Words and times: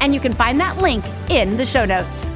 and 0.00 0.14
you 0.14 0.20
can 0.20 0.32
find 0.32 0.60
that 0.60 0.78
link 0.78 1.04
in 1.28 1.56
the 1.56 1.66
show 1.66 1.84
notes. 1.84 2.30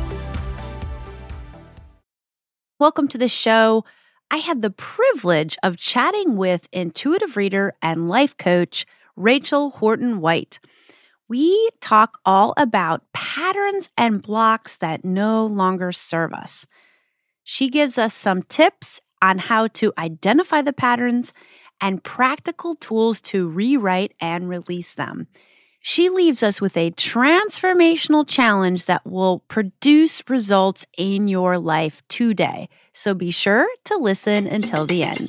Welcome 2.79 3.09
to 3.09 3.19
the 3.19 3.29
show. 3.29 3.85
I 4.31 4.39
had 4.39 4.63
the 4.63 4.71
privilege 4.71 5.57
of 5.63 5.77
chatting 5.77 6.37
with 6.37 6.69
intuitive 6.73 7.37
reader 7.37 7.75
and 7.81 8.09
life 8.09 8.37
coach 8.37 8.87
Rachel 9.15 9.71
Horton 9.71 10.21
White. 10.21 10.59
We 11.29 11.71
talk 11.81 12.19
all 12.25 12.55
about 12.57 13.05
patterns 13.13 13.91
and 13.97 14.21
blocks 14.21 14.77
that 14.77 15.05
no 15.05 15.47
longer 15.47 15.93
serve 15.93 16.33
us. 16.33 16.67
She 17.45 17.69
gives 17.69 17.99
us 17.99 18.15
some 18.15 18.43
tips 18.43 19.01
on 19.21 19.39
how 19.39 19.69
to 19.69 19.93
identify 19.97 20.63
the 20.63 20.73
patterns 20.73 21.33
and 21.81 22.03
practical 22.03 22.75
tools 22.75 23.21
to 23.21 23.49
rewrite 23.49 24.15
and 24.21 24.49
release 24.49 24.95
them. 24.95 25.29
She 25.85 26.09
leaves 26.09 26.45
us 26.45 26.61
with 26.61 26.77
a 26.77 26.93
transformational 26.93 28.25
challenge 28.25 28.85
that 28.85 29.05
will 29.05 29.41
produce 29.49 30.23
results 30.31 30.87
in 30.97 31.27
your 31.27 31.59
life 31.59 32.07
today. 32.07 32.69
So 32.93 33.15
be 33.15 33.33
sure 33.33 33.69
to 33.87 33.97
listen 33.97 34.47
until 34.47 34.87
the 34.87 35.03
end. 35.03 35.29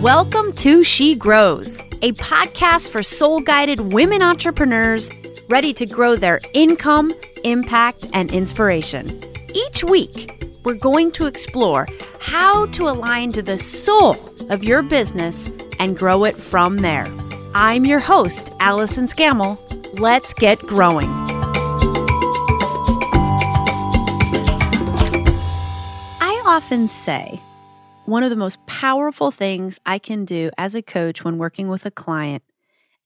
Welcome 0.00 0.52
to 0.52 0.84
She 0.84 1.16
Grows, 1.16 1.80
a 2.00 2.12
podcast 2.12 2.90
for 2.90 3.02
soul 3.02 3.40
guided 3.40 3.80
women 3.80 4.22
entrepreneurs 4.22 5.10
ready 5.48 5.72
to 5.72 5.84
grow 5.84 6.14
their 6.14 6.38
income, 6.54 7.12
impact, 7.42 8.06
and 8.12 8.30
inspiration. 8.30 9.20
Each 9.52 9.82
week, 9.82 10.44
we're 10.64 10.74
going 10.74 11.10
to 11.10 11.26
explore 11.26 11.88
how 12.20 12.66
to 12.66 12.88
align 12.88 13.32
to 13.32 13.42
the 13.42 13.58
soul 13.58 14.16
of 14.48 14.62
your 14.62 14.82
business 14.82 15.50
and 15.80 15.98
grow 15.98 16.22
it 16.22 16.36
from 16.36 16.76
there. 16.76 17.08
I'm 17.58 17.86
your 17.86 18.00
host, 18.00 18.52
Allison 18.60 19.08
Scammell. 19.08 19.58
Let's 19.98 20.34
get 20.34 20.58
growing. 20.58 21.08
I 26.20 26.42
often 26.44 26.86
say 26.86 27.40
one 28.04 28.22
of 28.22 28.28
the 28.28 28.36
most 28.36 28.58
powerful 28.66 29.30
things 29.30 29.80
I 29.86 29.98
can 29.98 30.26
do 30.26 30.50
as 30.58 30.74
a 30.74 30.82
coach 30.82 31.24
when 31.24 31.38
working 31.38 31.68
with 31.68 31.86
a 31.86 31.90
client 31.90 32.42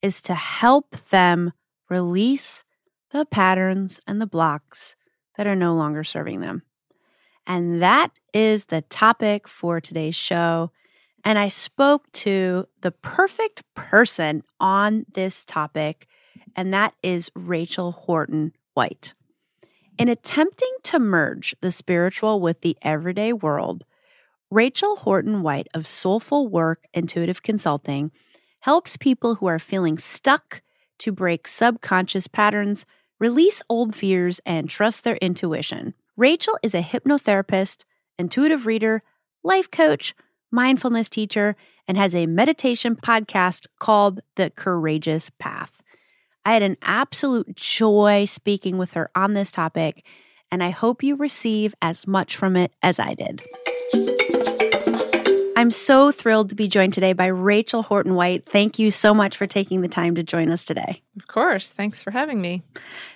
is 0.03 0.21
to 0.23 0.35
help 0.35 0.97
them 1.11 1.53
release 1.89 2.65
the 3.13 3.27
patterns 3.27 4.01
and 4.05 4.21
the 4.21 4.27
blocks 4.27 4.97
that 5.37 5.47
are 5.47 5.55
no 5.55 5.77
longer 5.77 6.03
serving 6.03 6.41
them. 6.41 6.65
And 7.47 7.81
that 7.81 8.11
is 8.35 8.67
the 8.67 8.83
topic 8.83 9.47
for 9.47 9.81
today's 9.81 10.17
show. 10.17 10.73
And 11.25 11.39
I 11.39 11.49
spoke 11.49 12.11
to 12.13 12.67
the 12.81 12.91
perfect 12.91 13.63
person 13.75 14.43
on 14.59 15.05
this 15.13 15.45
topic, 15.45 16.07
and 16.57 16.73
that 16.73 16.95
is 17.03 17.31
Rachel 17.35 17.93
Horton 17.93 18.53
White. 18.75 19.15
In 19.99 20.09
attempting 20.09 20.73
to 20.85 20.99
merge 20.99 21.55
the 21.61 21.71
spiritual 21.71 22.41
with 22.41 22.63
the 22.63 22.77
everyday 22.83 23.33
world, 23.33 23.85
Rachel 24.51 24.97
Horton 24.97 25.43
White 25.43 25.69
of 25.75 25.87
Soulful 25.87 26.49
Work 26.49 26.87
Intuitive 26.95 27.43
Consulting 27.43 28.11
helps 28.61 28.97
people 28.97 29.37
who 29.37 29.47
are 29.47 29.59
feeling 29.59 29.99
stuck 29.99 30.63
to 30.99 31.13
break 31.13 31.47
subconscious 31.47 32.27
patterns, 32.27 32.87
release 33.19 33.63
old 33.69 33.95
fears, 33.95 34.41
and 34.45 34.69
trust 34.69 35.05
their 35.05 35.17
intuition. 35.17 35.95
Rachel 36.17 36.59
is 36.63 36.75
a 36.75 36.83
hypnotherapist, 36.83 37.85
intuitive 38.19 38.67
reader, 38.67 39.03
life 39.43 39.71
coach, 39.71 40.15
mindfulness 40.51 41.09
teacher, 41.09 41.57
and 41.87 41.97
has 41.97 42.15
a 42.15 42.27
meditation 42.27 42.97
podcast 42.97 43.67
called 43.79 44.21
The 44.37 44.51
Courageous 44.51 45.31
Path. 45.39 45.83
I 46.45 46.55
had 46.55 46.63
an 46.63 46.77
absolute 46.83 47.57
joy 47.57 48.25
speaking 48.25 48.79
with 48.79 48.95
her 48.95 49.11
on 49.15 49.35
this 49.35 49.51
topic, 49.51 50.05
and 50.51 50.63
I 50.63 50.71
hope 50.71 51.03
you 51.03 51.17
receive 51.17 51.75
as 51.83 52.07
much 52.07 52.37
from 52.37 52.57
it 52.57 52.73
as 52.83 52.99
I 52.99 53.15
did. 53.15 53.43
I'm 55.61 55.71
so 55.71 56.11
thrilled 56.11 56.49
to 56.49 56.57
be 56.57 56.69
joined 56.69 56.95
today 56.95 57.13
by 57.13 57.27
Rachel 57.27 57.83
Horton 57.83 58.15
White. 58.15 58.49
Thank 58.49 58.79
you 58.79 58.91
so 58.91 59.13
much 59.13 59.37
for 59.37 59.47
taking 59.47 59.83
the 59.83 59.89
time 59.89 60.15
to 60.15 60.23
join 60.23 60.51
us 60.51 60.65
today. 60.65 61.03
Of 61.19 61.27
course. 61.27 61.71
Thanks 61.71 62.03
for 62.03 62.11
having 62.11 62.41
me. 62.41 62.63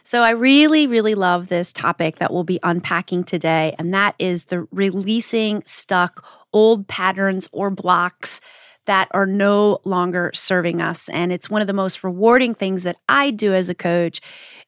So, 0.02 0.20
I 0.20 0.30
really, 0.32 0.86
really 0.86 1.14
love 1.14 1.48
this 1.48 1.72
topic 1.72 2.18
that 2.18 2.34
we'll 2.34 2.44
be 2.44 2.60
unpacking 2.62 3.24
today, 3.24 3.74
and 3.78 3.94
that 3.94 4.14
is 4.18 4.44
the 4.44 4.68
releasing 4.72 5.62
stuck 5.64 6.22
old 6.54 6.88
patterns 6.88 7.48
or 7.52 7.68
blocks 7.70 8.40
that 8.86 9.08
are 9.12 9.26
no 9.26 9.78
longer 9.84 10.30
serving 10.34 10.80
us. 10.80 11.08
And 11.08 11.32
it's 11.32 11.50
one 11.50 11.60
of 11.60 11.66
the 11.66 11.72
most 11.72 12.04
rewarding 12.04 12.54
things 12.54 12.82
that 12.82 12.96
I 13.08 13.30
do 13.30 13.54
as 13.54 13.68
a 13.68 13.74
coach 13.74 14.20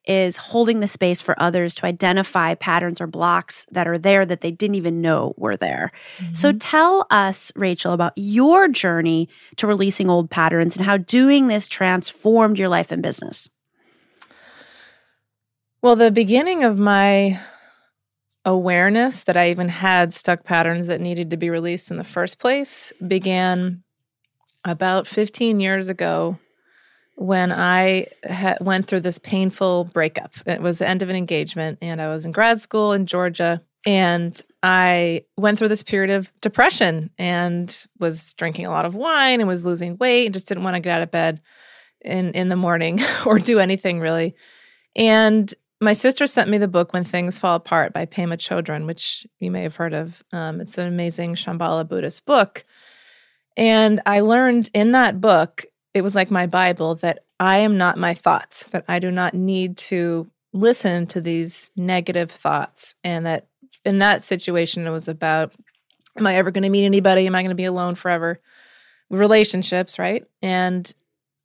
is 0.06 0.36
holding 0.36 0.80
the 0.80 0.88
space 0.88 1.20
for 1.20 1.34
others 1.40 1.74
to 1.74 1.86
identify 1.86 2.54
patterns 2.54 3.00
or 3.00 3.06
blocks 3.06 3.66
that 3.72 3.88
are 3.88 3.98
there 3.98 4.24
that 4.24 4.40
they 4.40 4.52
didn't 4.52 4.76
even 4.76 5.00
know 5.00 5.34
were 5.36 5.56
there. 5.56 5.90
Mm-hmm. 6.18 6.34
So 6.34 6.52
tell 6.52 7.06
us, 7.10 7.50
Rachel, 7.56 7.92
about 7.92 8.12
your 8.16 8.68
journey 8.68 9.28
to 9.56 9.66
releasing 9.66 10.08
old 10.08 10.30
patterns 10.30 10.76
and 10.76 10.86
how 10.86 10.96
doing 10.96 11.48
this 11.48 11.66
transformed 11.66 12.58
your 12.58 12.68
life 12.68 12.92
and 12.92 13.02
business. 13.02 13.50
Well, 15.82 15.96
the 15.96 16.10
beginning 16.10 16.64
of 16.64 16.78
my 16.78 17.40
awareness 18.46 19.24
that 19.24 19.36
I 19.36 19.50
even 19.50 19.68
had 19.68 20.14
stuck 20.14 20.44
patterns 20.44 20.86
that 20.86 21.00
needed 21.00 21.30
to 21.30 21.36
be 21.36 21.50
released 21.50 21.90
in 21.90 21.98
the 21.98 22.04
first 22.04 22.38
place 22.38 22.92
began 23.06 23.82
about 24.64 25.06
15 25.06 25.60
years 25.60 25.88
ago 25.88 26.38
when 27.16 27.50
I 27.50 28.06
ha- 28.28 28.56
went 28.60 28.86
through 28.86 29.00
this 29.00 29.18
painful 29.18 29.84
breakup. 29.84 30.34
It 30.46 30.62
was 30.62 30.78
the 30.78 30.88
end 30.88 31.02
of 31.02 31.08
an 31.08 31.16
engagement, 31.16 31.78
and 31.82 32.00
I 32.00 32.08
was 32.08 32.24
in 32.24 32.32
grad 32.32 32.60
school 32.60 32.92
in 32.92 33.06
Georgia. 33.06 33.62
And 33.84 34.40
I 34.64 35.24
went 35.36 35.58
through 35.58 35.68
this 35.68 35.84
period 35.84 36.10
of 36.10 36.32
depression 36.40 37.10
and 37.18 37.86
was 38.00 38.34
drinking 38.34 38.66
a 38.66 38.70
lot 38.70 38.84
of 38.84 38.96
wine 38.96 39.40
and 39.40 39.46
was 39.46 39.64
losing 39.64 39.96
weight 39.96 40.26
and 40.26 40.34
just 40.34 40.48
didn't 40.48 40.64
want 40.64 40.74
to 40.74 40.80
get 40.80 40.96
out 40.96 41.02
of 41.02 41.12
bed 41.12 41.40
in, 42.00 42.32
in 42.32 42.48
the 42.48 42.56
morning 42.56 43.00
or 43.26 43.38
do 43.38 43.60
anything 43.60 44.00
really. 44.00 44.34
And 44.96 45.54
my 45.80 45.92
sister 45.92 46.26
sent 46.26 46.48
me 46.48 46.58
the 46.58 46.68
book 46.68 46.92
When 46.92 47.04
Things 47.04 47.38
Fall 47.38 47.56
Apart 47.56 47.92
by 47.92 48.06
Pema 48.06 48.36
Chodron, 48.38 48.86
which 48.86 49.26
you 49.40 49.50
may 49.50 49.62
have 49.62 49.76
heard 49.76 49.92
of. 49.92 50.22
Um, 50.32 50.60
it's 50.60 50.78
an 50.78 50.86
amazing 50.86 51.34
Shambhala 51.34 51.86
Buddhist 51.86 52.24
book. 52.24 52.64
And 53.56 54.00
I 54.06 54.20
learned 54.20 54.70
in 54.74 54.92
that 54.92 55.20
book, 55.20 55.66
it 55.94 56.02
was 56.02 56.14
like 56.14 56.30
my 56.30 56.46
Bible, 56.46 56.94
that 56.96 57.20
I 57.38 57.58
am 57.58 57.76
not 57.76 57.98
my 57.98 58.14
thoughts, 58.14 58.66
that 58.68 58.84
I 58.88 58.98
do 58.98 59.10
not 59.10 59.34
need 59.34 59.76
to 59.78 60.30
listen 60.52 61.06
to 61.08 61.20
these 61.20 61.70
negative 61.76 62.30
thoughts. 62.30 62.94
And 63.04 63.26
that 63.26 63.46
in 63.84 63.98
that 63.98 64.22
situation, 64.22 64.86
it 64.86 64.90
was 64.90 65.08
about 65.08 65.52
am 66.18 66.26
I 66.26 66.36
ever 66.36 66.50
going 66.50 66.64
to 66.64 66.70
meet 66.70 66.86
anybody? 66.86 67.26
Am 67.26 67.34
I 67.34 67.42
going 67.42 67.50
to 67.50 67.54
be 67.54 67.64
alone 67.64 67.94
forever? 67.94 68.40
Relationships, 69.10 69.98
right? 69.98 70.24
And 70.40 70.92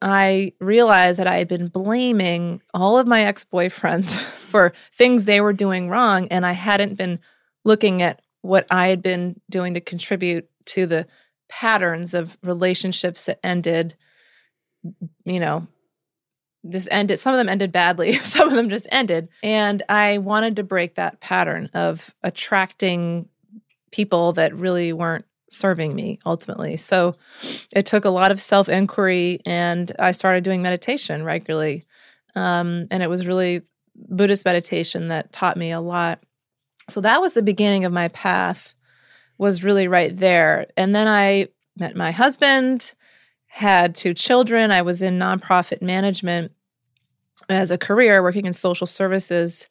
I 0.02 0.54
realized 0.60 1.20
that 1.20 1.28
I 1.28 1.38
had 1.38 1.48
been 1.48 1.68
blaming 1.68 2.62
all 2.74 2.98
of 2.98 3.08
my 3.08 3.24
ex 3.24 3.46
boyfriends 3.46 4.24
for 4.52 4.74
things 4.94 5.26
they 5.26 5.42
were 5.42 5.54
doing 5.54 5.90
wrong. 5.90 6.28
And 6.30 6.46
I 6.46 6.54
hadn't 6.54 6.96
been 6.96 7.20
looking 7.64 8.02
at 8.02 8.22
what 8.42 8.66
I 8.72 8.88
had 8.88 9.04
been 9.04 9.40
doing 9.50 9.76
to 9.76 9.82
contribute 9.82 10.50
to 10.66 10.88
the 10.88 11.08
patterns 11.50 12.14
of 12.14 12.38
relationships 12.42 13.26
that 13.26 13.40
ended, 13.44 13.96
you 15.26 15.40
know, 15.40 15.68
this 16.64 16.88
ended, 16.92 17.20
some 17.20 17.34
of 17.34 17.38
them 17.38 17.50
ended 17.50 17.72
badly, 17.72 18.14
some 18.18 18.48
of 18.48 18.56
them 18.56 18.70
just 18.70 18.88
ended. 18.92 19.30
And 19.44 19.84
I 19.90 20.18
wanted 20.18 20.56
to 20.56 20.64
break 20.64 20.96
that 20.96 21.20
pattern 21.20 21.70
of 21.74 22.14
attracting 22.24 23.28
people 23.92 24.34
that 24.34 24.56
really 24.56 24.94
weren't 24.94 25.26
serving 25.52 25.94
me 25.94 26.20
ultimately. 26.26 26.78
So 26.78 27.16
it 27.72 27.86
took 27.86 28.06
a 28.06 28.10
lot 28.10 28.32
of 28.32 28.42
self 28.42 28.70
inquiry 28.70 29.40
and 29.46 29.92
I 30.00 30.12
started 30.12 30.44
doing 30.44 30.62
meditation 30.62 31.24
regularly. 31.24 31.86
Um, 32.36 32.88
and 32.90 33.04
it 33.04 33.10
was 33.10 33.28
really 33.28 33.62
Buddhist 33.96 34.46
meditation 34.46 35.10
that 35.10 35.32
taught 35.34 35.58
me 35.58 35.72
a 35.72 35.82
lot. 35.82 36.24
So 36.90 37.02
that 37.02 37.22
was 37.22 37.34
the 37.34 37.44
beginning 37.44 37.86
of 37.86 37.92
my 37.92 38.08
path 38.10 38.74
was 39.38 39.64
really 39.64 39.88
right 39.88 40.16
there. 40.16 40.68
And 40.78 40.96
then 40.96 41.08
I 41.08 41.48
met 41.78 41.96
my 41.96 42.12
husband, 42.12 42.94
had 43.48 43.96
two 43.96 44.14
children. 44.14 44.72
I 44.72 44.82
was 44.82 45.02
in 45.02 45.20
nonprofit 45.20 45.82
management 45.82 46.52
as 47.50 47.72
a 47.72 47.78
career 47.78 48.24
working 48.24 48.46
in 48.46 48.54
social 48.54 48.88
services. 48.88 49.68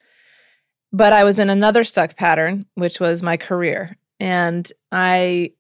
but 0.93 1.13
I 1.13 1.23
was 1.23 1.39
in 1.39 1.51
another 1.51 1.85
stuck 1.85 2.17
pattern, 2.17 2.67
which 2.75 2.99
was 2.99 3.23
my 3.23 3.37
career. 3.37 3.97
And 4.19 4.71
I, 4.91 5.53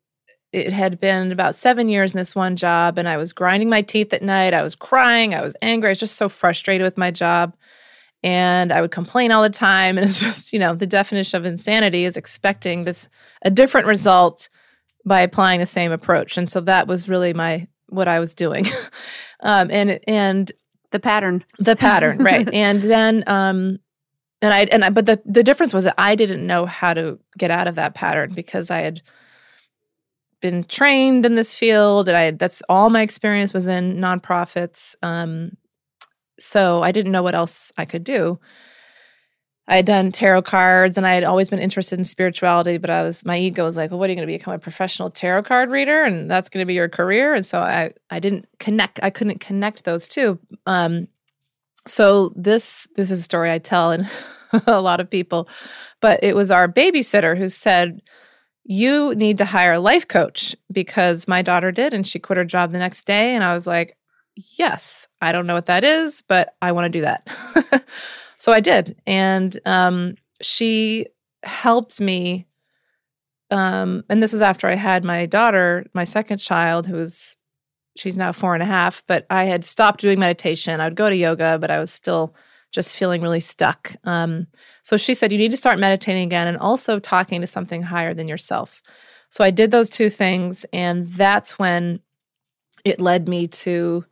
it 0.52 0.72
had 0.72 0.98
been 1.00 1.30
about 1.30 1.54
seven 1.54 1.88
years 1.88 2.12
in 2.12 2.18
this 2.18 2.34
one 2.34 2.56
job, 2.56 2.98
and 2.98 3.08
I 3.08 3.16
was 3.16 3.32
grinding 3.32 3.68
my 3.68 3.82
teeth 3.82 4.12
at 4.12 4.22
night. 4.22 4.54
I 4.54 4.62
was 4.62 4.74
crying. 4.74 5.34
I 5.34 5.42
was 5.42 5.56
angry. 5.62 5.88
I 5.88 5.92
was 5.92 6.00
just 6.00 6.16
so 6.16 6.28
frustrated 6.28 6.84
with 6.84 6.98
my 6.98 7.10
job. 7.10 7.56
And 8.22 8.72
I 8.72 8.82
would 8.82 8.90
complain 8.90 9.32
all 9.32 9.42
the 9.42 9.50
time. 9.50 9.96
And 9.98 10.06
it's 10.06 10.20
just, 10.20 10.52
you 10.52 10.58
know, 10.58 10.74
the 10.74 10.86
definition 10.86 11.38
of 11.38 11.46
insanity 11.46 12.04
is 12.04 12.16
expecting 12.16 12.84
this, 12.84 13.08
a 13.42 13.50
different 13.50 13.86
result 13.86 14.48
by 15.06 15.22
applying 15.22 15.60
the 15.60 15.66
same 15.66 15.92
approach. 15.92 16.36
And 16.36 16.50
so 16.50 16.60
that 16.62 16.86
was 16.86 17.08
really 17.08 17.32
my, 17.32 17.66
what 17.88 18.08
I 18.08 18.18
was 18.18 18.34
doing. 18.34 18.66
um, 19.40 19.70
and, 19.70 20.00
and, 20.06 20.52
the 20.90 20.98
pattern 20.98 21.44
the 21.60 21.76
pattern 21.76 22.18
right 22.24 22.52
and 22.52 22.82
then 22.82 23.22
um 23.28 23.78
and 24.42 24.54
I 24.54 24.60
and 24.72 24.84
I, 24.84 24.90
but 24.90 25.06
the 25.06 25.20
the 25.24 25.42
difference 25.42 25.74
was 25.74 25.84
that 25.84 25.94
I 25.98 26.14
didn't 26.14 26.46
know 26.46 26.66
how 26.66 26.94
to 26.94 27.18
get 27.36 27.50
out 27.50 27.68
of 27.68 27.74
that 27.74 27.94
pattern 27.94 28.32
because 28.34 28.70
I 28.70 28.78
had 28.78 29.02
been 30.40 30.64
trained 30.64 31.26
in 31.26 31.34
this 31.34 31.54
field 31.54 32.08
and 32.08 32.16
I 32.16 32.30
that's 32.32 32.62
all 32.68 32.90
my 32.90 33.02
experience 33.02 33.52
was 33.52 33.66
in 33.66 33.96
nonprofits. 33.96 34.94
Um, 35.02 35.56
so 36.38 36.82
I 36.82 36.92
didn't 36.92 37.12
know 37.12 37.22
what 37.22 37.34
else 37.34 37.72
I 37.76 37.84
could 37.84 38.04
do. 38.04 38.38
I 39.68 39.76
had 39.76 39.86
done 39.86 40.10
tarot 40.10 40.42
cards 40.42 40.96
and 40.96 41.06
I 41.06 41.14
had 41.14 41.22
always 41.22 41.48
been 41.48 41.60
interested 41.60 41.96
in 41.96 42.04
spirituality, 42.04 42.76
but 42.76 42.90
I 42.90 43.04
was 43.04 43.24
my 43.24 43.38
ego 43.38 43.64
was 43.64 43.76
like, 43.76 43.90
well, 43.90 44.00
what 44.00 44.08
are 44.08 44.12
you 44.12 44.16
going 44.16 44.26
to 44.26 44.34
become 44.34 44.54
a 44.54 44.58
professional 44.58 45.10
tarot 45.10 45.44
card 45.44 45.70
reader 45.70 46.02
and 46.02 46.28
that's 46.28 46.48
going 46.48 46.62
to 46.62 46.66
be 46.66 46.74
your 46.74 46.88
career? 46.88 47.34
And 47.34 47.46
so 47.46 47.60
I 47.60 47.92
I 48.10 48.18
didn't 48.18 48.48
connect 48.58 48.98
I 49.02 49.10
couldn't 49.10 49.38
connect 49.38 49.84
those 49.84 50.08
two. 50.08 50.40
Um, 50.66 51.06
so 51.86 52.32
this 52.34 52.88
this 52.96 53.10
is 53.10 53.20
a 53.20 53.22
story 53.22 53.50
I 53.50 53.58
tell 53.58 53.92
and 53.92 54.10
a 54.66 54.80
lot 54.80 54.98
of 54.98 55.08
people, 55.08 55.48
but 56.00 56.18
it 56.24 56.34
was 56.34 56.50
our 56.50 56.66
babysitter 56.66 57.38
who 57.38 57.48
said, 57.48 58.02
"You 58.64 59.14
need 59.14 59.38
to 59.38 59.44
hire 59.44 59.74
a 59.74 59.80
life 59.80 60.06
coach 60.06 60.54
because 60.70 61.28
my 61.28 61.42
daughter 61.42 61.72
did 61.72 61.94
and 61.94 62.06
she 62.06 62.18
quit 62.18 62.36
her 62.36 62.44
job 62.44 62.72
the 62.72 62.78
next 62.78 63.04
day." 63.04 63.34
And 63.34 63.44
I 63.44 63.54
was 63.54 63.66
like, 63.66 63.96
"Yes, 64.36 65.08
I 65.20 65.32
don't 65.32 65.46
know 65.46 65.54
what 65.54 65.66
that 65.66 65.84
is, 65.84 66.22
but 66.26 66.54
I 66.62 66.72
want 66.72 66.86
to 66.86 66.98
do 66.98 67.02
that." 67.02 67.84
so 68.38 68.52
I 68.52 68.60
did, 68.60 69.00
and 69.06 69.58
um, 69.66 70.14
she 70.42 71.06
helped 71.42 72.00
me. 72.00 72.46
Um, 73.50 74.04
and 74.08 74.22
this 74.22 74.32
was 74.32 74.42
after 74.42 74.68
I 74.68 74.74
had 74.74 75.04
my 75.04 75.26
daughter, 75.26 75.84
my 75.92 76.04
second 76.04 76.38
child, 76.38 76.86
who 76.86 76.94
was 76.94 77.36
she's 77.96 78.16
now 78.16 78.32
four 78.32 78.54
and 78.54 78.62
a 78.62 78.66
half, 78.66 79.02
but 79.06 79.26
I 79.30 79.44
had 79.44 79.64
stopped 79.64 80.00
doing 80.00 80.18
meditation. 80.18 80.80
I 80.80 80.84
would 80.84 80.96
go 80.96 81.10
to 81.10 81.16
yoga, 81.16 81.58
but 81.60 81.70
I 81.70 81.78
was 81.78 81.90
still 81.90 82.34
just 82.70 82.96
feeling 82.96 83.22
really 83.22 83.40
stuck. 83.40 83.94
Um, 84.04 84.46
so 84.82 84.96
she 84.96 85.14
said, 85.14 85.32
You 85.32 85.38
need 85.38 85.50
to 85.50 85.56
start 85.56 85.78
meditating 85.78 86.24
again 86.24 86.46
and 86.46 86.58
also 86.58 86.98
talking 86.98 87.40
to 87.40 87.46
something 87.46 87.82
higher 87.82 88.14
than 88.14 88.28
yourself. 88.28 88.82
So 89.30 89.44
I 89.44 89.50
did 89.50 89.70
those 89.70 89.90
two 89.90 90.10
things. 90.10 90.66
And 90.72 91.06
that's 91.12 91.58
when 91.58 92.00
it 92.84 93.00
led 93.00 93.28
me 93.28 93.48
to 93.48 94.04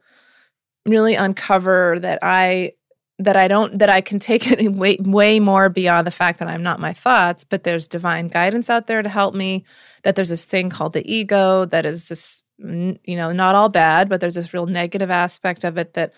really 0.87 1.15
uncover 1.15 1.99
that 2.01 2.19
I 2.23 2.73
that 3.21 3.37
I 3.37 3.49
don't 3.49 3.81
that 3.81 3.91
I 3.91 4.01
can 4.01 4.19
take 4.19 4.47
it 4.51 4.73
way 4.73 4.97
way 5.01 5.41
more 5.41 5.69
beyond 5.69 6.07
the 6.07 6.13
fact 6.13 6.39
that 6.39 6.49
I'm 6.49 6.63
not 6.63 6.81
my 6.81 6.93
thoughts, 6.93 7.45
but 7.45 7.65
there's 7.65 7.89
divine 7.89 8.29
guidance 8.29 8.71
out 8.71 8.87
there 8.87 9.03
to 9.03 9.09
help 9.09 9.35
me. 9.35 9.65
That 10.05 10.15
there's 10.15 10.29
this 10.29 10.45
thing 10.45 10.71
called 10.71 10.93
the 10.93 11.13
ego 11.13 11.65
that 11.67 11.85
is 11.85 12.09
this 12.09 12.43
you 12.59 13.17
know, 13.17 13.33
not 13.33 13.55
all 13.55 13.69
bad, 13.69 14.09
but 14.09 14.21
there's 14.21 14.35
this 14.35 14.53
real 14.53 14.67
negative 14.67 15.11
aspect 15.11 15.65
of 15.65 15.79
it 15.79 15.95
that 15.95 16.13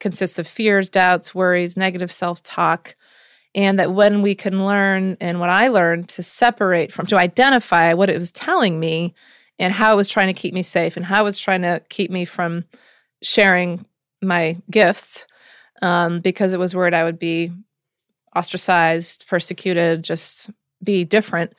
consists 0.00 0.38
of 0.38 0.46
fears, 0.46 0.90
doubts, 0.90 1.34
worries, 1.34 1.76
negative 1.76 2.12
self 2.12 2.42
talk. 2.42 2.94
And 3.54 3.78
that 3.78 3.92
when 3.92 4.22
we 4.22 4.34
can 4.34 4.66
learn, 4.66 5.16
and 5.20 5.40
what 5.40 5.50
I 5.50 5.68
learned 5.68 6.10
to 6.10 6.22
separate 6.22 6.92
from, 6.92 7.06
to 7.06 7.16
identify 7.16 7.94
what 7.94 8.10
it 8.10 8.16
was 8.16 8.30
telling 8.30 8.78
me 8.78 9.14
and 9.58 9.72
how 9.72 9.92
it 9.92 9.96
was 9.96 10.08
trying 10.08 10.28
to 10.28 10.38
keep 10.40 10.54
me 10.54 10.62
safe 10.62 10.96
and 10.96 11.04
how 11.04 11.22
it 11.22 11.24
was 11.24 11.38
trying 11.38 11.62
to 11.62 11.82
keep 11.88 12.10
me 12.10 12.24
from 12.24 12.64
sharing 13.22 13.86
my 14.22 14.58
gifts, 14.70 15.26
um, 15.82 16.20
because 16.20 16.52
it 16.52 16.58
was 16.58 16.74
worried 16.74 16.94
I 16.94 17.04
would 17.04 17.18
be 17.18 17.50
ostracized, 18.36 19.26
persecuted, 19.28 20.04
just 20.04 20.50
be 20.82 21.04
different, 21.04 21.54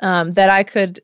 um, 0.00 0.34
that 0.34 0.50
I 0.50 0.64
could 0.64 1.00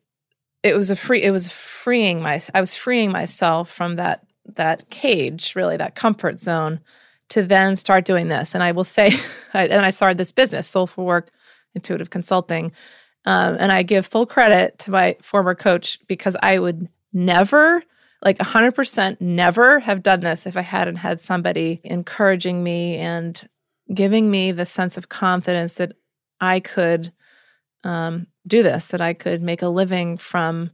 it 0.63 0.77
was 0.77 0.91
a 0.91 0.97
free 0.97 1.23
it 1.23 1.31
was 1.31 1.49
freeing 1.49 2.21
my 2.23 2.41
I 2.55 2.61
was 2.61 2.75
freeing 2.75 3.13
myself 3.13 3.71
from 3.71 3.97
that 3.97 4.27
that 4.57 4.91
cage, 4.91 5.55
really 5.55 5.77
that 5.77 5.95
comfort 5.95 6.41
zone 6.41 6.81
to 7.31 7.43
then 7.43 7.77
start 7.77 8.05
doing 8.05 8.29
this. 8.29 8.55
And 8.55 8.63
I 8.63 8.73
will 8.73 8.85
say, 8.85 9.13
and 9.53 9.87
I 9.87 9.91
started 9.91 10.19
this 10.19 10.33
business, 10.33 10.69
Soulful 10.69 11.05
Work 11.05 11.31
Intuitive 11.75 12.11
Consulting. 12.11 12.73
Um, 13.25 13.57
and 13.59 13.71
I 13.71 13.83
give 13.83 14.07
full 14.07 14.27
credit 14.27 14.79
to 14.81 14.91
my 14.91 15.17
former 15.23 15.55
coach 15.55 15.99
because 16.07 16.37
I 16.43 16.59
would 16.59 16.89
never, 17.13 17.83
like 18.25 18.39
100% 18.39 19.21
never 19.21 19.81
have 19.81 20.03
done 20.03 20.21
this 20.21 20.47
if 20.47 20.57
I 20.57 20.63
hadn't 20.63 20.97
had 20.97 21.21
somebody 21.21 21.81
encouraging 21.85 22.63
me 22.63 22.97
and 22.97 23.41
giving 23.93 24.31
me 24.31 24.53
the 24.53 24.67
sense 24.67 24.97
of 24.97 25.09
confidence 25.09 25.75
that 25.75 25.93
I 26.41 26.61
could 26.61 27.13
um, 27.85 28.27
do 28.47 28.63
this, 28.63 28.87
that 28.89 29.01
I 29.01 29.15
could 29.15 29.43
make 29.43 29.63
a 29.63 29.69
living 29.69 30.17
from 30.17 30.71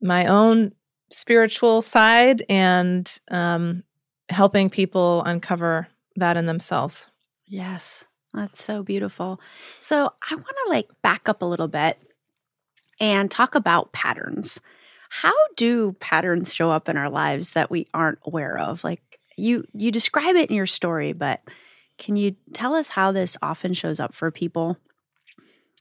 my 0.00 0.26
own 0.26 0.72
spiritual 1.14 1.80
side 1.80 2.44
and 2.48 3.20
um, 3.30 3.84
helping 4.28 4.68
people 4.68 5.22
uncover 5.22 5.86
that 6.16 6.36
in 6.36 6.46
themselves. 6.46 7.08
Yes, 7.46 8.04
that's 8.32 8.62
so 8.62 8.82
beautiful. 8.82 9.40
So 9.80 10.12
I 10.28 10.34
want 10.34 10.46
to 10.46 10.70
like 10.70 10.88
back 11.02 11.28
up 11.28 11.40
a 11.40 11.46
little 11.46 11.68
bit 11.68 11.98
and 12.98 13.30
talk 13.30 13.54
about 13.54 13.92
patterns. 13.92 14.60
How 15.08 15.32
do 15.56 15.92
patterns 16.00 16.52
show 16.52 16.70
up 16.70 16.88
in 16.88 16.96
our 16.96 17.10
lives 17.10 17.52
that 17.52 17.70
we 17.70 17.86
aren't 17.94 18.18
aware 18.26 18.58
of? 18.58 18.82
Like 18.82 19.20
you 19.36 19.64
you 19.72 19.92
describe 19.92 20.34
it 20.34 20.50
in 20.50 20.56
your 20.56 20.66
story, 20.66 21.12
but 21.12 21.42
can 21.96 22.16
you 22.16 22.34
tell 22.52 22.74
us 22.74 22.88
how 22.88 23.12
this 23.12 23.36
often 23.40 23.72
shows 23.72 24.00
up 24.00 24.14
for 24.14 24.32
people 24.32 24.78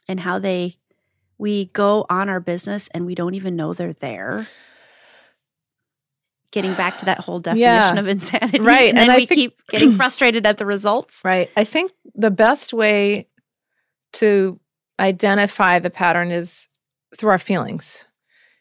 and 0.07 0.19
how 0.19 0.37
they 0.37 0.77
we 1.39 1.65
go 1.65 2.05
on 2.09 2.29
our 2.29 2.39
business 2.39 2.87
and 2.89 3.05
we 3.05 3.15
don't 3.15 3.33
even 3.33 3.55
know 3.55 3.73
they're 3.73 3.93
there. 3.93 4.45
Getting 6.53 6.73
back 6.75 6.99
to 6.99 7.05
that 7.05 7.19
whole 7.19 7.39
definition 7.39 7.95
yeah. 7.95 7.99
of 7.99 8.07
insanity. 8.07 8.61
Right. 8.61 8.89
And, 8.89 8.97
and 8.97 9.09
then 9.09 9.17
we 9.17 9.25
think, 9.25 9.39
keep 9.39 9.67
getting 9.67 9.91
frustrated 9.97 10.45
at 10.45 10.57
the 10.57 10.65
results. 10.65 11.21
Right. 11.25 11.49
I 11.57 11.65
think 11.65 11.91
the 12.15 12.31
best 12.31 12.73
way 12.73 13.27
to 14.13 14.59
identify 14.99 15.79
the 15.79 15.89
pattern 15.89 16.31
is 16.31 16.69
through 17.17 17.31
our 17.31 17.39
feelings. 17.39 18.05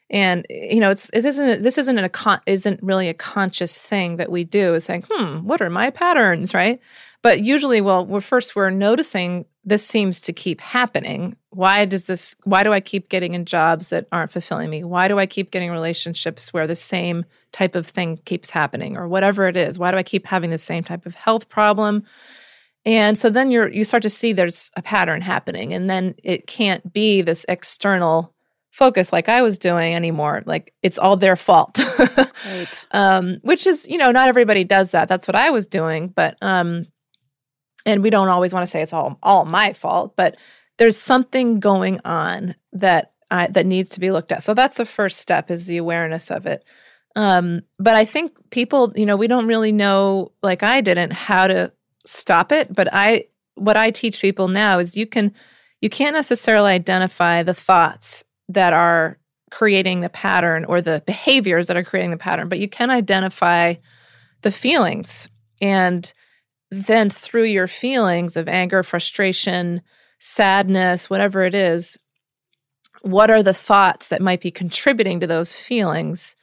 And 0.09 0.45
you 0.49 0.79
know, 0.79 0.91
it's 0.91 1.09
it 1.13 1.23
isn't 1.23 1.63
this 1.63 1.77
isn't 1.77 1.97
a 1.97 2.09
con- 2.09 2.41
isn't 2.45 2.81
really 2.83 3.09
a 3.09 3.13
conscious 3.13 3.77
thing 3.77 4.17
that 4.17 4.31
we 4.31 4.43
do. 4.43 4.73
Is 4.75 4.83
saying, 4.83 5.05
hmm, 5.09 5.37
what 5.39 5.61
are 5.61 5.69
my 5.69 5.89
patterns, 5.89 6.53
right? 6.53 6.79
But 7.21 7.41
usually, 7.41 7.79
well, 7.81 8.05
we're 8.05 8.21
first 8.21 8.55
we're 8.55 8.69
noticing 8.69 9.45
this 9.63 9.85
seems 9.87 10.21
to 10.21 10.33
keep 10.33 10.59
happening. 10.59 11.37
Why 11.55 11.85
does 11.85 12.05
this, 12.05 12.35
why 12.43 12.63
do 12.63 12.73
I 12.73 12.79
keep 12.79 13.09
getting 13.09 13.33
in 13.33 13.45
jobs 13.45 13.89
that 13.89 14.07
aren't 14.11 14.31
fulfilling 14.31 14.69
me? 14.69 14.83
Why 14.83 15.07
do 15.07 15.19
I 15.19 15.25
keep 15.25 15.51
getting 15.51 15.71
relationships 15.71 16.53
where 16.53 16.67
the 16.67 16.75
same 16.75 17.25
type 17.51 17.75
of 17.75 17.87
thing 17.87 18.17
keeps 18.25 18.49
happening 18.49 18.97
or 18.97 19.07
whatever 19.07 19.47
it 19.47 19.55
is? 19.55 19.77
Why 19.77 19.91
do 19.91 19.97
I 19.97 20.03
keep 20.03 20.25
having 20.25 20.49
the 20.49 20.57
same 20.57 20.83
type 20.83 21.05
of 21.05 21.15
health 21.15 21.49
problem? 21.49 22.03
And 22.85 23.17
so 23.17 23.29
then 23.29 23.51
you're, 23.51 23.69
you 23.69 23.83
start 23.83 24.03
to 24.03 24.09
see 24.09 24.33
there's 24.33 24.71
a 24.75 24.81
pattern 24.81 25.21
happening 25.21 25.73
and 25.73 25.89
then 25.89 26.15
it 26.23 26.47
can't 26.47 26.91
be 26.91 27.21
this 27.21 27.45
external 27.47 28.33
focus 28.71 29.13
like 29.13 29.29
I 29.29 29.43
was 29.43 29.57
doing 29.57 29.93
anymore. 29.93 30.41
Like 30.45 30.73
it's 30.81 30.97
all 30.97 31.15
their 31.15 31.35
fault. 31.35 31.79
right. 32.45 32.87
Um, 32.91 33.37
which 33.43 33.67
is, 33.67 33.87
you 33.87 33.97
know, 33.97 34.11
not 34.11 34.27
everybody 34.27 34.63
does 34.63 34.91
that. 34.91 35.07
That's 35.07 35.27
what 35.27 35.35
I 35.35 35.51
was 35.51 35.67
doing. 35.67 36.07
But 36.07 36.37
um, 36.41 36.87
and 37.85 38.01
we 38.01 38.09
don't 38.09 38.29
always 38.29 38.53
want 38.53 38.63
to 38.63 38.71
say 38.71 38.81
it's 38.81 38.93
all 38.93 39.19
all 39.21 39.45
my 39.45 39.73
fault, 39.73 40.15
but 40.15 40.37
there's 40.77 40.97
something 40.97 41.59
going 41.59 41.99
on 42.05 42.55
that 42.71 43.13
I, 43.31 43.47
that 43.47 43.65
needs 43.65 43.91
to 43.91 43.99
be 43.99 44.11
looked 44.11 44.31
at. 44.31 44.43
So 44.43 44.53
that's 44.53 44.77
the 44.77 44.85
first 44.85 45.19
step 45.19 45.49
is 45.49 45.67
the 45.67 45.77
awareness 45.77 46.29
of 46.31 46.45
it. 46.45 46.63
Um, 47.15 47.61
but 47.79 47.95
I 47.95 48.05
think 48.05 48.33
people, 48.49 48.91
you 48.95 49.05
know, 49.05 49.15
we 49.15 49.27
don't 49.27 49.47
really 49.47 49.71
know, 49.71 50.31
like 50.41 50.63
I 50.63 50.81
didn't, 50.81 51.13
how 51.13 51.47
to 51.47 51.71
stop 52.05 52.51
it. 52.51 52.73
But 52.73 52.89
I, 52.91 53.25
what 53.55 53.77
I 53.77 53.91
teach 53.91 54.21
people 54.21 54.47
now 54.47 54.79
is 54.79 54.97
you 54.97 55.05
can, 55.05 55.33
you 55.81 55.89
can't 55.89 56.15
necessarily 56.15 56.71
identify 56.71 57.43
the 57.43 57.53
thoughts 57.53 58.23
that 58.49 58.73
are 58.73 59.17
creating 59.51 60.01
the 60.01 60.09
pattern 60.09 60.65
or 60.65 60.81
the 60.81 61.03
behaviors 61.05 61.67
that 61.67 61.77
are 61.77 61.83
creating 61.83 62.11
the 62.11 62.17
pattern, 62.17 62.49
but 62.49 62.59
you 62.59 62.67
can 62.67 62.89
identify 62.89 63.75
the 64.41 64.51
feelings 64.51 65.29
and 65.61 66.13
then 66.71 67.09
through 67.09 67.43
your 67.43 67.67
feelings 67.67 68.35
of 68.35 68.47
anger, 68.47 68.81
frustration, 68.81 69.81
sadness, 70.25 71.09
whatever 71.09 71.43
it 71.43 71.53
is, 71.53 71.97
what 73.01 73.29
are 73.29 73.43
the 73.43 73.53
thoughts 73.53 74.07
that 74.07 74.21
might 74.21 74.39
be 74.39 74.51
contributing 74.51 75.19
to 75.19 75.27
those 75.27 75.53
feelings? 75.53 76.37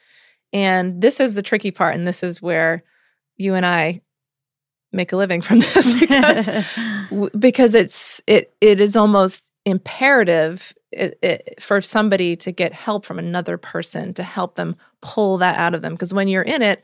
And 0.53 1.01
this 1.01 1.19
is 1.19 1.35
the 1.35 1.43
tricky 1.43 1.71
part. 1.71 1.95
And 1.95 2.07
this 2.07 2.23
is 2.23 2.43
where 2.43 2.85
you 3.39 3.55
and 3.55 3.65
I 3.65 4.03
make 4.93 5.13
a 5.13 5.17
living 5.17 5.41
from 5.41 5.61
this 5.75 5.99
because 5.99 7.31
because 7.39 7.75
it's 7.75 8.21
it 8.27 8.53
it 8.61 8.81
is 8.81 8.97
almost 8.97 9.51
imperative 9.65 10.75
it, 10.93 11.19
it, 11.23 11.63
for 11.63 11.81
somebody 11.81 12.37
to 12.37 12.51
get 12.51 12.73
help 12.73 13.07
from 13.07 13.19
another 13.19 13.57
person 13.57 14.13
to 14.15 14.23
help 14.23 14.57
them 14.57 14.77
pull 15.01 15.39
that 15.39 15.57
out 15.57 15.75
of 15.75 15.83
them 15.83 15.93
because 15.93 16.13
when 16.13 16.27
you're 16.27 16.43
in 16.43 16.61
it 16.61 16.83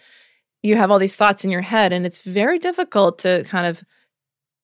you 0.62 0.76
have 0.76 0.90
all 0.90 0.98
these 0.98 1.16
thoughts 1.16 1.44
in 1.44 1.50
your 1.50 1.62
head 1.62 1.92
and 1.92 2.06
it's 2.06 2.20
very 2.20 2.58
difficult 2.60 3.18
to 3.18 3.42
kind 3.44 3.66
of 3.66 3.82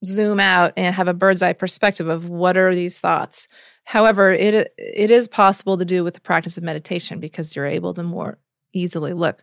zoom 0.05 0.41
out 0.41 0.73
and 0.77 0.95
have 0.95 1.09
a 1.09 1.15
bird's 1.15 1.43
eye 1.43 1.53
perspective 1.53 2.09
of 2.09 2.29
what 2.29 2.57
are 2.57 2.75
these 2.75 3.01
thoughts 3.01 3.49
however 3.85 4.33
it 4.33 4.73
it 4.79 5.11
is 5.11 5.29
possible 5.29 5.77
to 5.77 5.85
do 5.85 6.03
with 6.03 6.15
the 6.15 6.21
practice 6.21 6.57
of 6.57 6.63
meditation 6.63 7.21
because 7.21 7.55
you're 7.55 7.67
able 7.67 7.95
to 7.95 8.03
more 8.03 8.39
easily 8.73 9.13
look 9.13 9.43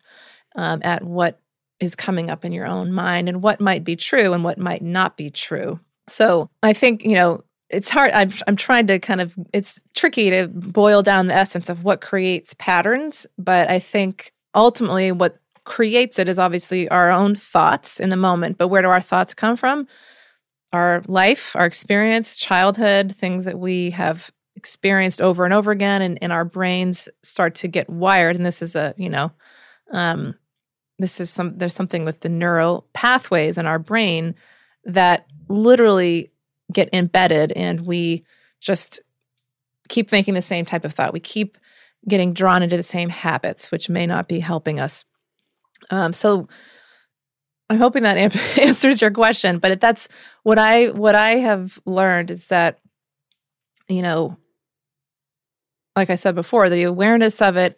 um, 0.56 0.82
at 0.84 1.04
what 1.04 1.40
is 1.80 1.96
coming 1.96 2.30
up 2.30 2.44
in 2.44 2.52
your 2.52 2.66
own 2.66 2.92
mind 2.92 3.30
and 3.30 3.42
what 3.42 3.62
might 3.62 3.84
be 3.84 3.96
true 3.96 4.34
and 4.34 4.44
what 4.44 4.58
might 4.58 4.82
not 4.82 5.18
be 5.18 5.30
true. 5.30 5.80
So 6.08 6.50
I 6.64 6.74
think, 6.74 7.04
you 7.04 7.14
know, 7.14 7.44
it's 7.70 7.90
hard. 7.90 8.12
I'm, 8.12 8.34
I'm 8.48 8.56
trying 8.56 8.88
to 8.88 9.00
kind 9.00 9.22
of, 9.22 9.36
it's 9.54 9.80
tricky 9.96 10.30
to 10.32 10.48
boil 10.48 11.04
down 11.04 11.28
the 11.28 11.36
essence 11.36 11.70
of 11.70 11.84
what 11.84 12.02
creates 12.02 12.56
patterns. 12.56 13.28
But 13.38 13.70
I 13.70 13.80
think 13.80 14.34
ultimately 14.56 15.12
what 15.12 15.38
creates 15.66 16.18
it 16.18 16.28
is 16.28 16.40
obviously 16.40 16.90
our 16.90 17.12
own 17.12 17.36
thoughts 17.36 18.00
in 18.00 18.10
the 18.10 18.18
moment. 18.18 18.58
But 18.58 18.70
where 18.70 18.82
do 18.82 18.90
our 18.90 19.02
thoughts 19.02 19.34
come 19.34 19.56
from? 19.56 19.88
Our 20.72 21.04
life, 21.08 21.56
our 21.56 21.66
experience, 21.66 22.38
childhood, 22.38 23.16
things 23.16 23.46
that 23.46 23.58
we 23.58 23.92
have 23.92 24.32
experienced 24.56 25.22
over 25.22 25.46
and 25.46 25.54
over 25.54 25.72
again. 25.72 26.02
And, 26.02 26.20
and 26.22 26.32
our 26.32 26.46
brains 26.46 27.10
start 27.24 27.56
to 27.56 27.68
get 27.68 27.90
wired. 27.90 28.36
And 28.36 28.46
this 28.46 28.62
is 28.62 28.76
a, 28.76 28.94
you 28.98 29.10
know, 29.10 29.32
um, 29.92 30.36
this 31.00 31.20
is 31.22 31.30
some 31.32 31.58
there's 31.58 31.74
something 31.74 32.06
with 32.06 32.20
the 32.20 32.30
neural 32.30 32.86
pathways 32.94 33.58
in 33.58 33.66
our 33.66 33.80
brain 33.80 34.36
that 34.84 35.26
literally 35.48 36.32
get 36.72 36.90
embedded 36.94 37.52
and 37.54 37.82
we 37.82 38.26
just 38.60 39.00
keep 39.88 40.10
thinking 40.10 40.34
the 40.34 40.42
same 40.42 40.66
type 40.66 40.86
of 40.86 40.94
thought 40.94 41.14
we 41.14 41.20
keep 41.20 41.58
getting 42.08 42.34
drawn 42.34 42.62
into 42.62 42.78
the 42.78 42.84
same 42.84 43.10
habits 43.10 43.72
which 43.72 43.90
may 43.90 44.06
not 44.06 44.28
be 44.28 44.40
helping 44.40 44.80
us 44.80 45.06
um, 45.90 46.14
so 46.14 46.48
i'm 47.70 47.80
hoping 47.80 48.04
that 48.04 48.18
answers 48.60 49.02
your 49.02 49.12
question 49.12 49.60
but 49.60 49.80
that's 49.80 50.08
what 50.44 50.58
i 50.58 50.88
what 50.88 51.16
i 51.16 51.38
have 51.38 51.80
learned 51.86 52.32
is 52.32 52.48
that 52.48 52.80
you 53.88 54.02
know 54.02 54.38
like 55.96 56.10
i 56.10 56.16
said 56.16 56.36
before 56.36 56.70
the 56.70 56.84
awareness 56.84 57.42
of 57.42 57.58
it 57.58 57.78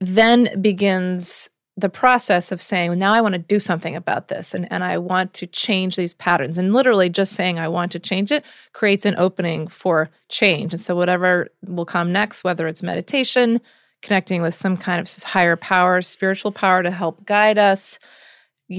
then 0.00 0.60
begins 0.60 1.50
the 1.76 1.88
process 1.88 2.52
of 2.52 2.62
saying, 2.62 2.90
well, 2.90 2.98
now 2.98 3.12
I 3.12 3.20
want 3.20 3.32
to 3.32 3.38
do 3.38 3.58
something 3.58 3.96
about 3.96 4.28
this 4.28 4.54
and, 4.54 4.70
and 4.70 4.84
I 4.84 4.98
want 4.98 5.34
to 5.34 5.46
change 5.46 5.96
these 5.96 6.14
patterns. 6.14 6.56
And 6.56 6.72
literally 6.72 7.08
just 7.08 7.32
saying 7.32 7.58
I 7.58 7.68
want 7.68 7.90
to 7.92 7.98
change 7.98 8.30
it 8.30 8.44
creates 8.72 9.04
an 9.04 9.16
opening 9.18 9.66
for 9.66 10.10
change. 10.28 10.72
And 10.72 10.80
so 10.80 10.94
whatever 10.94 11.48
will 11.66 11.84
come 11.84 12.12
next, 12.12 12.44
whether 12.44 12.68
it's 12.68 12.82
meditation, 12.82 13.60
connecting 14.02 14.40
with 14.40 14.54
some 14.54 14.76
kind 14.76 15.00
of 15.00 15.22
higher 15.24 15.56
power, 15.56 16.00
spiritual 16.00 16.52
power 16.52 16.82
to 16.82 16.90
help 16.92 17.24
guide 17.26 17.58
us, 17.58 17.98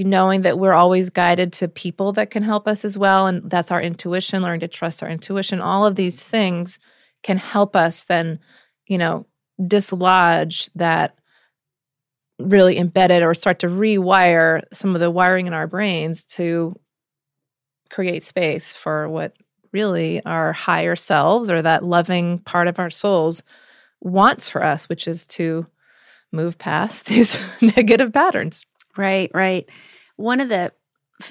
knowing 0.04 0.42
that 0.42 0.58
we're 0.58 0.72
always 0.72 1.10
guided 1.10 1.52
to 1.54 1.68
people 1.68 2.12
that 2.12 2.30
can 2.30 2.42
help 2.42 2.66
us 2.68 2.84
as 2.84 2.96
well. 2.98 3.26
And 3.26 3.48
that's 3.50 3.70
our 3.70 3.80
intuition, 3.80 4.42
learning 4.42 4.60
to 4.60 4.68
trust 4.68 5.02
our 5.02 5.08
intuition. 5.08 5.60
All 5.60 5.86
of 5.86 5.96
these 5.96 6.22
things 6.22 6.78
can 7.22 7.38
help 7.38 7.74
us 7.74 8.04
then, 8.04 8.38
you 8.86 8.98
know, 8.98 9.26
dislodge 9.64 10.70
that 10.74 11.16
really 12.38 12.78
embedded 12.78 13.22
or 13.22 13.34
start 13.34 13.60
to 13.60 13.68
rewire 13.68 14.62
some 14.72 14.94
of 14.94 15.00
the 15.00 15.10
wiring 15.10 15.46
in 15.46 15.54
our 15.54 15.66
brains 15.66 16.24
to 16.24 16.74
create 17.88 18.22
space 18.22 18.74
for 18.74 19.08
what 19.08 19.32
really 19.72 20.22
our 20.24 20.52
higher 20.52 20.96
selves 20.96 21.48
or 21.48 21.62
that 21.62 21.84
loving 21.84 22.38
part 22.40 22.68
of 22.68 22.78
our 22.78 22.90
souls 22.90 23.42
wants 24.00 24.48
for 24.48 24.62
us, 24.62 24.88
which 24.88 25.08
is 25.08 25.26
to 25.26 25.66
move 26.32 26.58
past 26.58 27.06
these 27.06 27.40
negative 27.62 28.12
patterns. 28.12 28.65
Right, 28.96 29.30
right. 29.34 29.68
One 30.16 30.40
of 30.40 30.48
the 30.48 30.72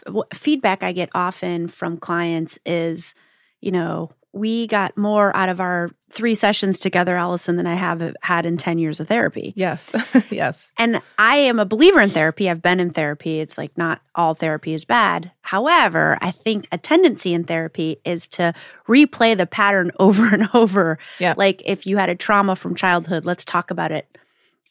f- 0.07 0.15
feedback 0.33 0.83
I 0.83 0.91
get 0.91 1.09
often 1.13 1.67
from 1.67 1.97
clients 1.97 2.59
is, 2.65 3.15
you 3.61 3.71
know, 3.71 4.11
we 4.35 4.67
got 4.67 4.97
more 4.97 5.35
out 5.35 5.47
of 5.47 5.61
our 5.61 5.89
three 6.11 6.35
sessions 6.35 6.77
together, 6.77 7.15
Allison, 7.15 7.55
than 7.55 7.65
I 7.65 7.75
have 7.75 8.01
uh, 8.01 8.11
had 8.21 8.45
in 8.45 8.57
10 8.57 8.79
years 8.79 8.99
of 8.99 9.07
therapy. 9.07 9.53
Yes. 9.55 9.95
yes. 10.29 10.73
And 10.77 11.01
I 11.17 11.37
am 11.37 11.57
a 11.57 11.65
believer 11.65 12.01
in 12.01 12.09
therapy. 12.09 12.49
I've 12.49 12.61
been 12.61 12.81
in 12.81 12.89
therapy. 12.89 13.39
It's 13.39 13.57
like 13.57 13.77
not 13.77 14.01
all 14.13 14.33
therapy 14.33 14.73
is 14.73 14.83
bad. 14.83 15.31
However, 15.41 16.17
I 16.19 16.31
think 16.31 16.67
a 16.69 16.77
tendency 16.77 17.33
in 17.33 17.45
therapy 17.45 17.97
is 18.03 18.27
to 18.29 18.53
replay 18.89 19.37
the 19.37 19.47
pattern 19.47 19.91
over 19.99 20.27
and 20.27 20.49
over. 20.53 20.99
Yeah. 21.17 21.33
Like 21.37 21.61
if 21.65 21.87
you 21.87 21.95
had 21.95 22.09
a 22.09 22.15
trauma 22.15 22.57
from 22.57 22.75
childhood, 22.75 23.23
let's 23.23 23.45
talk 23.45 23.71
about 23.71 23.93
it. 23.93 24.17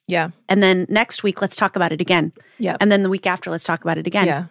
Yeah. 0.07 0.31
And 0.49 0.63
then 0.63 0.87
next 0.89 1.23
week, 1.23 1.41
let's 1.41 1.57
talk 1.57 1.77
about 1.77 1.93
it 1.93 2.01
again. 2.01 2.33
Yeah. 2.59 2.77
And 2.81 2.93
then 2.93 3.03
the 3.03 3.09
week 3.11 3.27
after, 3.27 3.51
let's 3.51 3.65
talk 3.65 3.83
about 3.85 3.99
it 3.99 4.07
again. 4.07 4.27
Yeah. 4.27 4.45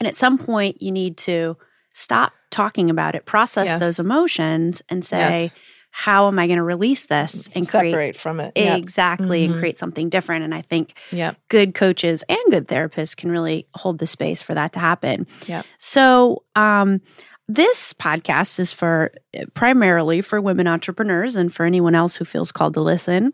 And 0.00 0.06
at 0.06 0.16
some 0.16 0.38
point, 0.38 0.80
you 0.82 0.90
need 0.92 1.16
to 1.18 1.56
stop 1.94 2.32
talking 2.50 2.90
about 2.90 3.14
it, 3.14 3.26
process 3.26 3.66
Yes. 3.66 3.80
those 3.80 3.98
emotions, 3.98 4.82
and 4.88 5.04
say, 5.04 5.42
Yes. 5.44 5.54
how 5.90 6.28
am 6.28 6.38
I 6.38 6.46
going 6.46 6.58
to 6.58 6.62
release 6.62 7.06
this 7.06 7.48
and 7.54 7.66
Separate 7.66 7.92
create 7.92 8.16
from 8.16 8.38
it. 8.40 8.52
Yeah. 8.54 8.76
exactly 8.76 9.42
Mhm. 9.46 9.52
and 9.52 9.60
create 9.60 9.78
something 9.78 10.08
different? 10.10 10.44
And 10.44 10.54
I 10.54 10.60
think 10.62 10.92
Yeah. 11.10 11.32
good 11.48 11.74
coaches 11.74 12.22
and 12.28 12.38
good 12.50 12.68
therapists 12.68 13.16
can 13.16 13.30
really 13.30 13.66
hold 13.74 13.98
the 13.98 14.06
space 14.06 14.42
for 14.42 14.54
that 14.54 14.72
to 14.74 14.78
happen. 14.78 15.26
Yeah. 15.46 15.62
So, 15.78 16.42
um, 16.54 17.00
this 17.48 17.92
podcast 17.92 18.58
is 18.58 18.72
for 18.72 19.12
primarily 19.54 20.20
for 20.20 20.40
women 20.40 20.66
entrepreneurs 20.66 21.36
and 21.36 21.54
for 21.54 21.64
anyone 21.64 21.94
else 21.94 22.16
who 22.16 22.24
feels 22.24 22.50
called 22.52 22.74
to 22.74 22.80
listen. 22.80 23.32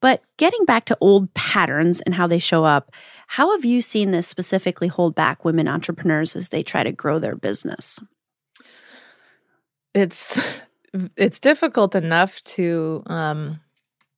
But 0.00 0.22
getting 0.36 0.64
back 0.64 0.84
to 0.86 0.98
old 1.00 1.32
patterns 1.34 2.00
and 2.00 2.14
how 2.14 2.26
they 2.26 2.38
show 2.38 2.64
up, 2.64 2.92
how 3.26 3.52
have 3.52 3.64
you 3.64 3.80
seen 3.80 4.10
this 4.12 4.28
specifically 4.28 4.88
hold 4.88 5.14
back 5.14 5.44
women 5.44 5.66
entrepreneurs 5.68 6.36
as 6.36 6.50
they 6.50 6.62
try 6.62 6.84
to 6.84 6.92
grow 6.92 7.18
their 7.18 7.36
business? 7.36 7.98
it's 9.94 10.40
it's 11.16 11.40
difficult 11.40 11.94
enough 11.94 12.42
to 12.44 13.02
um 13.06 13.60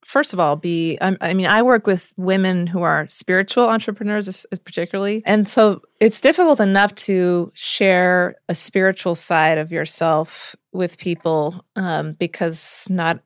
first 0.04 0.32
of 0.32 0.40
all 0.40 0.56
be 0.56 0.98
I, 1.00 1.16
I 1.20 1.34
mean 1.34 1.46
i 1.46 1.62
work 1.62 1.86
with 1.86 2.12
women 2.16 2.66
who 2.66 2.82
are 2.82 3.08
spiritual 3.08 3.64
entrepreneurs 3.64 4.46
particularly 4.64 5.22
and 5.26 5.48
so 5.48 5.82
it's 6.00 6.20
difficult 6.20 6.60
enough 6.60 6.94
to 7.06 7.50
share 7.54 8.36
a 8.48 8.54
spiritual 8.54 9.14
side 9.14 9.58
of 9.58 9.72
yourself 9.72 10.56
with 10.72 10.98
people 10.98 11.64
um, 11.76 12.12
because 12.12 12.86
not 12.90 13.20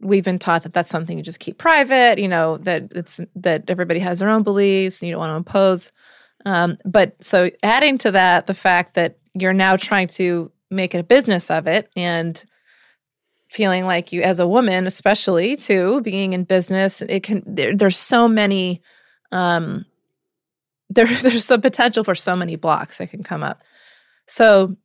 we've 0.00 0.24
been 0.24 0.38
taught 0.38 0.62
that 0.62 0.72
that's 0.72 0.90
something 0.90 1.16
you 1.16 1.24
just 1.24 1.40
keep 1.40 1.58
private 1.58 2.18
you 2.18 2.28
know 2.28 2.58
that 2.58 2.92
it's 2.94 3.20
that 3.34 3.64
everybody 3.68 4.00
has 4.00 4.18
their 4.18 4.28
own 4.28 4.42
beliefs 4.42 5.00
and 5.00 5.08
you 5.08 5.12
don't 5.12 5.20
want 5.20 5.30
to 5.30 5.36
impose 5.36 5.92
um, 6.46 6.78
but 6.84 7.22
so 7.22 7.50
adding 7.62 7.98
to 7.98 8.12
that 8.12 8.46
the 8.46 8.54
fact 8.54 8.94
that 8.94 9.18
you're 9.34 9.52
now 9.52 9.76
trying 9.76 10.08
to 10.08 10.50
make 10.70 10.94
a 10.94 11.02
business 11.02 11.50
of 11.50 11.66
it 11.66 11.90
and 11.96 12.44
feeling 13.50 13.86
like 13.86 14.12
you 14.12 14.22
as 14.22 14.40
a 14.40 14.46
woman 14.46 14.86
especially 14.86 15.56
too 15.56 16.00
being 16.02 16.32
in 16.32 16.44
business 16.44 17.02
it 17.02 17.22
can 17.22 17.42
there, 17.46 17.74
there's 17.74 17.96
so 17.96 18.28
many 18.28 18.82
um 19.32 19.84
there, 20.90 21.06
there's 21.20 21.44
some 21.44 21.60
potential 21.60 22.04
for 22.04 22.14
so 22.14 22.36
many 22.36 22.56
blocks 22.56 22.96
that 22.98 23.10
can 23.10 23.22
come 23.22 23.42
up. 23.42 23.62
So 24.26 24.76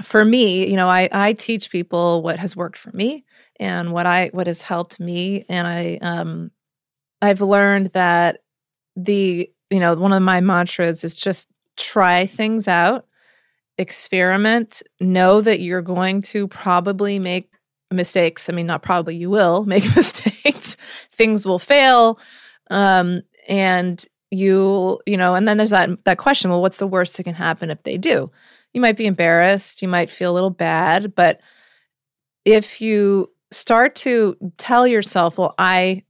for 0.00 0.24
me 0.24 0.68
you 0.68 0.76
know 0.76 0.88
i 0.88 1.06
i 1.12 1.32
teach 1.34 1.70
people 1.70 2.22
what 2.22 2.38
has 2.38 2.56
worked 2.56 2.78
for 2.78 2.90
me 2.92 3.24
and 3.62 3.92
what 3.92 4.06
i 4.06 4.28
what 4.32 4.48
has 4.48 4.60
helped 4.60 4.98
me. 4.98 5.44
And 5.48 5.66
i 5.66 5.98
um 6.02 6.50
i've 7.22 7.40
learned 7.40 7.88
that 7.88 8.40
the 8.96 9.50
you 9.70 9.80
know 9.80 9.94
one 9.94 10.12
of 10.12 10.22
my 10.22 10.40
mantras 10.40 11.04
is 11.04 11.16
just 11.16 11.48
try 11.76 12.26
things 12.26 12.68
out 12.68 13.06
experiment 13.78 14.82
know 15.00 15.40
that 15.40 15.60
you're 15.60 15.80
going 15.80 16.20
to 16.20 16.46
probably 16.48 17.18
make 17.18 17.54
mistakes. 17.90 18.50
I 18.50 18.52
mean 18.52 18.66
not 18.66 18.82
probably 18.82 19.16
you 19.16 19.30
will 19.30 19.64
make 19.74 19.84
mistakes. 19.96 20.76
Things 21.12 21.46
will 21.46 21.60
fail 21.60 22.18
um 22.70 23.22
and 23.48 24.04
you 24.30 25.00
you 25.06 25.16
know 25.16 25.34
and 25.36 25.46
then 25.46 25.56
there's 25.56 25.70
that 25.70 26.04
that 26.04 26.18
question 26.18 26.50
well 26.50 26.62
what's 26.62 26.78
the 26.78 26.86
worst 26.86 27.16
that 27.16 27.24
can 27.24 27.34
happen 27.34 27.70
if 27.70 27.82
they 27.84 27.96
do? 27.96 28.30
You 28.72 28.80
might 28.80 28.96
be 28.96 29.06
embarrassed 29.06 29.82
you 29.82 29.88
might 29.88 30.10
feel 30.10 30.32
a 30.32 30.34
little 30.34 30.50
bad 30.50 31.14
but 31.14 31.40
if 32.44 32.80
you 32.80 33.31
start 33.52 33.94
to 33.94 34.36
tell 34.58 34.86
yourself 34.86 35.38
well 35.38 35.54
i 35.58 36.02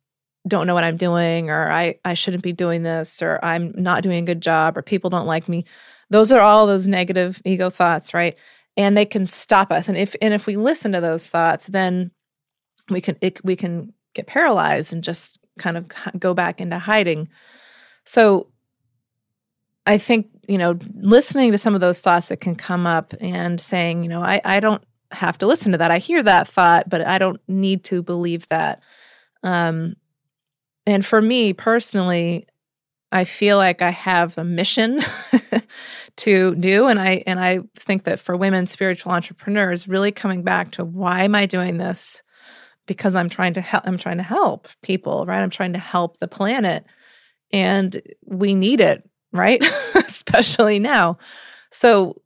don't 0.49 0.67
know 0.67 0.75
what 0.75 0.85
i'm 0.85 0.97
doing 0.97 1.51
or 1.51 1.71
i 1.71 1.95
i 2.05 2.15
shouldn't 2.15 2.43
be 2.43 2.53
doing 2.53 2.83
this 2.83 3.23
or 3.23 3.39
i'm 3.45 3.73
not 3.77 4.03
doing 4.03 4.23
a 4.23 4.27
good 4.27 4.41
job 4.41 4.77
or 4.77 4.83
people 4.83 5.11
don't 5.11 5.27
like 5.27 5.49
me. 5.49 5.65
Those 6.11 6.33
are 6.33 6.41
all 6.41 6.67
those 6.67 6.89
negative 6.89 7.41
ego 7.45 7.71
thoughts 7.71 8.13
right? 8.13 8.37
And 8.77 8.97
they 8.97 9.05
can 9.05 9.27
stop 9.27 9.71
us. 9.71 9.89
And 9.89 9.97
if 9.97 10.17
and 10.21 10.35
if 10.35 10.47
we 10.47 10.57
listen 10.57 10.93
to 10.93 11.01
those 11.01 11.29
thoughts 11.29 11.67
then 11.67 12.11
we 12.89 13.01
can 13.01 13.17
it, 13.21 13.45
we 13.45 13.57
can 13.57 13.93
get 14.15 14.27
paralyzed 14.27 14.93
and 14.93 15.05
just 15.05 15.39
kind 15.59 15.77
of 15.77 15.87
go 16.19 16.35
back 16.35 16.61
into 16.61 16.79
hiding. 16.79 17.29
So 18.05 18.49
i 19.85 19.99
think 19.99 20.29
you 20.49 20.59
know, 20.59 20.79
listening 20.95 21.53
to 21.53 21.59
some 21.59 21.75
of 21.75 21.81
those 21.81 22.01
thoughts 22.01 22.29
that 22.29 22.41
can 22.41 22.57
come 22.57 22.87
up 22.87 23.15
and 23.21 23.61
saying, 23.61 24.03
you 24.03 24.09
know, 24.09 24.23
I, 24.23 24.41
I 24.45 24.61
don't 24.61 24.83
have 25.14 25.38
to 25.38 25.47
listen 25.47 25.73
to 25.73 25.78
that. 25.78 25.90
I 25.90 25.99
hear 25.99 26.23
that 26.23 26.49
thought, 26.49 26.88
but 26.88 27.07
I 27.07 27.19
don't 27.19 27.40
need 27.49 27.85
to 27.85 28.02
believe 28.02 28.49
that. 28.49 28.83
Um, 29.42 29.95
and 30.87 31.04
for 31.04 31.21
me 31.21 31.52
personally, 31.52 32.47
I 33.12 33.25
feel 33.25 33.59
like 33.59 33.83
I 33.83 33.90
have 33.90 34.38
a 34.38 34.45
mission 34.45 35.00
to 36.16 36.54
do 36.54 36.87
and 36.87 36.99
I 36.99 37.23
and 37.26 37.38
I 37.38 37.61
think 37.76 38.04
that 38.04 38.19
for 38.19 38.37
women 38.37 38.66
spiritual 38.66 39.12
entrepreneurs 39.12 39.87
really 39.87 40.12
coming 40.12 40.42
back 40.42 40.73
to 40.73 40.85
why 40.85 41.25
am 41.25 41.35
I 41.35 41.45
doing 41.45 41.76
this? 41.76 42.23
Because 42.87 43.14
I'm 43.14 43.28
trying 43.28 43.54
to 43.54 43.61
help 43.61 43.87
I'm 43.87 43.99
trying 43.99 44.16
to 44.16 44.23
help 44.23 44.66
people, 44.83 45.26
right? 45.26 45.42
I'm 45.42 45.50
trying 45.50 45.75
to 45.75 45.78
help 45.78 46.19
the 46.19 46.28
planet 46.28 46.87
and 47.52 48.00
we 48.25 48.54
need 48.54 48.81
it, 48.81 49.09
right? 49.31 49.62
Especially 49.95 50.78
now. 50.78 51.19
So 51.71 52.23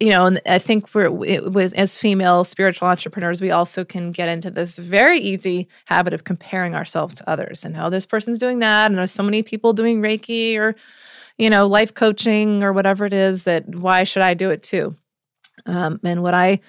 you 0.00 0.10
know, 0.10 0.26
and 0.26 0.40
I 0.46 0.58
think 0.58 0.94
we're 0.94 1.24
it 1.24 1.52
was 1.52 1.72
as 1.72 1.96
female 1.96 2.44
spiritual 2.44 2.88
entrepreneurs, 2.88 3.40
we 3.40 3.50
also 3.50 3.84
can 3.84 4.12
get 4.12 4.28
into 4.28 4.50
this 4.50 4.78
very 4.78 5.18
easy 5.18 5.68
habit 5.86 6.12
of 6.12 6.24
comparing 6.24 6.74
ourselves 6.74 7.14
to 7.14 7.28
others 7.28 7.64
and 7.64 7.74
how 7.74 7.88
this 7.88 8.06
person's 8.06 8.38
doing 8.38 8.60
that, 8.60 8.86
and 8.86 8.98
there's 8.98 9.12
so 9.12 9.24
many 9.24 9.42
people 9.42 9.72
doing 9.72 10.00
Reiki 10.00 10.56
or, 10.56 10.76
you 11.36 11.50
know, 11.50 11.66
life 11.66 11.94
coaching 11.94 12.62
or 12.62 12.72
whatever 12.72 13.06
it 13.06 13.12
is. 13.12 13.44
That 13.44 13.68
why 13.74 14.04
should 14.04 14.22
I 14.22 14.34
do 14.34 14.50
it 14.50 14.62
too? 14.62 14.94
Um, 15.66 15.98
and 16.04 16.22
what 16.22 16.34
I 16.34 16.60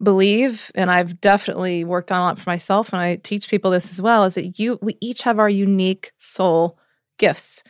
believe, 0.00 0.70
and 0.74 0.90
I've 0.90 1.20
definitely 1.20 1.82
worked 1.82 2.12
on 2.12 2.20
a 2.20 2.24
lot 2.24 2.40
for 2.40 2.48
myself, 2.48 2.92
and 2.92 3.02
I 3.02 3.16
teach 3.16 3.48
people 3.48 3.72
this 3.72 3.90
as 3.90 4.00
well, 4.00 4.24
is 4.24 4.34
that 4.34 4.60
you 4.60 4.78
we 4.80 4.96
each 5.00 5.22
have 5.22 5.40
our 5.40 5.48
unique 5.48 6.12
soul 6.18 6.78
gifts 7.18 7.64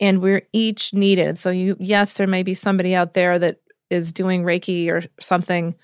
and 0.00 0.20
we're 0.20 0.42
each 0.52 0.92
needed. 0.92 1.38
So 1.38 1.50
you 1.50 1.76
yes, 1.78 2.14
there 2.14 2.26
may 2.26 2.42
be 2.42 2.54
somebody 2.54 2.94
out 2.94 3.14
there 3.14 3.38
that 3.38 3.58
is 3.92 4.12
doing 4.12 4.42
Reiki 4.42 4.88
or 4.88 5.02
something, 5.20 5.74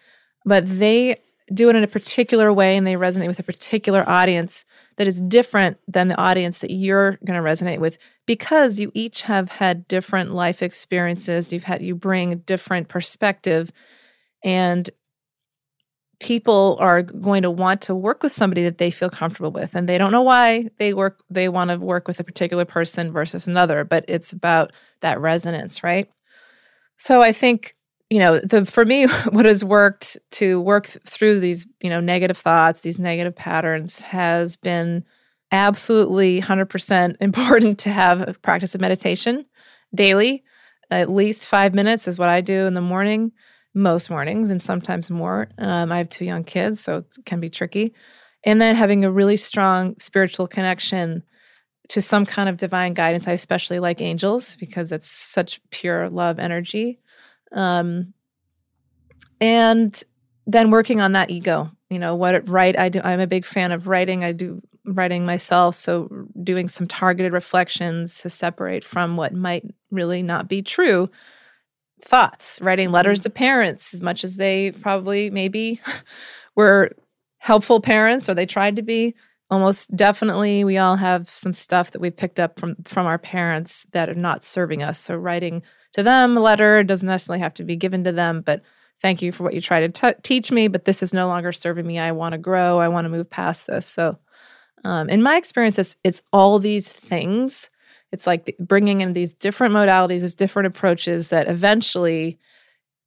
but 0.45 0.65
they 0.67 1.21
do 1.53 1.69
it 1.69 1.77
in 1.77 1.83
a 1.83 1.89
particular 1.89 2.53
way 2.53 2.77
and 2.77 2.87
they 2.87 2.95
resonate 2.95 3.29
with 3.29 3.39
a 3.39 3.45
particular 3.45 4.09
audience 4.09 4.65
that 4.97 5.07
is 5.07 5.21
different 5.21 5.79
than 5.89 6.09
the 6.09 6.19
audience 6.19 6.59
that 6.59 6.71
you're 6.71 7.13
going 7.25 7.43
to 7.43 7.49
resonate 7.49 7.79
with 7.79 7.99
because 8.27 8.79
you 8.79 8.91
each 8.95 9.23
have 9.23 9.49
had 9.49 9.89
different 9.89 10.33
life 10.35 10.63
experiences. 10.63 11.53
You've 11.53 11.65
had 11.65 11.83
you 11.83 11.95
bring 11.95 12.39
different 12.39 12.89
perspective 12.89 13.73
and 14.45 14.91
people 16.21 16.77
are 16.81 17.03
going 17.03 17.43
to 17.43 17.51
want 17.51 17.81
to 17.83 17.95
work 17.95 18.23
with 18.23 18.33
somebody 18.33 18.65
that 18.65 18.79
they 18.79 18.91
feel 18.91 19.09
comfortable 19.09 19.53
with. 19.53 19.75
And 19.75 19.89
they 19.89 19.99
don't 19.99 20.13
know 20.13 20.23
why 20.23 20.69
they 20.79 20.93
work 20.93 21.23
they 21.31 21.49
want 21.49 21.71
to 21.71 21.79
work 21.79 22.09
with 22.09 22.21
a 22.21 22.25
particular 22.25 22.65
person 22.65 23.13
versus 23.13 23.47
another 23.47 23.85
but 23.85 24.05
it's 24.09 24.33
about 24.33 24.73
that 25.01 25.21
resonance 25.21 25.83
right? 25.83 26.11
So 26.99 27.23
i 27.23 27.33
think 27.33 27.77
you 28.11 28.19
know 28.19 28.39
the 28.39 28.65
for 28.65 28.85
me 28.85 29.07
what 29.31 29.47
has 29.47 29.65
worked 29.65 30.17
to 30.31 30.61
work 30.61 30.87
through 31.07 31.41
these 31.41 31.67
you 31.81 31.91
know 31.91 32.01
negative 32.01 32.37
thoughts 32.37 32.81
these 32.81 32.99
negative 32.99 33.35
patterns 33.35 34.01
has 34.01 34.57
been 34.57 35.05
absolutely 35.51 36.41
100% 36.41 37.17
important 37.21 37.79
to 37.81 37.91
have 37.91 38.21
a 38.21 38.35
practice 38.35 38.75
of 38.75 38.81
meditation 38.81 39.45
daily. 39.95 40.45
At 40.91 41.11
least 41.11 41.47
five 41.47 41.75
minutes 41.75 42.09
is 42.09 42.19
what 42.19 42.29
i 42.29 42.41
do 42.41 42.67
in 42.67 42.75
the 42.75 42.81
morning 42.81 43.33
most 43.75 44.11
mornings 44.11 44.51
and 44.51 44.63
sometimes 44.63 45.11
more. 45.11 45.49
Um, 45.59 45.93
i 45.93 45.99
have 45.99 46.09
two 46.09 46.25
young 46.25 46.45
kids 46.45 46.81
so 46.81 46.99
it 46.99 47.17
can 47.27 47.41
be 47.41 47.51
tricky. 47.51 47.95
And 48.45 48.61
then 48.61 48.77
having 48.77 49.05
a 49.05 49.11
really 49.11 49.37
strong 49.37 49.97
spiritual 49.99 50.47
connection 50.47 51.23
to 51.89 52.01
some 52.03 52.25
kind 52.27 52.49
of 52.49 52.57
divine 52.57 52.95
guidance. 52.95 53.29
I 53.29 53.33
especially 53.33 53.79
like 53.81 54.01
angels 54.01 54.57
because 54.57 54.93
it's 54.93 55.11
such 55.11 55.61
pure 55.71 56.09
love 56.09 56.39
energy 56.39 57.01
um, 57.53 58.13
and 59.41 60.03
then 60.47 60.71
working 60.71 61.01
on 61.01 61.13
that 61.13 61.31
ego 61.31 61.71
you 61.91 61.99
know 61.99 62.15
what 62.15 62.49
write 62.49 62.79
i 62.79 62.89
do 62.89 63.01
i'm 63.05 63.21
a 63.21 63.27
big 63.27 63.45
fan 63.45 63.73
of 63.73 63.87
writing. 63.87 64.25
I 64.25 64.33
do 64.33 64.63
writing 64.89 65.27
myself 65.27 65.75
so 65.75 66.09
doing 66.43 66.69
some 66.69 66.87
targeted 66.87 67.33
reflections 67.33 68.21
to 68.23 68.31
separate 68.31 68.85
from 68.85 69.17
what 69.17 69.35
might 69.35 69.65
really 69.91 70.23
not 70.23 70.49
be 70.49 70.63
true 70.63 71.11
thoughts. 72.01 72.61
Writing 72.61 72.91
letters 72.91 73.19
mm-hmm. 73.19 73.25
to 73.25 73.31
parents 73.31 73.95
as 73.95 74.03
much 74.03 74.25
as 74.25 74.37
they 74.37 74.73
probably 74.73 75.31
maybe 75.31 75.81
were 76.57 76.93
helpful 77.39 77.81
parents 77.81 78.29
or 78.29 78.35
they 78.35 78.47
tried 78.47 78.77
to 78.77 78.83
be 78.83 79.15
almost 79.51 79.95
definitely 79.97 80.65
we 80.65 80.77
all 80.77 80.97
have 80.97 81.29
some 81.29 81.55
stuff 81.55 81.93
that 81.93 82.01
we've 82.01 82.17
picked 82.17 82.41
up 82.41 82.59
from 82.59 82.77
from 82.85 83.07
our 83.07 83.19
parents 83.19 83.87
that 83.93 84.09
are 84.09 84.15
not 84.15 84.45
serving 84.45 84.83
us. 84.83 84.99
So 84.99 85.17
writing 85.17 85.63
to 85.93 86.03
them. 86.03 86.37
A 86.37 86.41
letter 86.41 86.83
doesn't 86.83 87.07
necessarily 87.07 87.41
have 87.41 87.55
to 87.55 87.65
be 87.65 87.77
given 87.77 88.05
to 88.05 88.13
them, 88.13 88.43
but 88.43 88.63
thank 89.01 89.23
you 89.23 89.33
for 89.33 89.45
what 89.45 89.55
you 89.55 89.61
try 89.61 89.81
to 89.81 89.89
t- 89.89 90.21
teach 90.23 90.51
me, 90.51 90.69
but 90.69 90.85
this 90.85 91.03
is 91.03 91.15
no 91.15 91.29
longer 91.29 91.53
serving 91.53 91.87
me. 91.87 91.99
I 91.99 92.13
want 92.13 92.33
to 92.33 92.39
grow. 92.39 92.79
I 92.79 92.89
want 92.89 93.05
to 93.05 93.11
move 93.11 93.31
past 93.31 93.67
this. 93.67 93.87
So, 93.87 94.19
um, 94.85 95.09
in 95.09 95.23
my 95.23 95.37
experience, 95.37 95.79
it's, 95.79 95.97
it's 96.05 96.23
all 96.33 96.59
these 96.59 96.89
things. 96.89 97.71
It's 98.13 98.27
like 98.27 98.55
bringing 98.59 99.01
in 99.01 99.13
these 99.13 99.35
different 99.35 99.75
modalities, 99.75 100.21
these 100.21 100.35
different 100.35 100.69
approaches 100.69 101.29
that 101.29 101.49
eventually 101.49 102.39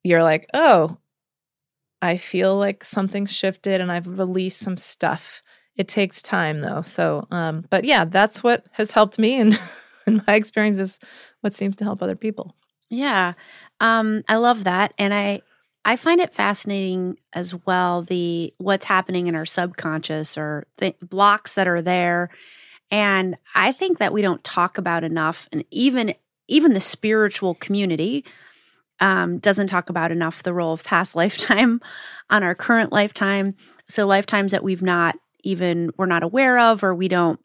you're 0.04 0.24
like, 0.24 0.48
oh, 0.54 0.98
I 2.02 2.18
feel 2.18 2.56
like 2.58 2.84
something's 2.84 3.32
shifted 3.32 3.80
and 3.80 3.92
I've 3.92 4.08
released 4.08 4.60
some 4.60 4.78
stuff. 4.78 5.42
It 5.76 5.88
takes 5.88 6.22
time 6.22 6.62
though. 6.62 6.82
So, 6.82 7.28
um, 7.32 7.66
but 7.70 7.86
yeah, 7.86 8.06
that's 8.06 8.44
what 8.44 8.66
has 8.74 8.92
helped 8.92 9.18
me. 9.18 9.40
And, 9.40 9.60
and 10.06 10.24
my 10.28 10.36
experience 10.36 10.78
is 10.78 11.00
what 11.42 11.54
seems 11.54 11.76
to 11.78 11.84
help 11.84 12.02
other 12.02 12.16
people. 12.16 12.56
Yeah. 12.92 13.34
Um, 13.80 14.24
I 14.28 14.36
love 14.36 14.66
that. 14.66 14.94
And 15.00 15.14
I 15.14 15.42
I 15.84 15.96
find 15.96 16.22
it 16.22 16.36
fascinating 16.36 17.18
as 17.34 17.56
well 17.66 18.04
the 18.04 18.54
what's 18.60 18.86
happening 18.86 19.26
in 19.28 19.34
our 19.36 19.48
subconscious 19.48 20.38
or 20.38 20.68
the 20.78 20.94
blocks 21.02 21.56
that 21.56 21.68
are 21.68 21.82
there. 21.82 22.30
And 22.92 23.38
I 23.56 23.72
think 23.72 24.00
that 24.00 24.14
we 24.14 24.22
don't 24.22 24.44
talk 24.44 24.78
about 24.78 25.04
enough 25.06 25.50
and 25.54 25.66
even 25.72 26.16
even 26.48 26.74
the 26.74 26.82
spiritual 26.82 27.56
community 27.56 28.26
um, 29.00 29.40
doesn't 29.40 29.68
talk 29.68 29.90
about 29.90 30.12
enough 30.12 30.44
the 30.44 30.54
role 30.54 30.74
of 30.74 30.84
past 30.84 31.16
lifetime 31.18 31.82
on 32.30 32.44
our 32.44 32.56
current 32.56 32.92
lifetime. 32.92 33.56
So 33.88 34.08
lifetimes 34.08 34.52
that 34.52 34.64
we've 34.64 34.84
not 34.84 35.18
even 35.44 35.92
we're 35.98 36.08
not 36.08 36.24
aware 36.24 36.60
of 36.60 36.84
or 36.84 36.96
we 36.96 37.08
don't 37.08 37.40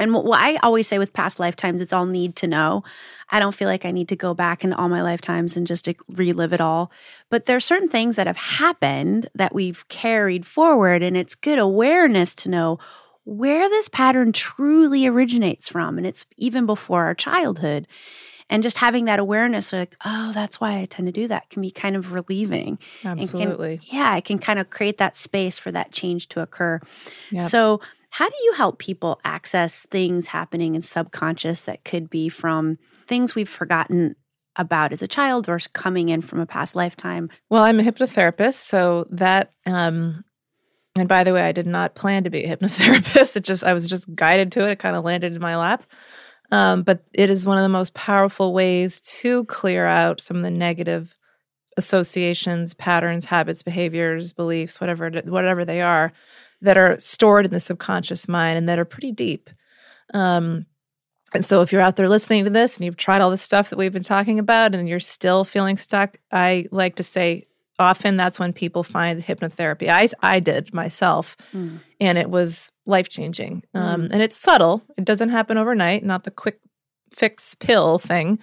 and 0.00 0.12
what, 0.12 0.40
I 0.40 0.56
always 0.56 0.88
say 0.88 0.98
with 0.98 1.12
past 1.12 1.38
lifetimes, 1.38 1.80
it's 1.80 1.92
all 1.92 2.06
need 2.06 2.34
to 2.36 2.46
know. 2.46 2.82
I 3.30 3.38
don't 3.38 3.54
feel 3.54 3.68
like 3.68 3.84
I 3.84 3.92
need 3.92 4.08
to 4.08 4.16
go 4.16 4.34
back 4.34 4.64
in 4.64 4.72
all 4.72 4.88
my 4.88 5.02
lifetimes 5.02 5.56
and 5.56 5.66
just 5.66 5.88
relive 6.08 6.52
it 6.52 6.60
all. 6.60 6.90
But 7.28 7.46
there 7.46 7.56
are 7.56 7.60
certain 7.60 7.88
things 7.88 8.16
that 8.16 8.26
have 8.26 8.36
happened 8.36 9.28
that 9.36 9.54
we've 9.54 9.86
carried 9.86 10.46
forward, 10.46 11.02
and 11.02 11.16
it's 11.16 11.36
good 11.36 11.60
awareness 11.60 12.34
to 12.36 12.48
know 12.48 12.78
where 13.24 13.68
this 13.68 13.88
pattern 13.88 14.32
truly 14.32 15.06
originates 15.06 15.68
from. 15.68 15.98
And 15.98 16.06
it's 16.06 16.26
even 16.36 16.66
before 16.66 17.04
our 17.04 17.14
childhood. 17.14 17.86
And 18.52 18.64
just 18.64 18.78
having 18.78 19.04
that 19.04 19.20
awareness, 19.20 19.72
like, 19.72 19.94
oh, 20.04 20.32
that's 20.34 20.60
why 20.60 20.78
I 20.78 20.84
tend 20.86 21.06
to 21.06 21.12
do 21.12 21.28
that, 21.28 21.50
can 21.50 21.62
be 21.62 21.70
kind 21.70 21.94
of 21.94 22.12
relieving. 22.12 22.80
Absolutely. 23.04 23.78
Can, 23.78 23.96
yeah, 23.96 24.16
it 24.16 24.24
can 24.24 24.40
kind 24.40 24.58
of 24.58 24.70
create 24.70 24.98
that 24.98 25.16
space 25.16 25.56
for 25.56 25.70
that 25.70 25.92
change 25.92 26.28
to 26.30 26.40
occur. 26.40 26.80
Yep. 27.30 27.42
So, 27.48 27.80
how 28.10 28.28
do 28.28 28.36
you 28.44 28.52
help 28.54 28.78
people 28.78 29.20
access 29.24 29.86
things 29.86 30.28
happening 30.28 30.74
in 30.74 30.82
subconscious 30.82 31.62
that 31.62 31.84
could 31.84 32.10
be 32.10 32.28
from 32.28 32.78
things 33.06 33.34
we've 33.34 33.48
forgotten 33.48 34.16
about 34.56 34.92
as 34.92 35.00
a 35.00 35.08
child 35.08 35.48
or 35.48 35.58
coming 35.72 36.08
in 36.08 36.20
from 36.20 36.40
a 36.40 36.46
past 36.46 36.74
lifetime? 36.74 37.30
Well, 37.48 37.62
I'm 37.62 37.80
a 37.80 37.84
hypnotherapist, 37.84 38.54
so 38.54 39.06
that 39.10 39.52
um 39.64 40.24
and 40.96 41.08
by 41.08 41.22
the 41.22 41.32
way, 41.32 41.42
I 41.42 41.52
did 41.52 41.68
not 41.68 41.94
plan 41.94 42.24
to 42.24 42.30
be 42.30 42.44
a 42.44 42.56
hypnotherapist. 42.56 43.36
It 43.36 43.44
just 43.44 43.62
I 43.62 43.72
was 43.72 43.88
just 43.88 44.12
guided 44.14 44.52
to 44.52 44.66
it. 44.66 44.72
It 44.72 44.78
kind 44.80 44.96
of 44.96 45.04
landed 45.04 45.32
in 45.32 45.40
my 45.40 45.56
lap. 45.56 45.86
Um, 46.52 46.82
but 46.82 47.04
it 47.12 47.30
is 47.30 47.46
one 47.46 47.58
of 47.58 47.62
the 47.62 47.68
most 47.68 47.94
powerful 47.94 48.52
ways 48.52 49.00
to 49.00 49.44
clear 49.44 49.86
out 49.86 50.20
some 50.20 50.36
of 50.36 50.42
the 50.42 50.50
negative 50.50 51.16
associations, 51.76 52.74
patterns, 52.74 53.26
habits, 53.26 53.62
behaviors, 53.62 54.32
beliefs, 54.32 54.80
whatever 54.80 55.10
whatever 55.26 55.64
they 55.64 55.80
are 55.80 56.12
that 56.62 56.76
are 56.76 56.98
stored 56.98 57.46
in 57.46 57.50
the 57.50 57.60
subconscious 57.60 58.28
mind 58.28 58.58
and 58.58 58.68
that 58.68 58.78
are 58.78 58.84
pretty 58.84 59.12
deep. 59.12 59.50
Um, 60.12 60.66
and 61.32 61.44
so, 61.44 61.62
if 61.62 61.72
you're 61.72 61.80
out 61.80 61.96
there 61.96 62.08
listening 62.08 62.44
to 62.44 62.50
this 62.50 62.76
and 62.76 62.84
you've 62.84 62.96
tried 62.96 63.20
all 63.20 63.30
the 63.30 63.38
stuff 63.38 63.70
that 63.70 63.78
we've 63.78 63.92
been 63.92 64.02
talking 64.02 64.38
about 64.38 64.74
and 64.74 64.88
you're 64.88 64.98
still 64.98 65.44
feeling 65.44 65.76
stuck, 65.76 66.18
I 66.32 66.66
like 66.72 66.96
to 66.96 67.02
say 67.02 67.46
often 67.78 68.16
that's 68.16 68.38
when 68.38 68.52
people 68.52 68.82
find 68.82 69.22
hypnotherapy. 69.22 69.88
I 69.88 70.08
I 70.20 70.40
did 70.40 70.74
myself, 70.74 71.36
mm. 71.52 71.80
and 72.00 72.18
it 72.18 72.30
was 72.30 72.72
life 72.84 73.08
changing. 73.08 73.62
Um, 73.74 74.02
mm. 74.02 74.08
And 74.12 74.22
it's 74.22 74.36
subtle; 74.36 74.82
it 74.96 75.04
doesn't 75.04 75.30
happen 75.30 75.56
overnight. 75.56 76.04
Not 76.04 76.24
the 76.24 76.32
quick 76.32 76.60
fix 77.12 77.54
pill 77.54 77.98
thing, 77.98 78.40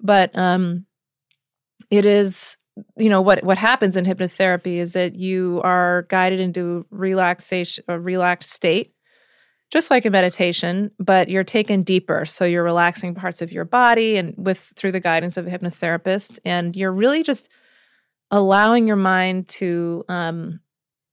but 0.00 0.36
um, 0.36 0.86
it 1.90 2.04
is 2.04 2.56
you 2.96 3.08
know 3.08 3.20
what 3.20 3.44
what 3.44 3.58
happens 3.58 3.96
in 3.96 4.04
hypnotherapy 4.04 4.76
is 4.76 4.92
that 4.92 5.14
you 5.14 5.60
are 5.64 6.02
guided 6.08 6.40
into 6.40 6.86
relaxation 6.90 7.84
a 7.88 7.98
relaxed 7.98 8.50
state 8.50 8.94
just 9.70 9.90
like 9.90 10.06
a 10.06 10.10
meditation, 10.10 10.90
but 10.98 11.28
you're 11.28 11.44
taken 11.44 11.82
deeper. 11.82 12.24
So 12.24 12.44
you're 12.44 12.64
relaxing 12.64 13.14
parts 13.14 13.42
of 13.42 13.52
your 13.52 13.64
body 13.64 14.16
and 14.16 14.34
with 14.36 14.72
through 14.76 14.92
the 14.92 15.00
guidance 15.00 15.36
of 15.36 15.46
a 15.46 15.50
hypnotherapist, 15.50 16.38
and 16.44 16.74
you're 16.74 16.92
really 16.92 17.22
just 17.22 17.48
allowing 18.30 18.86
your 18.86 18.96
mind 18.96 19.48
to 19.48 20.04
um, 20.08 20.60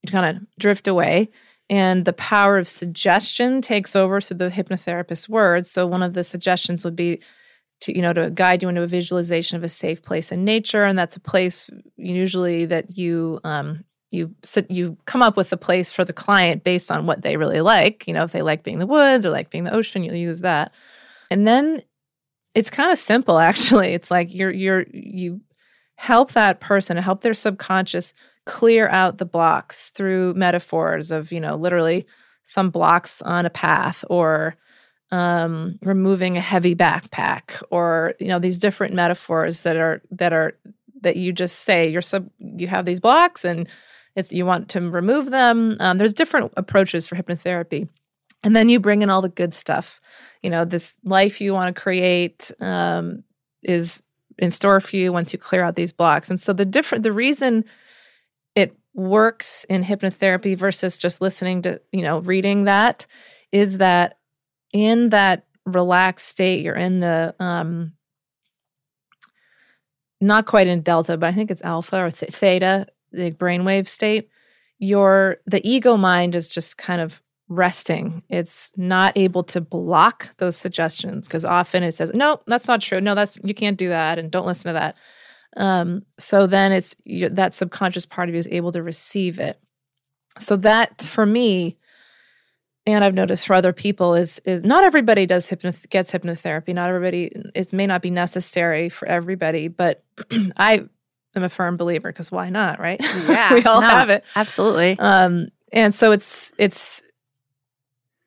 kind 0.06 0.36
of 0.36 0.46
drift 0.58 0.88
away. 0.88 1.30
And 1.68 2.04
the 2.04 2.12
power 2.12 2.58
of 2.58 2.68
suggestion 2.68 3.60
takes 3.60 3.96
over 3.96 4.20
through 4.20 4.36
the 4.36 4.50
hypnotherapist's 4.50 5.28
words. 5.28 5.70
So 5.70 5.86
one 5.86 6.02
of 6.02 6.14
the 6.14 6.22
suggestions 6.22 6.84
would 6.84 6.96
be 6.96 7.20
to 7.80 7.94
you 7.94 8.02
know 8.02 8.12
to 8.12 8.30
guide 8.30 8.62
you 8.62 8.68
into 8.68 8.82
a 8.82 8.86
visualization 8.86 9.56
of 9.56 9.64
a 9.64 9.68
safe 9.68 10.02
place 10.02 10.32
in 10.32 10.44
nature, 10.44 10.84
and 10.84 10.98
that's 10.98 11.16
a 11.16 11.20
place 11.20 11.70
usually 11.96 12.66
that 12.66 12.96
you 12.96 13.40
um, 13.44 13.84
you 14.10 14.34
you 14.68 14.96
come 15.04 15.22
up 15.22 15.36
with 15.36 15.52
a 15.52 15.56
place 15.56 15.92
for 15.92 16.04
the 16.04 16.12
client 16.12 16.64
based 16.64 16.90
on 16.90 17.06
what 17.06 17.22
they 17.22 17.36
really 17.36 17.60
like. 17.60 18.06
You 18.06 18.14
know, 18.14 18.24
if 18.24 18.32
they 18.32 18.42
like 18.42 18.62
being 18.62 18.78
the 18.78 18.86
woods 18.86 19.26
or 19.26 19.30
like 19.30 19.50
being 19.50 19.64
the 19.64 19.74
ocean, 19.74 20.04
you'll 20.04 20.14
use 20.14 20.40
that. 20.40 20.72
And 21.30 21.46
then 21.46 21.82
it's 22.54 22.70
kind 22.70 22.92
of 22.92 22.98
simple 22.98 23.38
actually. 23.50 23.88
It's 23.88 24.10
like 24.10 24.34
you're 24.34 24.52
you're 24.52 24.84
you 24.92 25.40
help 25.96 26.32
that 26.32 26.60
person, 26.60 26.96
help 26.96 27.22
their 27.22 27.34
subconscious 27.34 28.14
clear 28.44 28.88
out 28.88 29.18
the 29.18 29.24
blocks 29.24 29.90
through 29.90 30.34
metaphors 30.34 31.10
of, 31.10 31.32
you 31.32 31.40
know, 31.40 31.56
literally 31.56 32.06
some 32.44 32.70
blocks 32.70 33.20
on 33.22 33.44
a 33.44 33.50
path 33.50 34.04
or 34.08 34.54
um 35.12 35.78
removing 35.82 36.36
a 36.36 36.40
heavy 36.40 36.74
backpack 36.74 37.62
or 37.70 38.14
you 38.18 38.26
know 38.26 38.40
these 38.40 38.58
different 38.58 38.92
metaphors 38.92 39.62
that 39.62 39.76
are 39.76 40.02
that 40.10 40.32
are 40.32 40.58
that 41.02 41.16
you 41.16 41.32
just 41.32 41.60
say 41.60 41.88
you're 41.88 42.02
sub 42.02 42.28
you 42.40 42.66
have 42.66 42.84
these 42.84 42.98
blocks 42.98 43.44
and 43.44 43.68
it's 44.16 44.32
you 44.32 44.46
want 44.46 44.70
to 44.70 44.80
remove 44.80 45.30
them. 45.30 45.76
Um, 45.78 45.98
there's 45.98 46.14
different 46.14 46.52
approaches 46.56 47.06
for 47.06 47.14
hypnotherapy, 47.16 47.88
and 48.42 48.56
then 48.56 48.68
you 48.68 48.80
bring 48.80 49.02
in 49.02 49.10
all 49.10 49.22
the 49.22 49.28
good 49.28 49.54
stuff. 49.54 50.00
You 50.42 50.50
know, 50.50 50.64
this 50.64 50.96
life 51.04 51.40
you 51.40 51.52
want 51.52 51.74
to 51.74 51.80
create 51.80 52.50
um, 52.58 53.22
is 53.62 54.02
in 54.38 54.50
store 54.50 54.80
for 54.80 54.96
you 54.96 55.12
once 55.12 55.32
you 55.32 55.38
clear 55.38 55.62
out 55.62 55.76
these 55.76 55.92
blocks. 55.92 56.30
And 56.30 56.40
so 56.40 56.52
the 56.52 56.64
different 56.64 57.04
the 57.04 57.12
reason 57.12 57.64
it 58.54 58.74
works 58.94 59.64
in 59.68 59.84
hypnotherapy 59.84 60.56
versus 60.56 60.98
just 60.98 61.20
listening 61.20 61.62
to 61.62 61.80
you 61.92 62.02
know 62.02 62.20
reading 62.20 62.64
that 62.64 63.06
is 63.52 63.78
that 63.78 64.15
in 64.82 65.10
that 65.10 65.44
relaxed 65.64 66.28
state 66.28 66.62
you're 66.62 66.74
in 66.74 67.00
the 67.00 67.34
um 67.40 67.92
not 70.20 70.46
quite 70.46 70.66
in 70.66 70.80
delta 70.80 71.16
but 71.16 71.28
i 71.28 71.32
think 71.32 71.50
it's 71.50 71.62
alpha 71.62 72.04
or 72.04 72.10
th- 72.10 72.32
theta 72.32 72.86
the 73.16 73.32
brainwave 73.32 73.88
state, 73.88 74.28
your 74.78 75.38
the 75.46 75.66
ego 75.68 75.96
mind 75.96 76.34
is 76.34 76.48
just 76.48 76.78
kind 76.78 77.00
of 77.00 77.22
resting. 77.48 78.22
It's 78.28 78.70
not 78.76 79.16
able 79.16 79.44
to 79.44 79.60
block 79.60 80.36
those 80.36 80.56
suggestions 80.56 81.26
because 81.26 81.44
often 81.44 81.82
it 81.82 81.92
says, 81.92 82.12
"No, 82.14 82.40
that's 82.46 82.68
not 82.68 82.80
true. 82.82 83.00
No, 83.00 83.14
that's 83.14 83.40
you 83.42 83.54
can't 83.54 83.78
do 83.78 83.88
that, 83.88 84.18
and 84.18 84.30
don't 84.30 84.46
listen 84.46 84.68
to 84.68 84.74
that." 84.74 84.96
Um, 85.56 86.04
so 86.18 86.46
then 86.46 86.72
it's 86.72 86.94
that 87.06 87.54
subconscious 87.54 88.04
part 88.06 88.28
of 88.28 88.34
you 88.34 88.38
is 88.38 88.48
able 88.50 88.72
to 88.72 88.82
receive 88.82 89.38
it. 89.38 89.58
So 90.38 90.56
that 90.58 91.02
for 91.02 91.24
me, 91.24 91.78
and 92.86 93.04
I've 93.04 93.14
noticed 93.14 93.46
for 93.46 93.54
other 93.54 93.72
people 93.72 94.14
is 94.14 94.40
is 94.44 94.62
not 94.62 94.84
everybody 94.84 95.26
does 95.26 95.48
hypnoth- 95.48 95.88
gets 95.90 96.12
hypnotherapy. 96.12 96.72
Not 96.72 96.88
everybody 96.88 97.32
it 97.54 97.72
may 97.72 97.86
not 97.86 98.00
be 98.00 98.10
necessary 98.10 98.88
for 98.88 99.06
everybody, 99.08 99.68
but 99.68 100.04
I 100.56 100.84
am 101.34 101.42
a 101.42 101.48
firm 101.48 101.76
believer 101.76 102.10
because 102.10 102.30
why 102.30 102.48
not, 102.48 102.78
right? 102.78 103.00
Yeah, 103.28 103.54
we 103.54 103.64
all 103.64 103.80
no, 103.80 103.88
have 103.88 104.10
it. 104.10 104.24
Absolutely. 104.36 104.96
Um, 104.98 105.48
and 105.72 105.94
so 105.94 106.12
it's 106.12 106.52
it's 106.58 107.02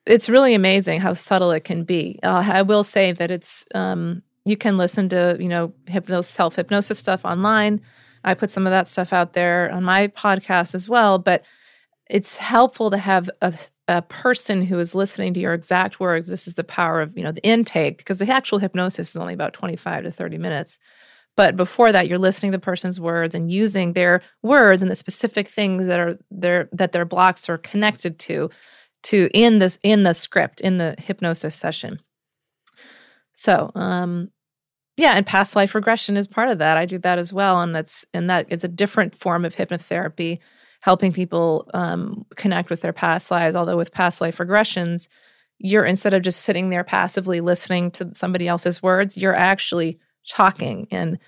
it's 0.06 0.28
really 0.30 0.54
amazing 0.54 1.00
how 1.00 1.13
subtle 1.13 1.52
it 1.52 1.63
can 1.63 1.84
be. 1.84 2.19
Uh, 2.22 2.43
I 2.45 2.63
will 2.63 2.84
say 2.84 3.12
that 3.13 3.32
it's 3.32 3.65
um, 3.74 4.24
you 4.43 4.58
can 4.58 4.78
listen 4.78 5.08
to 5.10 5.38
you 5.39 5.48
know 5.48 5.74
hypnosis, 5.88 6.34
self 6.34 6.56
hypnosis 6.56 7.00
stuff 7.00 7.24
online. 7.24 7.82
I 8.26 8.34
put 8.34 8.52
some 8.52 8.67
of 8.67 8.72
that 8.72 8.89
stuff 8.89 9.13
out 9.13 9.32
there 9.32 9.72
on 9.72 9.84
my 9.84 10.10
podcast 10.10 10.76
as 10.76 10.89
well, 10.89 11.17
but 11.17 11.43
it's 12.10 12.38
helpful 12.38 12.89
to 12.89 12.98
have 12.98 13.30
a, 13.41 13.54
a 13.88 14.02
person 14.02 14.63
who 14.65 14.80
is 14.80 14.95
listening 14.95 15.34
to 15.36 15.39
your 15.39 15.54
exact 15.54 16.00
words. 16.00 16.28
This 16.28 16.48
is 16.48 16.56
the 16.56 16.63
power 16.63 17.02
of 17.02 17.15
you 17.17 17.24
know 17.24 17.32
the 17.32 17.45
intake 17.45 18.00
because 18.00 18.19
the 18.19 18.30
actual 18.30 18.60
hypnosis 18.60 19.12
is 19.12 19.17
only 19.17 19.34
about 19.34 19.54
twenty 19.54 19.76
five 19.76 20.04
to 20.04 20.12
thirty 20.12 20.38
minutes. 20.38 20.80
But 21.38 21.56
before 21.56 21.93
that, 21.93 22.10
you're 22.10 22.17
listening 22.17 22.52
to 22.52 22.58
the 22.58 22.62
person's 22.62 23.00
words 23.00 23.34
and 23.34 23.50
using 23.50 23.93
their 23.93 24.22
words 24.43 24.82
and 24.82 24.91
the 24.91 24.95
specific 24.95 25.48
things 25.48 25.86
that 25.86 26.00
are 26.00 26.19
their 26.30 26.67
that 26.74 26.91
their 26.91 27.06
blocks 27.06 27.48
are 27.48 27.58
connected 27.58 28.19
to 28.19 28.50
to 29.04 29.30
in 29.34 29.60
this 29.60 29.80
in 29.84 30.04
the 30.04 30.13
script 30.13 30.60
in 30.62 30.78
the 30.78 30.95
hypnosis 30.98 31.56
session. 31.56 32.00
So, 33.34 33.72
um, 33.76 34.32
yeah, 34.98 35.13
and 35.13 35.26
past 35.26 35.56
life 35.56 35.76
regression 35.76 36.17
is 36.17 36.28
part 36.28 36.50
of 36.50 36.58
that. 36.58 36.76
I 36.76 36.86
do 36.86 36.98
that 36.98 37.19
as 37.19 37.32
well, 37.32 37.62
and 37.62 37.74
that's 37.74 38.04
and 38.13 38.30
that 38.30 38.48
it's 38.50 38.65
a 38.65 38.67
different 38.67 39.15
form 39.15 39.45
of 39.45 39.56
hypnotherapy, 39.56 40.39
helping 40.80 41.12
people 41.12 41.70
um, 41.74 42.26
connect 42.36 42.70
with 42.70 42.82
their 42.82 42.94
past 42.94 43.32
lives. 43.32 43.56
Although 43.56 43.78
with 43.78 43.92
past 43.92 44.22
life 44.22 44.38
regressions, 44.38 45.08
you're 45.58 45.86
instead 45.86 46.13
of 46.13 46.22
just 46.22 46.42
sitting 46.42 46.70
there 46.70 46.84
passively 46.84 47.42
listening 47.42 47.92
to 47.92 48.12
somebody 48.13 48.48
else's 48.48 48.82
words, 48.82 49.18
you're 49.18 49.36
actually 49.36 50.00
talking 50.28 50.88
and 50.92 51.20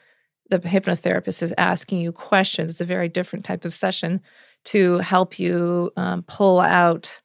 the 0.49 0.59
hypnotherapist 0.59 1.41
is 1.41 1.53
asking 1.57 1.99
you 1.99 2.11
questions. 2.11 2.71
It's 2.71 2.81
a 2.81 2.85
very 2.85 3.07
different 3.07 3.45
type 3.45 3.63
of 3.65 3.73
session 3.73 4.21
to 4.65 4.97
help 4.99 5.39
you 5.39 5.91
um, 5.95 6.23
pull 6.23 6.59
out 6.59 7.21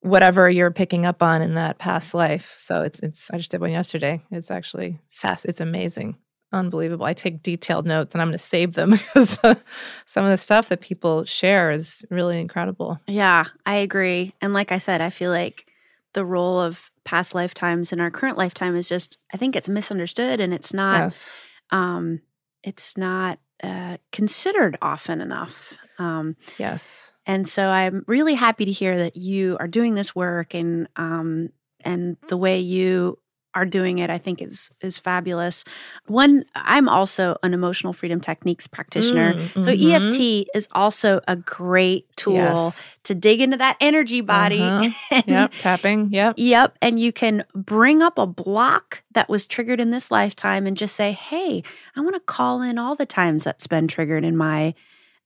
whatever 0.00 0.48
you're 0.48 0.70
picking 0.70 1.06
up 1.06 1.22
on 1.22 1.42
in 1.42 1.54
that 1.54 1.78
past 1.78 2.14
life. 2.14 2.54
So 2.58 2.82
it's 2.82 3.00
it's 3.00 3.30
I 3.30 3.38
just 3.38 3.50
did 3.50 3.60
one 3.60 3.72
yesterday. 3.72 4.22
It's 4.30 4.50
actually 4.50 5.00
fast. 5.10 5.46
It's 5.46 5.60
amazing, 5.60 6.16
unbelievable. 6.52 7.06
I 7.06 7.12
take 7.12 7.42
detailed 7.42 7.86
notes 7.86 8.14
and 8.14 8.22
I'm 8.22 8.28
going 8.28 8.38
to 8.38 8.44
save 8.44 8.74
them 8.74 8.90
because 8.90 9.38
uh, 9.42 9.56
some 10.04 10.24
of 10.24 10.30
the 10.30 10.36
stuff 10.36 10.68
that 10.68 10.80
people 10.80 11.24
share 11.24 11.70
is 11.70 12.04
really 12.10 12.40
incredible. 12.40 13.00
Yeah, 13.06 13.44
I 13.64 13.76
agree. 13.76 14.34
And 14.40 14.52
like 14.52 14.72
I 14.72 14.78
said, 14.78 15.00
I 15.00 15.10
feel 15.10 15.30
like 15.30 15.66
the 16.14 16.24
role 16.24 16.60
of 16.60 16.90
past 17.04 17.34
lifetimes 17.34 17.92
in 17.92 18.00
our 18.00 18.10
current 18.10 18.38
lifetime 18.38 18.74
is 18.74 18.88
just 18.88 19.18
I 19.32 19.36
think 19.36 19.54
it's 19.54 19.68
misunderstood 19.68 20.40
and 20.40 20.52
it's 20.52 20.74
not 20.74 21.02
yes. 21.02 21.30
um 21.70 22.20
it's 22.64 22.96
not 22.96 23.38
uh, 23.62 23.96
considered 24.12 24.76
often 24.82 25.20
enough. 25.20 25.74
Um, 25.98 26.36
yes. 26.58 27.12
And 27.24 27.48
so 27.48 27.68
I'm 27.68 28.04
really 28.06 28.34
happy 28.34 28.64
to 28.64 28.72
hear 28.72 28.98
that 28.98 29.16
you 29.16 29.56
are 29.58 29.68
doing 29.68 29.94
this 29.94 30.14
work 30.14 30.54
and 30.54 30.88
um, 30.96 31.50
and 31.80 32.16
the 32.28 32.36
way 32.36 32.60
you 32.60 33.18
are 33.56 33.64
doing 33.64 33.98
it, 33.98 34.10
I 34.10 34.18
think 34.18 34.42
is 34.42 34.70
is 34.82 34.98
fabulous. 34.98 35.64
One, 36.06 36.44
I'm 36.54 36.90
also 36.90 37.38
an 37.42 37.54
emotional 37.54 37.94
freedom 37.94 38.20
techniques 38.20 38.66
practitioner. 38.66 39.32
Mm, 39.32 39.48
mm-hmm. 39.48 39.62
So 39.62 39.70
EFT 39.70 40.48
is 40.54 40.68
also 40.72 41.22
a 41.26 41.36
great 41.36 42.14
tool 42.16 42.34
yes. 42.34 42.80
to 43.04 43.14
dig 43.14 43.40
into 43.40 43.56
that 43.56 43.78
energy 43.80 44.20
body. 44.20 44.60
Uh-huh. 44.60 44.90
And, 45.10 45.24
yep, 45.26 45.52
tapping. 45.60 46.12
Yep. 46.12 46.34
Yep. 46.36 46.76
And 46.82 47.00
you 47.00 47.12
can 47.12 47.44
bring 47.54 48.02
up 48.02 48.18
a 48.18 48.26
block 48.26 49.02
that 49.12 49.30
was 49.30 49.46
triggered 49.46 49.80
in 49.80 49.90
this 49.90 50.10
lifetime 50.10 50.66
and 50.66 50.76
just 50.76 50.94
say, 50.94 51.12
hey, 51.12 51.62
I 51.96 52.00
want 52.00 52.14
to 52.14 52.20
call 52.20 52.60
in 52.60 52.76
all 52.76 52.94
the 52.94 53.06
times 53.06 53.44
that's 53.44 53.66
been 53.66 53.88
triggered 53.88 54.24
in 54.24 54.36
my 54.36 54.74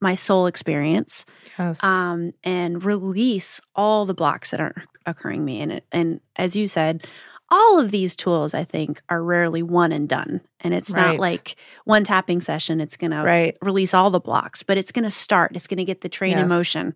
my 0.00 0.14
soul 0.14 0.46
experience 0.46 1.26
yes. 1.58 1.82
um, 1.82 2.32
and 2.42 2.84
release 2.84 3.60
all 3.74 4.06
the 4.06 4.14
blocks 4.14 4.50
that 4.50 4.60
aren't 4.60 4.78
occurring 5.04 5.44
me 5.44 5.60
and 5.60 5.82
and 5.92 6.20
as 6.36 6.54
you 6.54 6.66
said 6.66 7.06
all 7.50 7.78
of 7.78 7.90
these 7.90 8.14
tools 8.16 8.54
i 8.54 8.64
think 8.64 9.02
are 9.08 9.22
rarely 9.22 9.62
one 9.62 9.92
and 9.92 10.08
done 10.08 10.40
and 10.60 10.74
it's 10.74 10.90
right. 10.90 11.12
not 11.12 11.16
like 11.18 11.56
one 11.84 12.04
tapping 12.04 12.40
session 12.40 12.80
it's 12.80 12.96
going 12.96 13.12
right. 13.12 13.54
to 13.58 13.64
release 13.64 13.94
all 13.94 14.10
the 14.10 14.20
blocks 14.20 14.62
but 14.62 14.78
it's 14.78 14.92
going 14.92 15.04
to 15.04 15.10
start 15.10 15.52
it's 15.54 15.66
going 15.66 15.78
to 15.78 15.84
get 15.84 16.00
the 16.00 16.08
train 16.08 16.32
yes. 16.32 16.40
in 16.40 16.48
motion 16.48 16.94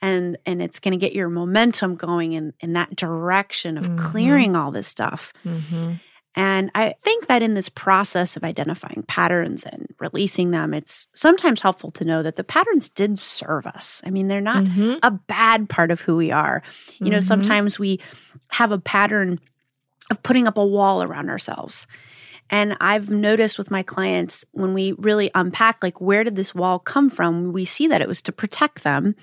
and 0.00 0.36
and 0.44 0.60
it's 0.62 0.80
going 0.80 0.92
to 0.92 0.98
get 0.98 1.14
your 1.14 1.28
momentum 1.28 1.96
going 1.96 2.32
in 2.32 2.52
in 2.60 2.74
that 2.74 2.94
direction 2.94 3.78
of 3.78 3.84
mm-hmm. 3.84 3.96
clearing 3.96 4.56
all 4.56 4.70
this 4.70 4.86
stuff 4.86 5.32
mm-hmm. 5.44 5.94
and 6.34 6.70
i 6.74 6.94
think 7.00 7.26
that 7.26 7.42
in 7.42 7.54
this 7.54 7.68
process 7.68 8.36
of 8.36 8.44
identifying 8.44 9.04
patterns 9.08 9.64
and 9.64 9.88
releasing 9.98 10.50
them 10.50 10.74
it's 10.74 11.06
sometimes 11.14 11.60
helpful 11.60 11.90
to 11.90 12.04
know 12.04 12.22
that 12.22 12.36
the 12.36 12.44
patterns 12.44 12.90
did 12.90 13.18
serve 13.18 13.66
us 13.66 14.02
i 14.04 14.10
mean 14.10 14.28
they're 14.28 14.40
not 14.40 14.64
mm-hmm. 14.64 14.94
a 15.02 15.10
bad 15.10 15.68
part 15.68 15.90
of 15.90 16.00
who 16.00 16.16
we 16.16 16.30
are 16.30 16.62
you 16.98 17.10
know 17.10 17.18
mm-hmm. 17.18 17.26
sometimes 17.26 17.78
we 17.78 17.98
have 18.48 18.72
a 18.72 18.78
pattern 18.78 19.40
of 20.10 20.22
putting 20.22 20.46
up 20.46 20.56
a 20.56 20.66
wall 20.66 21.02
around 21.02 21.30
ourselves. 21.30 21.86
And 22.50 22.76
I've 22.80 23.10
noticed 23.10 23.58
with 23.58 23.70
my 23.70 23.82
clients 23.82 24.44
when 24.52 24.74
we 24.74 24.92
really 24.92 25.30
unpack, 25.34 25.82
like, 25.82 26.00
where 26.00 26.24
did 26.24 26.36
this 26.36 26.54
wall 26.54 26.78
come 26.78 27.08
from? 27.08 27.52
We 27.52 27.64
see 27.64 27.86
that 27.86 28.02
it 28.02 28.08
was 28.08 28.20
to 28.22 28.32
protect 28.32 28.82
them, 28.82 29.14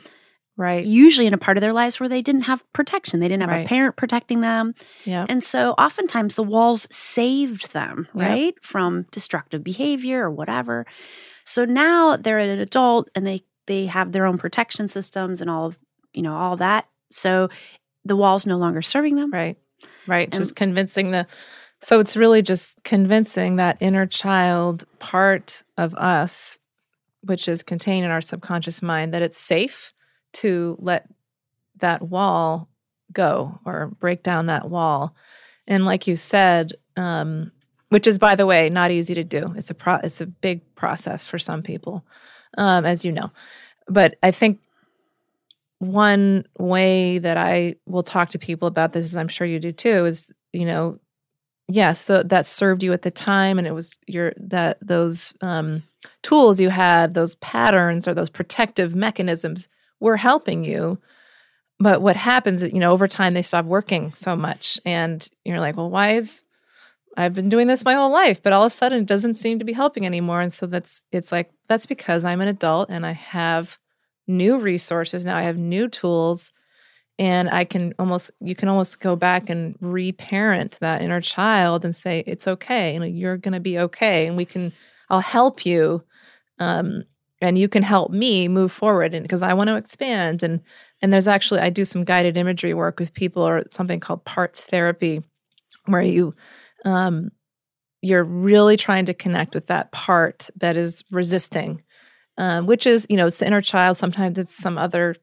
right? 0.58 0.84
Usually 0.84 1.28
in 1.28 1.34
a 1.34 1.38
part 1.38 1.56
of 1.56 1.62
their 1.62 1.72
lives 1.72 2.00
where 2.00 2.10
they 2.10 2.24
didn't 2.24 2.44
have 2.44 2.63
protection, 2.74 3.20
they 3.20 3.28
didn't 3.28 3.44
have 3.44 3.52
right. 3.52 3.65
a 3.65 3.70
parent 3.70 3.96
protecting 3.96 4.41
them. 4.41 4.74
Yeah. 5.06 5.28
And 5.30 5.44
so 5.44 5.74
oftentimes 5.74 6.36
the 6.36 6.44
walls 6.44 6.88
saved 6.91 7.74
them, 7.74 8.08
right? 8.13 8.56
Yep. 8.56 8.63
From 8.63 9.06
destructive 9.12 9.63
behavior 9.63 10.24
or 10.24 10.32
whatever. 10.32 10.88
So 11.46 11.63
now 11.63 12.17
they're 12.17 12.39
an 12.39 12.60
adult 12.60 13.10
and 13.13 13.26
they 13.26 13.41
they 13.67 13.86
have 13.86 14.12
their 14.12 14.26
own 14.26 14.39
protection 14.39 14.88
systems 14.88 15.41
and 15.41 15.50
all 15.50 15.67
of, 15.67 15.78
you 16.12 16.24
know, 16.24 16.34
all 16.34 16.58
that. 16.58 16.88
So 17.12 17.50
the 18.04 18.15
wall's 18.15 18.48
no 18.48 18.58
longer 18.58 18.82
serving 18.82 19.15
them. 19.15 19.32
Right. 19.32 19.58
Right. 20.08 20.30
And, 20.32 20.42
just 20.42 20.56
convincing 20.56 21.12
the 21.12 21.28
so 21.82 22.00
it's 22.00 22.16
really 22.16 22.44
just 22.44 22.84
convincing 22.84 23.56
that 23.56 23.78
inner 23.80 24.06
child 24.06 24.86
part 25.00 25.64
of 25.78 25.96
us, 25.96 26.60
which 27.22 27.48
is 27.48 27.64
contained 27.64 28.06
in 28.06 28.12
our 28.12 28.22
subconscious 28.22 28.84
mind, 28.84 29.14
that 29.14 29.24
it's 29.24 29.38
safe 29.38 29.92
to 30.34 30.78
let 30.80 31.08
that 31.78 32.04
wall 32.04 32.70
go 33.12 33.60
or 33.66 33.88
break 34.00 34.22
down 34.22 34.46
that 34.46 34.70
wall. 34.70 35.16
And 35.68 35.84
like 35.84 36.06
you 36.06 36.16
said, 36.16 36.74
um, 36.98 37.52
which 37.90 38.08
is 38.08 38.20
by 38.20 38.36
the 38.36 38.46
way 38.46 38.70
not 38.70 38.92
easy 38.92 39.16
to 39.16 39.24
do. 39.24 39.54
It's 39.58 39.72
a 39.72 39.74
pro- 39.74 39.96
it's 39.96 40.22
a 40.22 40.28
big 40.28 40.76
process 40.76 41.26
for 41.26 41.40
some 41.40 41.64
people, 41.64 42.06
um, 42.58 42.86
as 42.86 43.04
you 43.04 43.12
know. 43.12 43.32
But 43.88 44.18
I 44.22 44.32
think 44.32 44.60
one 45.82 46.46
way 46.60 47.17
that 47.17 47.38
I 47.38 47.76
will 47.88 48.04
talk 48.04 48.30
to 48.30 48.39
people 48.39 48.67
about 48.67 48.94
this, 48.94 49.04
as 49.04 49.15
I'm 49.15 49.28
sure 49.28 49.48
you 49.48 49.60
do 49.60 49.72
too, 49.72 50.06
is 50.06 50.32
you 50.54 50.65
know, 50.65 51.00
yes, 51.67 52.02
so 52.02 52.22
that 52.22 52.46
served 52.46 52.84
you 52.84 52.94
at 52.94 53.02
the 53.02 53.10
time, 53.10 53.58
and 53.58 53.65
it 53.65 53.72
was 53.72 53.98
your 54.06 54.34
that 54.38 54.78
those 54.80 55.34
um, 55.41 55.82
tools 56.22 56.60
you 56.60 56.70
had, 56.70 57.15
those 57.15 57.34
patterns 57.36 58.08
or 58.08 58.13
those 58.13 58.30
protective 58.30 58.94
mechanisms 58.94 59.67
were 60.00 60.17
helping 60.17 60.63
you. 60.63 61.00
But 61.80 62.04
what 62.04 62.15
happens, 62.15 62.62
you 62.62 62.80
know, 62.80 62.91
over 62.91 63.08
time 63.08 63.34
they 63.34 63.41
stop 63.41 63.65
working 63.65 64.13
so 64.13 64.36
much, 64.36 64.80
and 64.86 65.28
you're 65.44 65.60
like, 65.60 65.78
well, 65.78 65.89
why 65.89 66.12
is 66.12 66.44
I've 67.17 67.34
been 67.34 67.50
doing 67.50 67.65
this 67.65 67.84
my 67.84 67.96
whole 67.96 68.12
life, 68.12 68.44
but 68.44 68.54
all 68.54 68.65
of 68.65 68.72
a 68.72 68.76
sudden 68.76 69.02
it 69.02 69.08
doesn't 69.08 69.36
seem 69.36 69.58
to 69.58 69.65
be 69.65 69.74
helping 69.74 70.06
anymore. 70.06 70.41
And 70.41 70.54
so 70.54 70.67
that's 70.67 71.06
it's 71.12 71.32
like 71.32 71.50
that's 71.67 71.88
because 71.88 72.24
I'm 72.24 72.39
an 72.39 72.50
adult 72.50 72.91
and 72.91 73.04
I 73.04 73.13
have 73.13 73.80
new 74.32 74.60
resources 74.60 75.26
now. 75.26 75.38
I 75.38 75.44
have 75.44 75.58
new 75.58 75.88
tools 75.88 76.52
and 77.20 77.50
I 77.50 77.65
can 77.65 77.94
almost 78.00 78.32
you 78.39 78.56
can 78.56 78.70
almost 78.70 79.00
go 79.00 79.15
back 79.15 79.50
and 79.50 79.76
reparent 79.80 80.78
that 80.80 81.02
inner 81.02 81.22
child 81.22 81.86
and 81.86 81.96
say 81.96 82.24
it's 82.26 82.48
okay. 82.48 82.94
You 82.94 83.00
know, 83.00 83.06
you're 83.06 83.38
going 83.38 83.54
to 83.54 83.60
be 83.60 83.78
okay 83.80 84.28
and 84.28 84.38
we 84.38 84.46
can 84.46 84.74
I'll 85.10 85.20
help 85.20 85.65
you 85.65 86.04
um 86.60 87.04
and 87.41 87.58
you 87.58 87.67
can 87.67 87.84
help 87.84 88.12
me 88.12 88.48
move 88.48 88.72
forward 88.72 89.13
and 89.13 89.24
because 89.24 89.41
I 89.41 89.54
want 89.54 89.67
to 89.67 89.78
expand 89.78 90.44
and 90.44 90.62
and 91.02 91.12
there's 91.12 91.28
actually 91.28 91.62
I 91.62 91.70
do 91.70 91.86
some 91.86 92.04
guided 92.04 92.38
imagery 92.38 92.74
work 92.74 93.00
with 93.00 93.13
people 93.13 93.48
or 93.48 93.63
something 93.70 94.00
called 94.00 94.26
parts 94.26 94.63
therapy 94.63 95.24
where 95.86 96.02
you 96.02 96.34
um, 96.86 97.32
you're 98.02 98.24
really 98.24 98.78
trying 98.78 99.06
to 99.06 99.13
connect 99.13 99.54
with 99.54 99.67
that 99.67 99.91
part 99.91 100.50
that 100.56 100.76
is 100.76 101.04
resisting, 101.12 101.84
um, 102.38 102.65
which 102.65 102.86
is, 102.86 103.06
you 103.10 103.17
know, 103.17 103.28
it's 103.28 103.39
the 103.39 103.48
inner 103.48 103.62
child. 103.62 103.98
Sometimes 103.98 104.39
it's 104.39 104.56
some 104.56 104.78
other, 104.78 105.15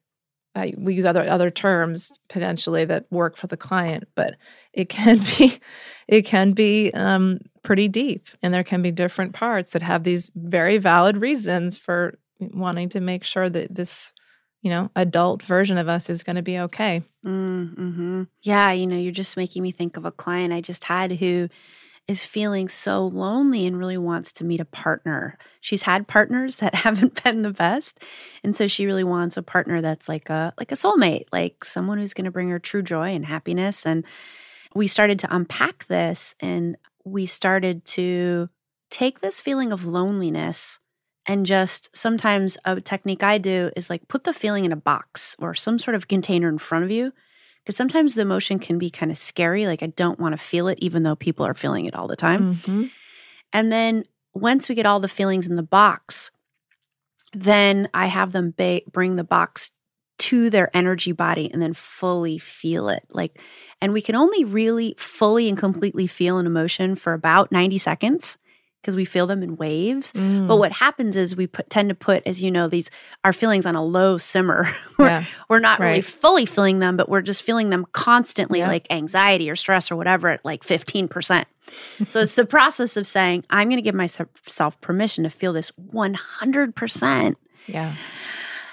we 0.77 0.94
use 0.94 1.05
other 1.05 1.29
other 1.29 1.51
terms 1.51 2.11
potentially 2.29 2.85
that 2.85 3.07
work 3.11 3.37
for 3.37 3.47
the 3.47 3.57
client, 3.57 4.05
but 4.14 4.35
it 4.73 4.88
can 4.88 5.18
be, 5.38 5.61
it 6.09 6.23
can 6.23 6.53
be 6.53 6.90
um, 6.94 7.38
pretty 7.62 7.88
deep, 7.88 8.29
and 8.42 8.53
there 8.53 8.64
can 8.64 8.83
be 8.83 8.90
different 8.90 9.35
parts 9.35 9.71
that 9.73 9.83
have 9.83 10.05
these 10.05 10.31
very 10.35 10.79
valid 10.79 11.16
reasons 11.16 11.79
for 11.79 12.18
wanting 12.40 12.88
to 12.88 13.01
make 13.01 13.25
sure 13.25 13.49
that 13.49 13.75
this 13.75 14.12
you 14.62 14.71
know, 14.71 14.90
adult 14.97 15.42
version 15.42 15.79
of 15.79 15.88
us 15.88 16.11
is 16.11 16.23
going 16.23 16.37
to 16.37 16.42
be 16.42 16.59
okay. 16.59 17.03
Mm-hmm. 17.25 18.25
Yeah, 18.42 18.73
you 18.73 18.87
know, 18.87 18.97
you're 18.97 19.12
just 19.12 19.37
making 19.37 19.62
me 19.62 19.71
think 19.71 19.97
of 19.97 20.05
a 20.05 20.11
client 20.11 20.53
I 20.53 20.61
just 20.61 20.85
had 20.85 21.12
who 21.12 21.49
is 22.09 22.25
feeling 22.25 22.68
so 22.68 23.07
lonely 23.07 23.66
and 23.66 23.79
really 23.79 23.99
wants 23.99 24.33
to 24.33 24.44
meet 24.44 24.61
a 24.61 24.64
partner. 24.64 25.37
She's 25.61 25.83
had 25.83 26.09
partners 26.09 26.57
that 26.57 26.75
haven't 26.87 27.23
been 27.23 27.42
the 27.42 27.53
best, 27.53 28.03
and 28.42 28.57
so 28.57 28.66
she 28.66 28.87
really 28.87 29.05
wants 29.05 29.37
a 29.37 29.42
partner 29.42 29.81
that's 29.81 30.09
like 30.09 30.31
a 30.31 30.55
like 30.59 30.73
a 30.73 30.77
soulmate, 30.77 31.27
like 31.33 31.64
someone 31.64 31.99
who's 31.99 32.14
going 32.14 32.25
to 32.25 32.31
bring 32.31 32.49
her 32.49 32.59
true 32.59 32.83
joy 32.83 33.11
and 33.11 33.27
happiness. 33.27 33.87
And 33.87 34.05
we 34.75 34.87
started 34.87 35.18
to 35.21 35.35
unpack 35.35 35.87
this, 35.87 36.35
and 36.40 36.77
we 37.05 37.27
started 37.27 37.85
to 37.85 38.49
take 38.90 39.21
this 39.21 39.40
feeling 39.40 39.71
of 39.71 39.85
loneliness 39.85 40.81
and 41.29 41.44
just 41.44 41.94
sometimes 41.94 42.57
a 42.64 42.81
technique 42.81 43.23
I 43.23 43.37
do 43.37 43.71
is 43.77 43.90
like 43.90 44.09
put 44.09 44.25
the 44.25 44.33
feeling 44.33 44.64
in 44.64 44.73
a 44.73 44.77
box 44.77 45.37
or 45.38 45.55
some 45.55 45.79
sort 45.79 45.94
of 45.94 46.09
container 46.09 46.49
in 46.49 46.57
front 46.57 46.85
of 46.85 46.90
you. 46.90 47.12
Because 47.68 47.76
sometimes 47.76 48.14
the 48.14 48.22
emotion 48.22 48.59
can 48.59 48.78
be 48.78 48.88
kind 48.88 49.12
of 49.12 49.18
scary. 49.18 49.66
Like, 49.66 49.83
I 49.83 49.88
don't 49.88 50.18
want 50.18 50.33
to 50.33 50.38
feel 50.38 50.68
it, 50.68 50.78
even 50.81 51.02
though 51.02 51.14
people 51.14 51.44
are 51.44 51.52
feeling 51.52 51.85
it 51.85 51.94
all 51.94 52.09
the 52.09 52.16
time. 52.16 52.54
Mm-hmm. 52.54 52.85
And 53.52 53.70
then 53.70 54.04
once 54.33 54.70
we 54.70 54.74
get 54.74 54.87
all 54.87 55.00
the 55.00 55.07
feelings 55.07 55.46
in 55.46 55.54
the 55.54 55.62
box, 55.62 56.31
then 57.35 57.90
I 57.92 58.07
have 58.07 58.33
them 58.33 58.54
ba- 58.57 58.81
bring 58.90 59.16
the 59.16 59.22
box 59.22 59.70
to 60.16 60.48
their 60.48 60.74
energy 60.74 61.12
body 61.12 61.50
and 61.52 61.61
then 61.61 61.74
fully 61.74 62.38
feel 62.38 62.88
it. 62.88 63.04
Like, 63.11 63.38
and 63.83 63.92
we 63.92 64.00
can 64.00 64.14
only 64.14 64.44
really 64.44 64.94
fully 64.96 65.46
and 65.46 65.59
completely 65.59 66.07
feel 66.07 66.38
an 66.38 66.46
emotion 66.46 66.94
for 66.94 67.12
about 67.12 67.52
90 67.52 67.76
seconds 67.76 68.38
because 68.81 68.95
we 68.95 69.05
feel 69.05 69.27
them 69.27 69.43
in 69.43 69.57
waves. 69.57 70.12
Mm. 70.12 70.49
But 70.49 70.57
what 70.57 70.73
happens 70.73 71.17
is 71.17 71.37
we 71.37 71.47
put, 71.47 71.69
tend 71.69 71.88
to 71.88 71.95
put, 71.95 72.23
as 72.27 72.43
you 72.43 72.51
know, 72.51 72.69
these 72.69 72.91
our 73.25 73.33
feelings 73.33 73.67
on 73.67 73.75
a 73.75 73.85
low 73.85 74.19
simmer. 74.19 74.67
we're, 74.99 75.07
yeah. 75.07 75.25
we're 75.49 75.59
not 75.59 75.81
right. 75.81 75.88
really 75.88 76.03
fully 76.03 76.47
feeling 76.47 76.79
them, 76.79 76.97
but 76.97 77.09
we're 77.09 77.23
just 77.23 77.43
feeling 77.43 77.71
them 77.71 77.87
constantly, 77.93 78.61
like 78.62 78.87
anxiety 78.91 79.51
or 79.51 79.57
stress 79.57 79.91
or 79.91 79.97
whatever, 79.97 80.29
at 80.29 80.45
like 80.45 80.64
fifteen 80.64 81.09
percent. 81.09 81.49
so 82.09 82.21
it's 82.21 82.35
the 82.35 82.47
process 82.47 82.97
of 82.97 83.07
saying, 83.07 83.45
I'm 83.51 83.69
going 83.69 83.79
to 83.79 83.83
give 83.83 83.95
myself 83.95 84.81
permission 84.81 85.25
to 85.25 85.31
feel 85.31 85.53
this 85.53 85.71
one 85.77 86.14
hundred 86.14 86.75
percent. 86.75 87.37
Yeah, 87.67 87.95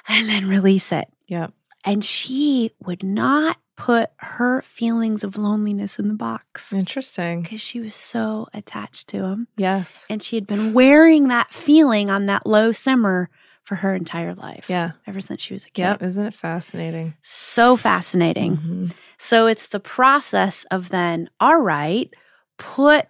and 0.08 0.30
then 0.30 0.48
release 0.48 0.92
it. 0.92 1.08
Yeah. 1.28 1.48
And 1.84 2.04
she 2.04 2.72
would 2.84 3.04
not 3.04 3.58
put 3.78 4.10
her 4.18 4.62
feelings 4.62 5.24
of 5.24 5.38
loneliness 5.38 6.00
in 6.00 6.08
the 6.08 6.14
box. 6.14 6.72
Interesting. 6.72 7.42
Because 7.42 7.62
she 7.62 7.80
was 7.80 7.94
so 7.94 8.48
attached 8.54 9.08
to 9.10 9.26
him. 9.26 9.48
Yes. 9.58 10.06
And 10.10 10.24
she 10.24 10.36
had 10.36 10.48
been 10.48 10.74
wearing 10.74 11.28
that 11.28 11.54
feeling 11.54 12.10
on 12.10 12.26
that 12.28 12.46
low 12.46 12.72
simmer 12.72 13.30
for 13.64 13.76
her 13.76 13.96
entire 13.96 14.34
life. 14.34 14.70
Yeah. 14.70 14.92
Ever 15.08 15.20
since 15.20 15.42
she 15.42 15.54
was 15.54 15.66
a 15.66 15.70
kid. 15.72 15.82
Yeah. 15.82 15.98
Isn't 16.00 16.26
it 16.26 16.34
fascinating? 16.34 17.16
So 17.22 17.76
fascinating. 17.76 18.58
Mm-hmm. 18.58 18.86
So 19.18 19.48
it's 19.48 19.68
the 19.68 19.80
process 19.80 20.66
of 20.72 20.90
then, 20.90 21.30
all 21.40 21.60
right, 21.60 22.14
put 22.58 23.08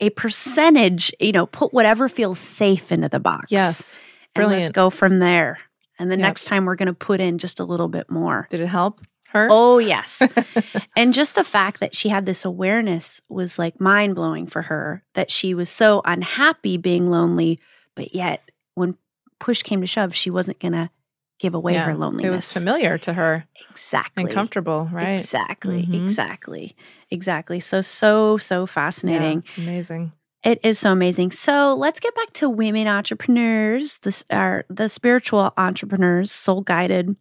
a 0.00 0.10
percentage, 0.10 1.12
you 1.20 1.32
know, 1.32 1.46
put 1.46 1.72
whatever 1.74 2.08
feels 2.08 2.38
safe 2.38 2.90
into 2.90 3.08
the 3.08 3.20
box. 3.20 3.50
Yes. 3.50 3.98
Brilliant. 4.34 4.54
And 4.54 4.62
let's 4.62 4.72
go 4.72 4.90
from 4.90 5.18
there. 5.18 5.58
And 5.98 6.10
the 6.10 6.16
yep. 6.16 6.22
next 6.22 6.44
time 6.46 6.64
we're 6.64 6.74
going 6.74 6.86
to 6.86 6.94
put 6.94 7.20
in 7.20 7.38
just 7.38 7.60
a 7.60 7.64
little 7.64 7.88
bit 7.88 8.10
more. 8.10 8.46
Did 8.50 8.60
it 8.60 8.66
help? 8.66 9.00
Her? 9.34 9.48
Oh, 9.50 9.78
yes. 9.78 10.22
and 10.96 11.12
just 11.12 11.34
the 11.34 11.44
fact 11.44 11.80
that 11.80 11.94
she 11.94 12.08
had 12.08 12.24
this 12.24 12.44
awareness 12.44 13.20
was 13.28 13.58
like 13.58 13.80
mind 13.80 14.14
blowing 14.14 14.46
for 14.46 14.62
her 14.62 15.04
that 15.14 15.30
she 15.30 15.54
was 15.54 15.68
so 15.68 16.00
unhappy 16.04 16.76
being 16.76 17.10
lonely, 17.10 17.60
but 17.94 18.14
yet 18.14 18.48
when 18.74 18.96
push 19.38 19.62
came 19.62 19.80
to 19.80 19.86
shove, 19.86 20.14
she 20.14 20.30
wasn't 20.30 20.58
going 20.60 20.72
to 20.72 20.90
give 21.38 21.54
away 21.54 21.74
yeah, 21.74 21.86
her 21.86 21.94
loneliness. 21.94 22.26
It 22.26 22.30
was 22.30 22.52
familiar 22.52 22.96
to 22.98 23.12
her. 23.12 23.44
Exactly. 23.70 24.24
And 24.24 24.32
comfortable, 24.32 24.88
right? 24.92 25.20
Exactly. 25.20 25.82
Mm-hmm. 25.82 26.06
Exactly. 26.06 26.76
Exactly. 27.10 27.60
So, 27.60 27.80
so, 27.80 28.38
so 28.38 28.66
fascinating. 28.66 29.42
Yeah, 29.44 29.50
it's 29.50 29.58
amazing. 29.58 30.12
It 30.44 30.60
is 30.62 30.78
so 30.78 30.92
amazing. 30.92 31.32
So 31.32 31.74
let's 31.74 32.00
get 32.00 32.14
back 32.14 32.32
to 32.34 32.50
women 32.50 32.86
entrepreneurs, 32.86 33.98
this 33.98 34.24
are 34.30 34.66
the 34.68 34.88
spiritual 34.88 35.52
entrepreneurs, 35.56 36.30
soul 36.30 36.60
guided 36.60 37.16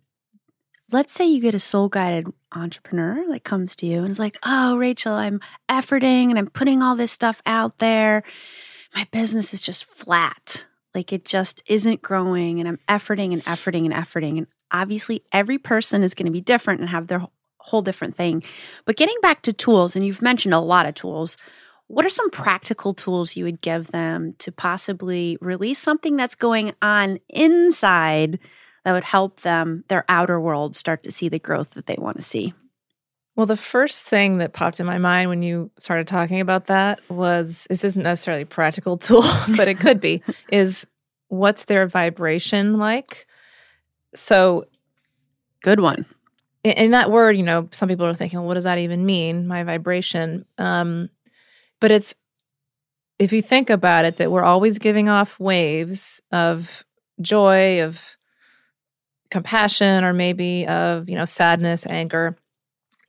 let's 0.91 1.13
say 1.13 1.25
you 1.25 1.41
get 1.41 1.55
a 1.55 1.59
soul 1.59 1.89
guided 1.89 2.27
entrepreneur 2.51 3.25
that 3.31 3.43
comes 3.43 3.75
to 3.77 3.85
you 3.85 4.03
and 4.03 4.11
is 4.11 4.19
like, 4.19 4.37
oh, 4.43 4.77
Rachel, 4.77 5.13
I'm 5.13 5.39
efforting 5.69 6.29
and 6.29 6.37
I'm 6.37 6.49
putting 6.49 6.81
all 6.81 6.95
this 6.95 7.11
stuff 7.11 7.41
out 7.45 7.79
there. 7.79 8.23
My 8.95 9.07
business 9.11 9.53
is 9.53 9.61
just 9.61 9.85
flat. 9.85 10.65
Like 10.93 11.11
it 11.11 11.25
just 11.25 11.63
isn't 11.65 12.01
growing 12.01 12.59
and 12.59 12.67
I'm 12.67 12.79
efforting 12.87 13.33
and 13.33 13.43
efforting 13.45 13.85
and 13.85 13.93
efforting. 13.93 14.37
And 14.37 14.47
obviously, 14.71 15.23
every 15.31 15.57
person 15.57 16.03
is 16.03 16.13
going 16.13 16.27
to 16.27 16.31
be 16.31 16.41
different 16.41 16.81
and 16.81 16.89
have 16.89 17.07
their 17.07 17.25
whole 17.57 17.81
different 17.81 18.15
thing. 18.15 18.43
But 18.85 18.97
getting 18.97 19.17
back 19.21 19.41
to 19.43 19.53
tools, 19.53 19.95
and 19.95 20.05
you've 20.05 20.21
mentioned 20.21 20.53
a 20.53 20.59
lot 20.59 20.85
of 20.85 20.93
tools. 20.95 21.37
What 21.87 22.05
are 22.05 22.09
some 22.09 22.29
practical 22.29 22.93
tools 22.93 23.35
you 23.35 23.43
would 23.43 23.61
give 23.61 23.91
them 23.91 24.35
to 24.39 24.51
possibly 24.51 25.37
release 25.41 25.79
something 25.79 26.15
that's 26.15 26.33
going 26.33 26.73
on 26.81 27.19
inside 27.29 28.39
that 28.83 28.93
would 28.93 29.03
help 29.03 29.41
them, 29.41 29.83
their 29.87 30.05
outer 30.09 30.39
world, 30.39 30.75
start 30.75 31.03
to 31.03 31.11
see 31.11 31.29
the 31.29 31.39
growth 31.39 31.71
that 31.71 31.87
they 31.87 31.95
want 31.97 32.17
to 32.17 32.23
see? 32.23 32.53
Well, 33.35 33.45
the 33.47 33.57
first 33.57 34.03
thing 34.03 34.37
that 34.37 34.53
popped 34.53 34.79
in 34.79 34.85
my 34.85 34.99
mind 34.99 35.29
when 35.29 35.41
you 35.41 35.71
started 35.79 36.07
talking 36.07 36.39
about 36.39 36.67
that 36.67 36.99
was 37.09 37.65
this 37.69 37.83
isn't 37.83 38.03
necessarily 38.03 38.43
a 38.43 38.47
practical 38.47 38.97
tool, 38.99 39.23
but 39.57 39.67
it 39.67 39.79
could 39.79 39.99
be, 39.99 40.21
is 40.51 40.87
what's 41.29 41.65
their 41.65 41.87
vibration 41.87 42.77
like? 42.77 43.25
So, 44.13 44.65
good 45.63 45.79
one. 45.79 46.05
In, 46.63 46.73
in, 46.73 46.91
that 46.91 47.09
word, 47.09 47.35
you 47.35 47.43
know, 47.43 47.69
some 47.71 47.89
people 47.89 48.05
are 48.05 48.13
thinking, 48.13 48.39
well, 48.39 48.47
what 48.47 48.53
does 48.53 48.65
that 48.65 48.77
even 48.77 49.05
mean? 49.05 49.47
My 49.47 49.63
vibration. 49.63 50.45
Um, 50.59 51.09
but 51.79 51.89
it's, 51.89 52.13
if 53.17 53.33
you 53.33 53.41
think 53.41 53.71
about 53.71 54.05
it, 54.05 54.17
that 54.17 54.31
we're 54.31 54.43
always 54.43 54.77
giving 54.77 55.09
off 55.09 55.39
waves 55.39 56.21
of 56.31 56.83
joy, 57.19 57.81
of 57.81 58.15
compassion 59.33 60.03
or 60.03 60.13
maybe 60.13 60.65
of, 60.67 61.09
you 61.09 61.15
know, 61.15 61.25
sadness, 61.25 61.87
anger. 61.87 62.37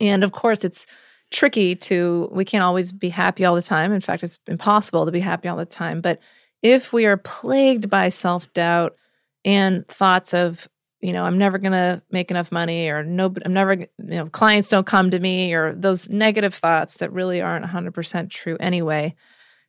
And 0.01 0.25
of 0.25 0.33
course, 0.33 0.65
it's 0.65 0.87
tricky 1.31 1.77
to, 1.77 2.31
we 2.33 2.47
can't 2.47 2.65
always 2.65 2.93
be 2.93 3.11
happy 3.11 3.45
all 3.45 3.55
the 3.55 3.63
time. 3.63 3.93
In 3.93 4.01
fact, 4.01 4.25
it's 4.25 4.39
impossible 4.47 5.05
to 5.05 5.13
be 5.13 5.21
happy 5.21 5.49
all 5.49 5.57
the 5.59 5.67
time. 5.67 6.01
But 6.01 6.19
if 6.63 6.95
we 6.95 7.05
are 7.05 7.19
plagued 7.19 7.91
by 7.91 8.09
self 8.09 8.51
doubt 8.55 8.97
and 9.45 9.87
thoughts 9.87 10.33
of, 10.33 10.67
you 11.03 11.13
know, 11.13 11.25
I'm 11.25 11.37
never 11.37 11.59
going 11.59 11.73
to 11.73 12.03
make 12.11 12.31
enough 12.31 12.51
money 12.51 12.89
or 12.89 13.05
no, 13.05 13.35
I'm 13.45 13.53
never, 13.53 13.75
you 13.75 13.89
know, 13.99 14.27
clients 14.27 14.71
don't 14.71 14.87
come 14.87 15.11
to 15.11 15.21
me 15.21 15.53
or 15.53 15.75
those 15.75 16.09
negative 16.09 16.55
thoughts 16.55 16.97
that 16.99 17.13
really 17.13 17.43
aren't 17.43 17.67
100% 17.67 18.31
true 18.31 18.57
anyway, 18.59 19.15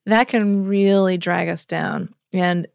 that 0.05 0.29
can 0.29 0.65
really 0.65 1.17
drag 1.17 1.49
us 1.49 1.65
down. 1.65 2.15
And 2.31 2.65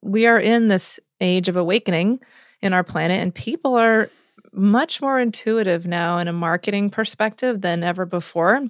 we 0.00 0.28
are 0.28 0.38
in 0.38 0.68
this 0.68 1.00
age 1.20 1.48
of 1.48 1.56
awakening 1.56 2.20
in 2.62 2.72
our 2.72 2.84
planet, 2.84 3.18
and 3.18 3.34
people 3.34 3.76
are 3.76 4.10
much 4.52 5.00
more 5.00 5.20
intuitive 5.20 5.86
now 5.86 6.18
in 6.18 6.28
a 6.28 6.32
marketing 6.32 6.90
perspective 6.90 7.60
than 7.60 7.82
ever 7.82 8.04
before. 8.04 8.66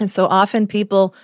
And 0.00 0.10
so 0.10 0.26
often 0.26 0.66
people, 0.66 1.14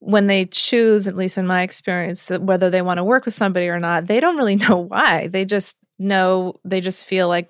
when 0.00 0.26
they 0.26 0.46
choose, 0.46 1.08
at 1.08 1.16
least 1.16 1.38
in 1.38 1.46
my 1.46 1.62
experience, 1.62 2.28
whether 2.28 2.68
they 2.68 2.82
want 2.82 2.98
to 2.98 3.04
work 3.04 3.24
with 3.24 3.34
somebody 3.34 3.68
or 3.68 3.80
not, 3.80 4.06
they 4.06 4.20
don't 4.20 4.36
really 4.36 4.56
know 4.68 4.76
why. 4.76 5.28
They 5.28 5.44
just 5.44 5.76
know, 5.98 6.60
they 6.64 6.80
just 6.80 7.06
feel 7.06 7.28
like 7.28 7.48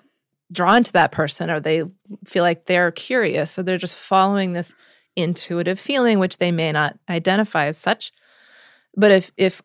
drawn 0.53 0.85
to 0.85 0.93
that 0.93 1.11
person 1.11 1.51
or 1.51 1.59
they 1.59 1.83
feel 2.25 2.45
like 2.45 2.67
they're 2.67 2.93
curious. 2.93 3.51
So 3.51 3.63
they're 3.63 3.79
just 3.79 3.97
following 3.97 4.53
this 4.53 4.75
intuitive 5.17 5.81
feeling, 5.81 6.19
which 6.19 6.39
they 6.39 6.53
may 6.53 6.71
not 6.71 6.99
identify 7.09 7.67
as 7.67 7.79
such. 7.79 8.13
But 8.97 9.11
if, 9.11 9.33
if, 9.37 9.63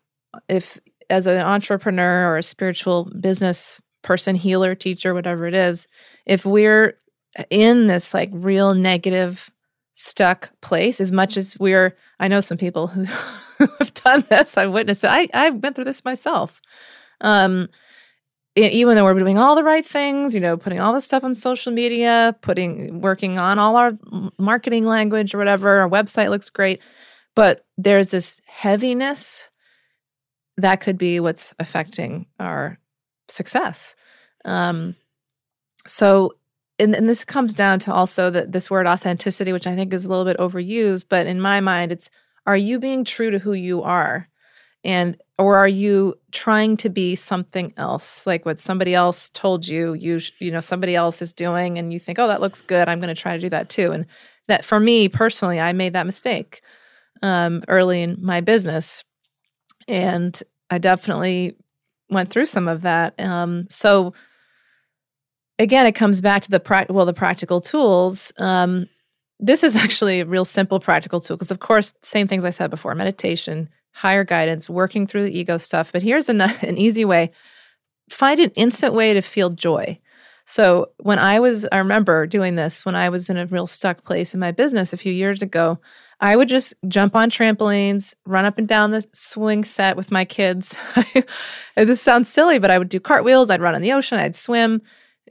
if 0.47 0.79
as 1.09 1.25
an 1.25 1.39
entrepreneur 1.39 2.29
or 2.29 2.37
a 2.37 2.43
spiritual 2.43 3.05
business 3.19 3.81
person, 4.01 4.35
healer, 4.35 4.75
teacher, 4.75 5.13
whatever 5.13 5.47
it 5.47 5.53
is, 5.53 5.87
if 6.25 6.45
we're 6.45 6.97
in 7.49 7.87
this 7.87 8.13
like 8.13 8.29
real 8.33 8.73
negative, 8.73 9.49
stuck 9.93 10.51
place, 10.61 11.01
as 11.01 11.11
much 11.11 11.35
as 11.35 11.57
we're, 11.59 11.95
I 12.19 12.29
know 12.29 12.41
some 12.41 12.57
people 12.57 12.87
who 12.87 13.03
have 13.79 13.93
done 13.93 14.23
this, 14.29 14.57
I've 14.57 14.71
witnessed 14.71 15.03
it. 15.03 15.09
I, 15.09 15.27
I 15.33 15.49
went 15.49 15.75
through 15.75 15.85
this 15.85 16.05
myself. 16.05 16.61
Um, 17.21 17.67
even 18.55 18.95
though 18.95 19.03
we're 19.03 19.13
doing 19.13 19.37
all 19.37 19.55
the 19.55 19.63
right 19.63 19.85
things, 19.85 20.33
you 20.33 20.39
know, 20.39 20.57
putting 20.57 20.79
all 20.79 20.93
this 20.93 21.05
stuff 21.05 21.23
on 21.23 21.35
social 21.35 21.71
media, 21.71 22.35
putting, 22.41 23.01
working 23.01 23.37
on 23.37 23.59
all 23.59 23.75
our 23.75 23.97
marketing 24.37 24.85
language 24.85 25.33
or 25.33 25.37
whatever, 25.37 25.79
our 25.79 25.89
website 25.89 26.29
looks 26.29 26.49
great. 26.49 26.79
But 27.35 27.65
there's 27.77 28.11
this 28.11 28.41
heaviness 28.47 29.49
that 30.61 30.81
could 30.81 30.97
be 30.97 31.19
what's 31.19 31.53
affecting 31.59 32.25
our 32.39 32.79
success. 33.27 33.95
Um, 34.45 34.95
so, 35.87 36.33
and, 36.77 36.95
and 36.95 37.09
this 37.09 37.25
comes 37.25 37.53
down 37.53 37.79
to 37.79 37.93
also 37.93 38.29
that 38.29 38.51
this 38.51 38.69
word 38.69 38.87
authenticity, 38.87 39.51
which 39.51 39.67
I 39.67 39.75
think 39.75 39.93
is 39.93 40.05
a 40.05 40.09
little 40.09 40.25
bit 40.25 40.37
overused, 40.37 41.05
but 41.09 41.27
in 41.27 41.41
my 41.41 41.59
mind, 41.59 41.91
it's 41.91 42.09
are 42.45 42.57
you 42.57 42.79
being 42.79 43.03
true 43.03 43.31
to 43.31 43.39
who 43.39 43.53
you 43.53 43.83
are? 43.83 44.27
And 44.83 45.17
or 45.39 45.57
are 45.57 45.67
you 45.67 46.19
trying 46.31 46.75
to 46.77 46.89
be 46.89 47.15
something 47.15 47.73
else 47.77 48.27
like 48.27 48.45
what 48.45 48.59
somebody 48.59 48.93
else 48.93 49.29
told 49.31 49.67
you 49.67 49.93
you 49.93 50.19
you 50.39 50.51
know 50.51 50.59
somebody 50.59 50.95
else 50.95 51.21
is 51.21 51.33
doing 51.33 51.79
and 51.79 51.91
you 51.91 51.99
think 51.99 52.19
oh 52.19 52.27
that 52.27 52.41
looks 52.41 52.61
good 52.61 52.87
i'm 52.87 52.99
going 52.99 53.13
to 53.13 53.19
try 53.19 53.35
to 53.35 53.41
do 53.41 53.49
that 53.49 53.69
too 53.69 53.91
and 53.91 54.05
that 54.47 54.63
for 54.63 54.79
me 54.79 55.09
personally 55.09 55.59
i 55.59 55.73
made 55.73 55.93
that 55.93 56.05
mistake 56.05 56.61
um, 57.21 57.63
early 57.67 58.01
in 58.01 58.17
my 58.21 58.41
business 58.41 59.03
and 59.89 60.41
i 60.69 60.77
definitely 60.77 61.55
went 62.09 62.29
through 62.29 62.45
some 62.45 62.67
of 62.67 62.81
that. 62.81 63.19
Um, 63.19 63.67
so 63.69 64.13
again, 65.57 65.85
it 65.85 65.93
comes 65.93 66.21
back 66.21 66.43
to 66.43 66.51
the 66.51 66.59
pra- 66.59 66.87
well, 66.89 67.05
the 67.05 67.13
practical 67.13 67.61
tools. 67.61 68.31
Um, 68.37 68.87
this 69.39 69.63
is 69.63 69.75
actually 69.75 70.21
a 70.21 70.25
real 70.25 70.45
simple 70.45 70.79
practical 70.79 71.19
tool 71.19 71.37
because, 71.37 71.51
of 71.51 71.59
course, 71.59 71.93
same 72.03 72.27
things 72.27 72.43
I 72.43 72.49
said 72.49 72.69
before: 72.69 72.93
meditation, 72.95 73.69
higher 73.93 74.23
guidance, 74.23 74.69
working 74.69 75.07
through 75.07 75.23
the 75.23 75.37
ego 75.37 75.57
stuff. 75.57 75.91
But 75.91 76.03
here's 76.03 76.29
an, 76.29 76.41
an 76.41 76.77
easy 76.77 77.05
way: 77.05 77.31
find 78.09 78.39
an 78.39 78.51
instant 78.51 78.93
way 78.93 79.13
to 79.13 79.21
feel 79.21 79.49
joy. 79.51 79.99
So 80.45 80.89
when 80.97 81.19
I 81.19 81.39
was, 81.39 81.67
I 81.71 81.77
remember 81.77 82.25
doing 82.25 82.55
this 82.55 82.83
when 82.83 82.95
I 82.95 83.09
was 83.09 83.29
in 83.29 83.37
a 83.37 83.45
real 83.45 83.67
stuck 83.67 84.03
place 84.03 84.33
in 84.33 84.39
my 84.39 84.51
business 84.51 84.93
a 84.93 84.97
few 84.97 85.13
years 85.13 85.43
ago. 85.43 85.77
I 86.21 86.35
would 86.35 86.49
just 86.49 86.73
jump 86.87 87.15
on 87.15 87.29
trampolines, 87.29 88.13
run 88.25 88.45
up 88.45 88.57
and 88.57 88.67
down 88.67 88.91
the 88.91 89.05
swing 89.13 89.63
set 89.63 89.95
with 89.95 90.11
my 90.11 90.25
kids. 90.25 90.75
this 91.75 92.01
sounds 92.01 92.29
silly, 92.29 92.59
but 92.59 92.71
I 92.71 92.77
would 92.77 92.89
do 92.89 92.99
cartwheels. 92.99 93.49
I'd 93.49 93.61
run 93.61 93.75
in 93.75 93.81
the 93.81 93.93
ocean. 93.93 94.19
I'd 94.19 94.35
swim, 94.35 94.81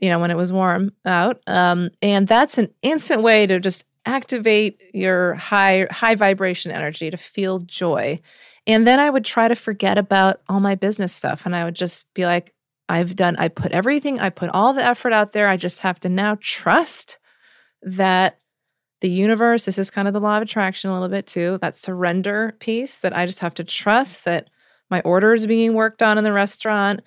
you 0.01 0.09
know, 0.09 0.19
when 0.19 0.31
it 0.31 0.37
was 0.37 0.51
warm 0.51 0.91
out. 1.05 1.41
Um, 1.45 1.91
and 2.01 2.27
that's 2.27 2.57
an 2.57 2.73
instant 2.81 3.21
way 3.21 3.45
to 3.45 3.59
just 3.59 3.85
activate 4.05 4.81
your 4.93 5.35
high 5.35 5.85
high 5.91 6.15
vibration 6.15 6.71
energy 6.71 7.11
to 7.11 7.17
feel 7.17 7.59
joy. 7.59 8.19
And 8.65 8.87
then 8.87 8.99
I 8.99 9.09
would 9.09 9.25
try 9.25 9.47
to 9.47 9.55
forget 9.55 9.97
about 9.97 10.41
all 10.49 10.59
my 10.59 10.75
business 10.75 11.13
stuff, 11.13 11.45
and 11.45 11.55
I 11.55 11.65
would 11.65 11.75
just 11.75 12.11
be 12.13 12.25
like, 12.25 12.53
I've 12.87 13.15
done. 13.15 13.35
I 13.37 13.47
put 13.49 13.71
everything. 13.71 14.19
I 14.19 14.31
put 14.31 14.49
all 14.49 14.73
the 14.73 14.83
effort 14.83 15.13
out 15.13 15.33
there. 15.33 15.47
I 15.47 15.57
just 15.57 15.79
have 15.79 15.99
to 16.01 16.09
now 16.09 16.37
trust 16.41 17.19
that 17.83 18.38
the 19.01 19.09
universe, 19.09 19.65
this 19.65 19.77
is 19.77 19.89
kind 19.89 20.07
of 20.07 20.13
the 20.13 20.19
law 20.19 20.37
of 20.37 20.43
attraction 20.43 20.89
a 20.89 20.93
little 20.93 21.09
bit 21.09 21.25
too, 21.25 21.57
that 21.61 21.77
surrender 21.77 22.55
piece 22.59 22.97
that 22.99 23.15
I 23.15 23.25
just 23.25 23.39
have 23.39 23.53
to 23.55 23.63
trust 23.63 24.25
that 24.25 24.49
my 24.89 25.01
order 25.01 25.33
is 25.33 25.47
being 25.47 25.73
worked 25.73 26.01
on 26.01 26.17
in 26.17 26.23
the 26.23 26.33
restaurant, 26.33 27.01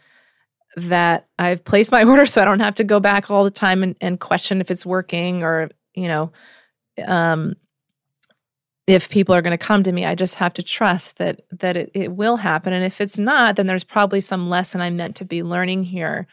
that 0.77 1.29
I've 1.39 1.65
placed 1.65 1.93
my 1.93 2.05
order 2.09 2.25
so 2.27 2.41
I 2.41 2.45
don't 2.45 2.61
have 2.61 2.77
to 2.77 2.85
go 2.85 3.01
back 3.01 3.31
all 3.31 3.45
the 3.45 3.51
time 3.51 3.83
and, 3.83 3.97
and 4.01 4.19
question 4.19 4.61
if 4.61 4.71
it's 4.71 4.87
working 4.87 5.43
or, 5.43 5.71
you 5.95 6.09
know, 6.09 6.33
um, 7.05 7.57
if 8.87 9.09
people 9.09 9.35
are 9.35 9.43
going 9.43 9.57
to 9.57 9.65
come 9.65 9.83
to 9.83 9.93
me, 9.93 10.05
I 10.05 10.15
just 10.15 10.37
have 10.37 10.55
to 10.55 10.63
trust 10.63 11.19
that 11.19 11.43
that 11.53 11.77
it, 11.77 11.91
it 11.95 12.13
will 12.13 12.37
happen. 12.37 12.73
And 12.73 12.85
if 12.85 13.01
it's 13.01 13.19
not, 13.19 13.57
then 13.57 13.67
there's 13.67 13.85
probably 13.85 14.21
some 14.21 14.51
lesson 14.51 14.81
I'm 14.81 14.97
meant 14.97 15.17
to 15.17 15.25
be 15.25 15.43
learning 15.43 15.85
here. 15.85 16.27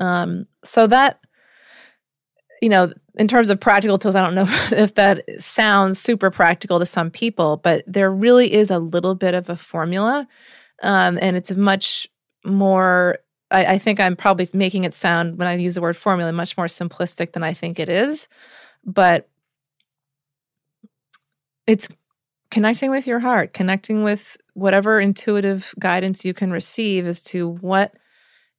Um, 0.00 0.46
so 0.62 0.86
that 0.88 1.20
you 2.60 2.68
know, 2.68 2.92
in 3.16 3.28
terms 3.28 3.50
of 3.50 3.60
practical 3.60 3.98
tools, 3.98 4.14
I 4.14 4.22
don't 4.22 4.34
know 4.34 4.46
if 4.76 4.94
that 4.94 5.24
sounds 5.38 5.98
super 5.98 6.30
practical 6.30 6.78
to 6.78 6.86
some 6.86 7.10
people, 7.10 7.58
but 7.58 7.84
there 7.86 8.10
really 8.10 8.52
is 8.52 8.70
a 8.70 8.78
little 8.78 9.14
bit 9.14 9.34
of 9.34 9.48
a 9.48 9.56
formula. 9.56 10.26
Um, 10.82 11.18
and 11.20 11.36
it's 11.36 11.52
much 11.52 12.08
more, 12.44 13.18
I, 13.50 13.66
I 13.66 13.78
think 13.78 14.00
I'm 14.00 14.16
probably 14.16 14.48
making 14.52 14.84
it 14.84 14.94
sound, 14.94 15.38
when 15.38 15.48
I 15.48 15.54
use 15.54 15.76
the 15.76 15.80
word 15.80 15.96
formula, 15.96 16.32
much 16.32 16.56
more 16.56 16.66
simplistic 16.66 17.32
than 17.32 17.42
I 17.42 17.52
think 17.52 17.78
it 17.78 17.88
is. 17.88 18.28
But 18.84 19.28
it's 21.66 21.88
connecting 22.50 22.90
with 22.90 23.06
your 23.06 23.20
heart, 23.20 23.52
connecting 23.52 24.02
with 24.02 24.36
whatever 24.54 25.00
intuitive 25.00 25.74
guidance 25.78 26.24
you 26.24 26.34
can 26.34 26.50
receive 26.50 27.06
as 27.06 27.22
to 27.22 27.48
what 27.48 27.94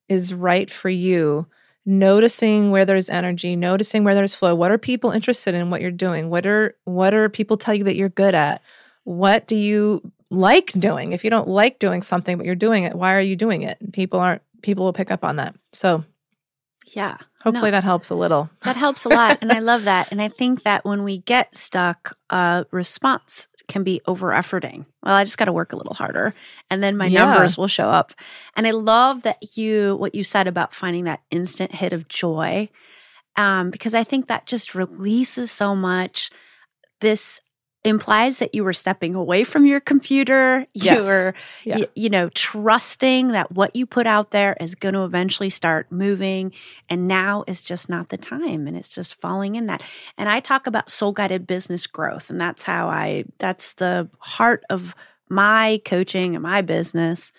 is 0.07 0.33
right 0.33 0.69
for 0.71 0.89
you 0.89 1.47
noticing 1.85 2.71
where 2.71 2.85
there's 2.85 3.09
energy, 3.09 3.55
noticing 3.55 4.03
where 4.03 4.15
there's 4.15 4.35
flow. 4.35 4.55
What 4.55 4.71
are 4.71 4.77
people 4.77 5.11
interested 5.11 5.53
in 5.53 5.69
what 5.69 5.81
you're 5.81 5.91
doing? 5.91 6.29
What 6.29 6.45
are 6.45 6.75
what 6.85 7.13
are 7.13 7.29
people 7.29 7.57
tell 7.57 7.73
you 7.73 7.83
that 7.83 7.95
you're 7.95 8.09
good 8.09 8.35
at? 8.35 8.61
What 9.03 9.47
do 9.47 9.55
you 9.55 10.11
like 10.29 10.71
doing? 10.73 11.11
If 11.11 11.23
you 11.23 11.29
don't 11.29 11.47
like 11.47 11.79
doing 11.79 12.01
something 12.01 12.37
but 12.37 12.45
you're 12.45 12.55
doing 12.55 12.83
it, 12.83 12.95
why 12.95 13.13
are 13.13 13.21
you 13.21 13.35
doing 13.35 13.61
it? 13.61 13.77
People 13.93 14.19
aren't 14.19 14.41
people 14.61 14.85
will 14.85 14.93
pick 14.93 15.11
up 15.11 15.23
on 15.23 15.35
that. 15.35 15.55
So 15.73 16.03
yeah. 16.87 17.17
Hopefully 17.41 17.71
no, 17.71 17.77
that 17.77 17.83
helps 17.83 18.09
a 18.09 18.15
little. 18.15 18.49
That 18.61 18.75
helps 18.75 19.05
a 19.05 19.09
lot. 19.09 19.39
and 19.41 19.51
I 19.51 19.59
love 19.59 19.83
that. 19.85 20.07
And 20.11 20.21
I 20.21 20.29
think 20.29 20.63
that 20.63 20.83
when 20.85 21.03
we 21.03 21.19
get 21.19 21.55
stuck, 21.55 22.17
uh, 22.29 22.63
response 22.71 23.47
can 23.67 23.83
be 23.83 24.01
over 24.07 24.31
efforting. 24.31 24.85
Well, 25.03 25.15
I 25.15 25.23
just 25.23 25.37
got 25.37 25.45
to 25.45 25.53
work 25.53 25.73
a 25.73 25.77
little 25.77 25.93
harder 25.93 26.33
and 26.69 26.81
then 26.81 26.97
my 26.97 27.07
yeah. 27.07 27.25
numbers 27.25 27.57
will 27.57 27.67
show 27.67 27.89
up. 27.89 28.13
And 28.55 28.67
I 28.67 28.71
love 28.71 29.23
that 29.23 29.57
you, 29.57 29.95
what 29.95 30.15
you 30.15 30.23
said 30.23 30.47
about 30.47 30.75
finding 30.75 31.05
that 31.05 31.21
instant 31.31 31.73
hit 31.73 31.93
of 31.93 32.07
joy, 32.07 32.69
um, 33.35 33.69
because 33.69 33.93
I 33.93 34.03
think 34.03 34.27
that 34.27 34.45
just 34.45 34.75
releases 34.75 35.51
so 35.51 35.75
much 35.75 36.29
this 37.01 37.41
implies 37.85 38.39
that 38.39 38.55
you 38.55 38.63
were 38.63 38.73
stepping 38.73 39.15
away 39.15 39.43
from 39.43 39.65
your 39.65 39.79
computer. 39.79 40.67
You 40.73 40.83
yes. 40.83 41.05
were, 41.05 41.33
yeah. 41.63 41.77
y- 41.77 41.87
you 41.95 42.09
know, 42.09 42.29
trusting 42.29 43.29
that 43.29 43.51
what 43.51 43.75
you 43.75 43.85
put 43.85 44.07
out 44.07 44.31
there 44.31 44.57
is 44.59 44.75
going 44.75 44.93
to 44.95 45.03
eventually 45.03 45.49
start 45.49 45.91
moving. 45.91 46.51
And 46.89 47.07
now 47.07 47.43
is 47.47 47.63
just 47.63 47.87
not 47.87 48.09
the 48.09 48.17
time. 48.17 48.67
And 48.67 48.75
it's 48.75 48.89
just 48.89 49.15
falling 49.21 49.55
in 49.55 49.67
that. 49.67 49.83
And 50.17 50.27
I 50.27 50.39
talk 50.39 50.67
about 50.67 50.89
soul 50.89 51.11
guided 51.11 51.45
business 51.45 51.87
growth. 51.87 52.29
And 52.29 52.41
that's 52.41 52.63
how 52.63 52.89
I, 52.89 53.25
that's 53.37 53.73
the 53.73 54.09
heart 54.19 54.63
of 54.69 54.95
my 55.29 55.81
coaching 55.85 56.35
and 56.35 56.43
my 56.43 56.61
business. 56.61 57.31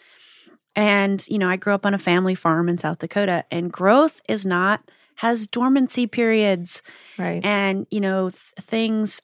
And, 0.75 1.27
you 1.29 1.39
know, 1.39 1.49
I 1.49 1.57
grew 1.57 1.73
up 1.73 1.87
on 1.87 1.95
a 1.95 1.99
family 1.99 2.35
farm 2.35 2.69
in 2.69 2.77
South 2.77 2.99
Dakota, 2.99 3.45
and 3.51 3.73
growth 3.73 4.21
is 4.29 4.45
not, 4.45 4.83
has 5.15 5.47
dormancy 5.47 6.07
periods. 6.07 6.83
Right. 7.17 7.43
And, 7.43 7.87
you 7.91 8.01
know, 8.01 8.29
th- 8.29 8.43
things 8.61 9.23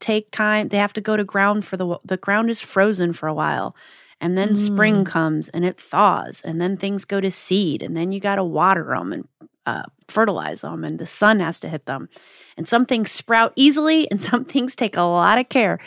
take 0.00 0.30
time. 0.30 0.68
They 0.68 0.78
have 0.78 0.92
to 0.94 1.00
go 1.00 1.16
to 1.16 1.24
ground 1.24 1.64
for 1.64 1.76
the 1.76 1.98
the 2.04 2.16
ground 2.16 2.50
is 2.50 2.60
frozen 2.60 3.12
for 3.12 3.28
a 3.28 3.34
while. 3.34 3.74
And 4.20 4.36
then 4.36 4.50
mm. 4.50 4.56
spring 4.56 5.04
comes 5.04 5.48
and 5.50 5.64
it 5.64 5.80
thaws 5.80 6.42
and 6.44 6.60
then 6.60 6.76
things 6.76 7.04
go 7.04 7.20
to 7.20 7.30
seed 7.30 7.82
and 7.82 7.96
then 7.96 8.10
you 8.10 8.18
got 8.18 8.34
to 8.36 8.44
water 8.44 8.84
them 8.84 9.12
and 9.12 9.28
uh, 9.64 9.84
fertilize 10.08 10.62
them 10.62 10.82
and 10.82 10.98
the 10.98 11.06
sun 11.06 11.38
has 11.38 11.60
to 11.60 11.68
hit 11.68 11.86
them. 11.86 12.08
And 12.56 12.66
some 12.66 12.84
things 12.84 13.12
sprout 13.12 13.52
easily 13.54 14.10
and 14.10 14.20
some 14.20 14.44
things 14.44 14.74
take 14.74 14.96
a 14.96 15.02
lot 15.02 15.38
of 15.38 15.48
care. 15.48 15.78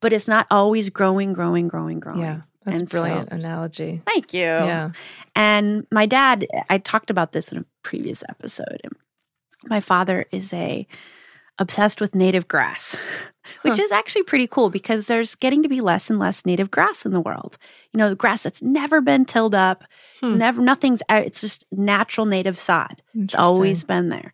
But 0.00 0.12
it's 0.12 0.28
not 0.28 0.46
always 0.50 0.88
growing, 0.88 1.32
growing, 1.32 1.68
growing, 1.68 2.00
growing. 2.00 2.20
Yeah. 2.20 2.40
That's 2.64 2.80
And 2.80 2.88
brilliant 2.88 3.30
so- 3.30 3.36
analogy. 3.36 4.02
Thank 4.06 4.32
you. 4.34 4.40
Yeah. 4.40 4.90
And 5.34 5.86
my 5.92 6.06
dad, 6.06 6.46
I 6.68 6.78
talked 6.78 7.10
about 7.10 7.32
this 7.32 7.52
in 7.52 7.58
a 7.58 7.64
previous 7.82 8.24
episode. 8.28 8.80
My 9.66 9.80
father 9.80 10.26
is 10.32 10.52
a 10.52 10.86
obsessed 11.58 12.00
with 12.00 12.14
native 12.14 12.48
grass, 12.48 12.96
which 13.62 13.78
Huh. 13.78 13.82
is 13.84 13.92
actually 13.92 14.22
pretty 14.24 14.46
cool 14.46 14.70
because 14.70 15.06
there's 15.06 15.34
getting 15.34 15.62
to 15.62 15.68
be 15.68 15.80
less 15.80 16.10
and 16.10 16.18
less 16.18 16.44
native 16.46 16.70
grass 16.70 17.04
in 17.06 17.12
the 17.12 17.20
world. 17.20 17.58
You 17.92 17.98
know, 17.98 18.08
the 18.08 18.14
grass 18.14 18.42
that's 18.42 18.62
never 18.62 19.00
been 19.00 19.24
tilled 19.24 19.54
up. 19.54 19.84
It's 20.22 20.32
Hmm. 20.32 20.38
never 20.38 20.60
nothing's 20.62 21.02
out. 21.08 21.24
It's 21.24 21.40
just 21.40 21.64
natural 21.70 22.26
native 22.26 22.58
sod. 22.58 23.02
It's 23.14 23.34
always 23.34 23.84
been 23.84 24.08
there. 24.08 24.32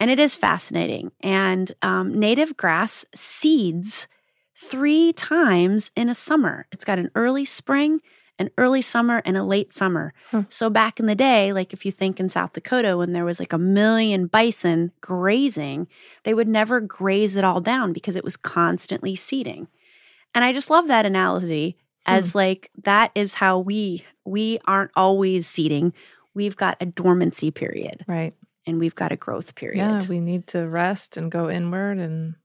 And 0.00 0.10
it 0.10 0.18
is 0.18 0.34
fascinating. 0.34 1.12
And 1.20 1.72
um, 1.82 2.18
native 2.18 2.56
grass 2.56 3.04
seeds 3.14 4.08
three 4.56 5.12
times 5.12 5.90
in 5.96 6.08
a 6.08 6.14
summer. 6.14 6.66
It's 6.72 6.84
got 6.84 6.98
an 6.98 7.10
early 7.14 7.44
spring, 7.44 8.00
an 8.38 8.50
early 8.58 8.82
summer, 8.82 9.22
and 9.24 9.36
a 9.36 9.44
late 9.44 9.72
summer. 9.72 10.12
Huh. 10.30 10.44
So 10.48 10.70
back 10.70 10.98
in 10.98 11.06
the 11.06 11.14
day, 11.14 11.52
like 11.52 11.72
if 11.72 11.84
you 11.84 11.92
think 11.92 12.18
in 12.18 12.28
South 12.28 12.52
Dakota, 12.52 12.96
when 12.96 13.12
there 13.12 13.24
was 13.24 13.38
like 13.38 13.52
a 13.52 13.58
million 13.58 14.26
bison 14.26 14.92
grazing, 15.00 15.86
they 16.24 16.34
would 16.34 16.48
never 16.48 16.80
graze 16.80 17.36
it 17.36 17.44
all 17.44 17.60
down 17.60 17.92
because 17.92 18.16
it 18.16 18.24
was 18.24 18.36
constantly 18.36 19.14
seeding. 19.14 19.68
And 20.34 20.44
I 20.44 20.52
just 20.52 20.70
love 20.70 20.88
that 20.88 21.06
analogy 21.06 21.76
hmm. 22.06 22.12
as 22.12 22.34
like 22.34 22.70
that 22.84 23.12
is 23.14 23.34
how 23.34 23.58
we 23.58 24.04
we 24.24 24.58
aren't 24.66 24.92
always 24.96 25.46
seeding. 25.46 25.92
We've 26.34 26.56
got 26.56 26.78
a 26.80 26.86
dormancy 26.86 27.50
period 27.50 28.04
Right. 28.08 28.32
and 28.66 28.78
we've 28.78 28.94
got 28.94 29.12
a 29.12 29.16
growth 29.16 29.54
period. 29.54 29.78
Yeah, 29.78 30.06
we 30.06 30.18
need 30.18 30.46
to 30.48 30.66
rest 30.66 31.16
and 31.18 31.30
go 31.30 31.50
inward 31.50 31.98
and 31.98 32.36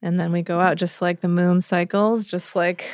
and 0.00 0.18
then 0.18 0.32
we 0.32 0.42
go 0.42 0.58
out 0.58 0.76
just 0.78 1.00
like 1.00 1.20
the 1.20 1.28
moon 1.28 1.60
cycles, 1.60 2.26
just 2.26 2.56
like 2.56 2.90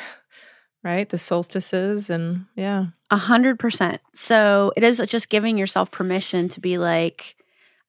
right, 0.83 1.09
the 1.09 1.17
solstices 1.17 2.09
and 2.09 2.45
yeah. 2.55 2.87
A 3.11 3.17
hundred 3.17 3.59
percent. 3.59 4.01
So 4.13 4.71
it 4.75 4.83
is 4.83 5.01
just 5.07 5.29
giving 5.29 5.57
yourself 5.57 5.91
permission 5.91 6.49
to 6.49 6.59
be 6.59 6.77
like, 6.77 7.35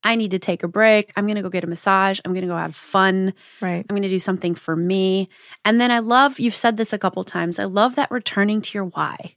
I 0.02 0.16
need 0.16 0.30
to 0.30 0.38
take 0.38 0.62
a 0.62 0.68
break. 0.68 1.12
I'm 1.14 1.26
going 1.26 1.36
to 1.36 1.42
go 1.42 1.50
get 1.50 1.64
a 1.64 1.66
massage. 1.66 2.20
I'm 2.24 2.32
going 2.32 2.42
to 2.42 2.48
go 2.48 2.56
have 2.56 2.74
fun. 2.74 3.34
Right. 3.60 3.84
I'm 3.88 3.94
going 3.94 4.02
to 4.02 4.08
do 4.08 4.18
something 4.18 4.54
for 4.54 4.74
me. 4.74 5.28
And 5.64 5.78
then 5.78 5.90
I 5.90 5.98
love, 5.98 6.40
you've 6.40 6.56
said 6.56 6.78
this 6.78 6.92
a 6.92 6.98
couple 6.98 7.22
times, 7.22 7.58
I 7.58 7.64
love 7.64 7.96
that 7.96 8.10
returning 8.10 8.62
to 8.62 8.78
your 8.78 8.86
why. 8.86 9.34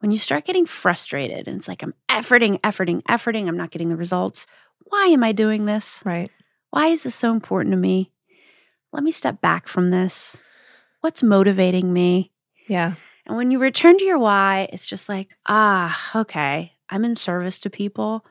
When 0.00 0.10
you 0.10 0.18
start 0.18 0.44
getting 0.44 0.66
frustrated 0.66 1.46
and 1.46 1.58
it's 1.58 1.68
like, 1.68 1.82
I'm 1.82 1.94
efforting, 2.08 2.60
efforting, 2.62 3.02
efforting, 3.02 3.46
I'm 3.46 3.56
not 3.56 3.70
getting 3.70 3.90
the 3.90 3.96
results. 3.96 4.46
Why 4.84 5.06
am 5.06 5.22
I 5.22 5.32
doing 5.32 5.66
this? 5.66 6.02
Right. 6.04 6.30
Why 6.70 6.88
is 6.88 7.04
this 7.04 7.14
so 7.14 7.32
important 7.32 7.72
to 7.72 7.76
me? 7.76 8.10
Let 8.92 9.04
me 9.04 9.12
step 9.12 9.40
back 9.40 9.68
from 9.68 9.90
this. 9.90 10.42
What's 11.02 11.22
motivating 11.22 11.92
me? 11.92 12.32
Yeah. 12.70 12.94
And 13.26 13.36
when 13.36 13.50
you 13.50 13.58
return 13.58 13.98
to 13.98 14.04
your 14.04 14.18
why, 14.18 14.68
it's 14.72 14.86
just 14.86 15.08
like, 15.08 15.34
ah, 15.46 16.10
okay, 16.20 16.72
I'm 16.88 17.04
in 17.04 17.16
service 17.16 17.58
to 17.60 17.70
people. 17.70 18.24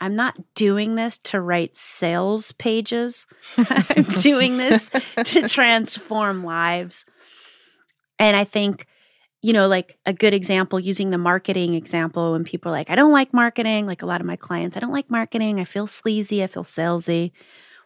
I'm 0.00 0.16
not 0.16 0.36
doing 0.54 0.94
this 0.96 1.18
to 1.18 1.40
write 1.40 1.76
sales 1.76 2.52
pages. 2.52 3.26
I'm 3.58 4.02
doing 4.20 4.56
this 4.56 4.90
to 5.24 5.48
transform 5.48 6.42
lives. 6.42 7.06
And 8.18 8.36
I 8.36 8.44
think, 8.44 8.86
you 9.42 9.52
know, 9.52 9.68
like 9.68 9.98
a 10.06 10.12
good 10.12 10.34
example, 10.34 10.80
using 10.80 11.10
the 11.10 11.18
marketing 11.18 11.74
example, 11.74 12.32
when 12.32 12.44
people 12.44 12.70
are 12.70 12.76
like, 12.78 12.90
I 12.90 12.94
don't 12.94 13.12
like 13.12 13.32
marketing, 13.34 13.86
like 13.86 14.02
a 14.02 14.06
lot 14.06 14.20
of 14.20 14.26
my 14.26 14.36
clients, 14.36 14.76
I 14.76 14.80
don't 14.80 14.92
like 14.92 15.10
marketing. 15.10 15.60
I 15.60 15.64
feel 15.64 15.86
sleazy. 15.86 16.42
I 16.42 16.46
feel 16.46 16.64
salesy. 16.64 17.30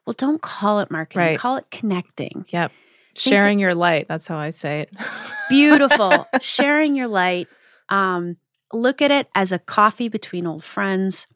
Well, 0.06 0.14
don't 0.16 0.40
call 0.40 0.78
it 0.80 0.90
marketing, 0.90 1.20
Right. 1.26 1.38
call 1.38 1.56
it 1.56 1.66
connecting. 1.70 2.44
Yep. 2.48 2.70
Sharing 3.18 3.58
your 3.58 3.74
light. 3.74 4.08
That's 4.08 4.26
how 4.26 4.36
I 4.36 4.50
say 4.50 4.80
it. 4.80 4.90
Beautiful. 5.48 6.26
Sharing 6.40 6.94
your 6.94 7.08
light. 7.08 7.48
Um, 7.88 8.36
look 8.72 9.00
at 9.00 9.10
it 9.10 9.28
as 9.34 9.52
a 9.52 9.58
coffee 9.58 10.08
between 10.08 10.46
old 10.46 10.64
friends. 10.64 11.26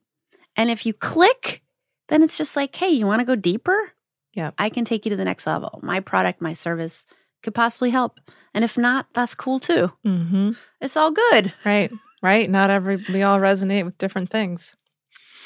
And 0.57 0.70
if 0.70 0.85
you 0.85 0.93
click, 0.93 1.62
then 2.09 2.22
it's 2.22 2.37
just 2.37 2.57
like, 2.57 2.74
hey, 2.74 2.91
you 2.91 3.07
want 3.07 3.20
to 3.20 3.26
go 3.26 3.37
deeper? 3.37 3.93
Yeah. 4.35 4.51
I 4.59 4.68
can 4.68 4.85
take 4.85 5.05
you 5.05 5.11
to 5.11 5.16
the 5.16 5.24
next 5.24 5.47
level. 5.47 5.81
My 5.83 6.01
product, 6.01 6.41
my 6.41 6.53
service 6.53 7.07
could 7.43 7.55
possibly 7.55 7.91
help. 7.91 8.20
And 8.53 8.64
if 8.64 8.76
not, 8.76 9.07
that's 9.14 9.35
cool 9.35 9.59
too. 9.61 9.93
mm-hmm. 10.05 10.53
It's 10.81 10.97
all 10.97 11.12
good. 11.12 11.55
Right. 11.64 11.91
Right. 12.22 12.51
Not 12.51 12.70
every 12.70 12.97
we 13.09 13.22
all 13.22 13.39
resonate 13.39 13.85
with 13.85 13.97
different 13.99 14.31
things. 14.31 14.76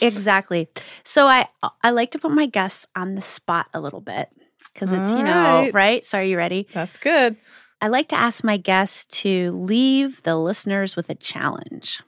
Exactly. 0.00 0.68
So 1.04 1.26
I 1.26 1.48
I 1.82 1.90
like 1.90 2.10
to 2.12 2.18
put 2.18 2.32
my 2.32 2.46
guests 2.46 2.86
on 2.96 3.14
the 3.14 3.22
spot 3.22 3.66
a 3.72 3.80
little 3.80 4.00
bit 4.00 4.28
because 4.74 4.92
it's, 4.92 5.12
you 5.12 5.22
know, 5.22 5.62
right. 5.62 5.74
right? 5.74 6.04
So 6.04 6.18
are 6.18 6.24
you 6.24 6.36
ready? 6.36 6.66
That's 6.74 6.98
good. 6.98 7.36
I 7.80 7.88
like 7.88 8.08
to 8.08 8.16
ask 8.16 8.44
my 8.44 8.56
guests 8.56 9.04
to 9.22 9.52
leave 9.52 10.22
the 10.24 10.36
listeners 10.36 10.96
with 10.96 11.08
a 11.08 11.14
challenge. 11.14 12.02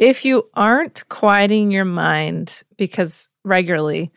if 0.00 0.24
you 0.24 0.48
aren't 0.54 1.06
quieting 1.10 1.70
your 1.70 1.84
mind 1.84 2.62
because 2.78 3.28
regularly 3.44 4.10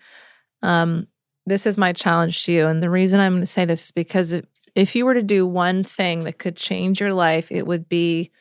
um 0.63 1.07
this 1.45 1.65
is 1.65 1.77
my 1.77 1.91
challenge 1.91 2.45
to 2.45 2.53
you 2.53 2.65
and 2.67 2.81
the 2.81 2.89
reason 2.89 3.19
i'm 3.19 3.33
going 3.33 3.41
to 3.41 3.47
say 3.47 3.65
this 3.65 3.85
is 3.85 3.91
because 3.91 4.31
if, 4.31 4.45
if 4.75 4.95
you 4.95 5.05
were 5.05 5.13
to 5.13 5.21
do 5.21 5.45
one 5.45 5.83
thing 5.83 6.23
that 6.23 6.39
could 6.39 6.55
change 6.55 7.01
your 7.01 7.13
life 7.13 7.51
it 7.51 7.67
would 7.67 7.87
be 7.89 8.31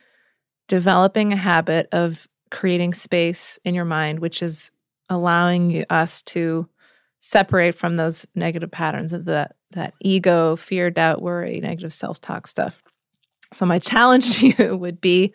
developing 0.68 1.32
a 1.32 1.36
habit 1.36 1.88
of 1.92 2.28
creating 2.50 2.94
space 2.94 3.58
in 3.64 3.74
your 3.74 3.84
mind 3.84 4.20
which 4.20 4.40
is 4.42 4.70
allowing 5.08 5.70
you, 5.70 5.84
us 5.90 6.22
to 6.22 6.68
separate 7.24 7.74
from 7.74 7.96
those 7.96 8.26
negative 8.34 8.70
patterns 8.70 9.12
of 9.12 9.24
the 9.24 9.48
that 9.70 9.94
ego 10.00 10.56
fear 10.56 10.90
doubt 10.90 11.22
worry 11.22 11.60
negative 11.60 11.92
self-talk 11.92 12.48
stuff 12.48 12.82
so 13.52 13.64
my 13.64 13.78
challenge 13.90 14.38
to 14.38 14.48
you 14.48 14.76
would 14.76 15.00
be 15.00 15.32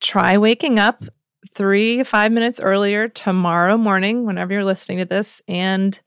try 0.00 0.38
waking 0.38 0.78
up 0.78 1.04
three, 1.52 2.02
five 2.02 2.32
minutes 2.32 2.60
earlier 2.60 3.08
tomorrow 3.08 3.76
morning, 3.76 4.24
whenever 4.24 4.52
you're 4.52 4.64
listening 4.64 4.98
to 4.98 5.04
this, 5.04 5.42
and 5.48 6.00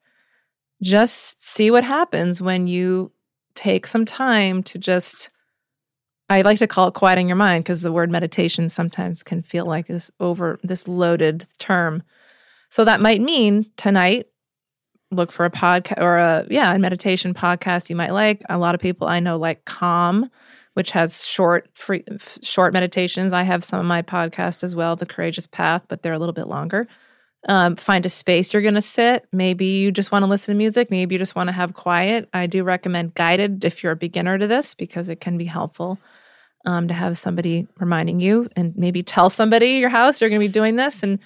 just 0.81 1.43
see 1.43 1.71
what 1.71 1.83
happens 1.83 2.41
when 2.41 2.67
you 2.67 3.11
take 3.55 3.87
some 3.87 4.05
time 4.05 4.63
to 4.63 4.77
just. 4.77 5.29
I 6.29 6.41
like 6.41 6.59
to 6.59 6.67
call 6.67 6.89
it 6.89 6.93
quieting 6.93 7.27
your 7.27 7.37
mind 7.37 7.63
because 7.63 7.81
the 7.81 7.91
word 7.91 8.11
meditation 8.11 8.67
sometimes 8.67 9.23
can 9.23 9.41
feel 9.41 9.65
like 9.65 9.87
this 9.87 10.11
over 10.19 10.59
this 10.61 10.85
loaded 10.85 11.47
term. 11.57 12.03
So 12.69 12.83
that 12.83 12.99
might 12.99 13.21
mean 13.21 13.71
tonight 13.77 14.27
look 15.11 15.31
for 15.31 15.45
a 15.45 15.49
podcast 15.49 16.01
or 16.01 16.17
a 16.17 16.45
yeah, 16.49 16.73
a 16.73 16.79
meditation 16.79 17.33
podcast 17.33 17.89
you 17.89 17.95
might 17.95 18.11
like. 18.11 18.41
A 18.49 18.57
lot 18.57 18.75
of 18.75 18.81
people 18.81 19.07
I 19.07 19.19
know 19.19 19.37
like 19.37 19.65
Calm, 19.65 20.29
which 20.73 20.91
has 20.91 21.25
short 21.25 21.69
free 21.73 22.03
short 22.41 22.73
meditations. 22.73 23.33
I 23.33 23.43
have 23.43 23.63
some 23.63 23.79
of 23.79 23.85
my 23.85 24.01
podcast 24.01 24.63
as 24.63 24.75
well, 24.75 24.95
The 24.95 25.05
Courageous 25.05 25.47
Path, 25.47 25.83
but 25.87 26.01
they're 26.01 26.13
a 26.13 26.19
little 26.19 26.33
bit 26.33 26.47
longer. 26.47 26.87
Um, 27.47 27.75
find 27.77 28.05
a 28.05 28.09
space 28.09 28.51
you're 28.51 28.61
going 28.61 28.73
to 28.73 28.81
sit. 28.81 29.25
Maybe 29.31 29.65
you 29.65 29.91
just 29.91 30.11
want 30.11 30.23
to 30.23 30.29
listen 30.29 30.53
to 30.53 30.57
music. 30.57 30.91
Maybe 30.91 31.15
you 31.15 31.19
just 31.19 31.35
want 31.35 31.47
to 31.47 31.53
have 31.53 31.73
quiet. 31.73 32.27
I 32.33 32.47
do 32.47 32.63
recommend 32.63 33.15
guided 33.15 33.63
if 33.63 33.83
you're 33.83 33.93
a 33.93 33.97
beginner 33.97 34.37
to 34.37 34.47
this 34.47 34.73
because 34.73 35.07
it 35.07 35.21
can 35.21 35.37
be 35.37 35.45
helpful 35.45 35.97
um, 36.65 36.89
to 36.89 36.93
have 36.93 37.17
somebody 37.17 37.67
reminding 37.79 38.19
you 38.19 38.49
and 38.55 38.75
maybe 38.75 39.01
tell 39.01 39.29
somebody 39.29 39.73
your 39.73 39.89
house 39.89 40.19
you're 40.19 40.29
going 40.29 40.41
to 40.41 40.47
be 40.47 40.51
doing 40.51 40.75
this 40.75 41.03
and 41.03 41.19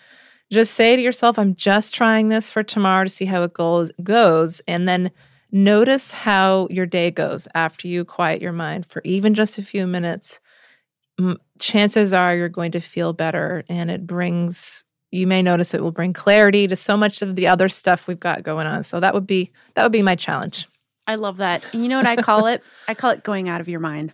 just 0.51 0.73
say 0.73 0.95
to 0.95 1.01
yourself, 1.01 1.39
I'm 1.39 1.55
just 1.55 1.95
trying 1.95 2.29
this 2.29 2.51
for 2.51 2.61
tomorrow 2.61 3.05
to 3.05 3.09
see 3.09 3.25
how 3.25 3.43
it 3.43 3.53
goes, 3.53 3.91
goes. 4.03 4.61
And 4.67 4.87
then 4.87 5.11
notice 5.51 6.11
how 6.11 6.67
your 6.69 6.85
day 6.85 7.09
goes 7.11 7.47
after 7.55 7.87
you 7.87 8.03
quiet 8.05 8.41
your 8.41 8.51
mind 8.51 8.85
for 8.85 9.01
even 9.05 9.33
just 9.33 9.57
a 9.57 9.63
few 9.63 9.87
minutes. 9.87 10.39
Chances 11.59 12.13
are 12.13 12.35
you're 12.35 12.49
going 12.49 12.71
to 12.73 12.79
feel 12.79 13.13
better 13.13 13.63
and 13.69 13.89
it 13.89 14.05
brings 14.05 14.83
you 15.11 15.27
may 15.27 15.41
notice 15.41 15.73
it 15.73 15.83
will 15.83 15.91
bring 15.91 16.13
clarity 16.13 16.67
to 16.67 16.75
so 16.75 16.95
much 16.95 17.21
of 17.21 17.35
the 17.35 17.47
other 17.47 17.67
stuff 17.67 18.07
we've 18.07 18.19
got 18.19 18.43
going 18.43 18.65
on. 18.65 18.81
So 18.83 18.99
that 19.01 19.13
would 19.13 19.27
be 19.27 19.51
that 19.73 19.83
would 19.83 19.91
be 19.91 20.01
my 20.01 20.15
challenge. 20.15 20.67
I 21.05 21.15
love 21.15 21.37
that. 21.37 21.65
And 21.73 21.83
you 21.83 21.89
know 21.89 21.97
what 21.97 22.07
I 22.07 22.15
call 22.15 22.47
it? 22.47 22.63
I 22.87 22.93
call 22.93 23.11
it 23.11 23.23
going 23.23 23.49
out 23.49 23.59
of 23.61 23.67
your 23.67 23.81
mind. 23.81 24.13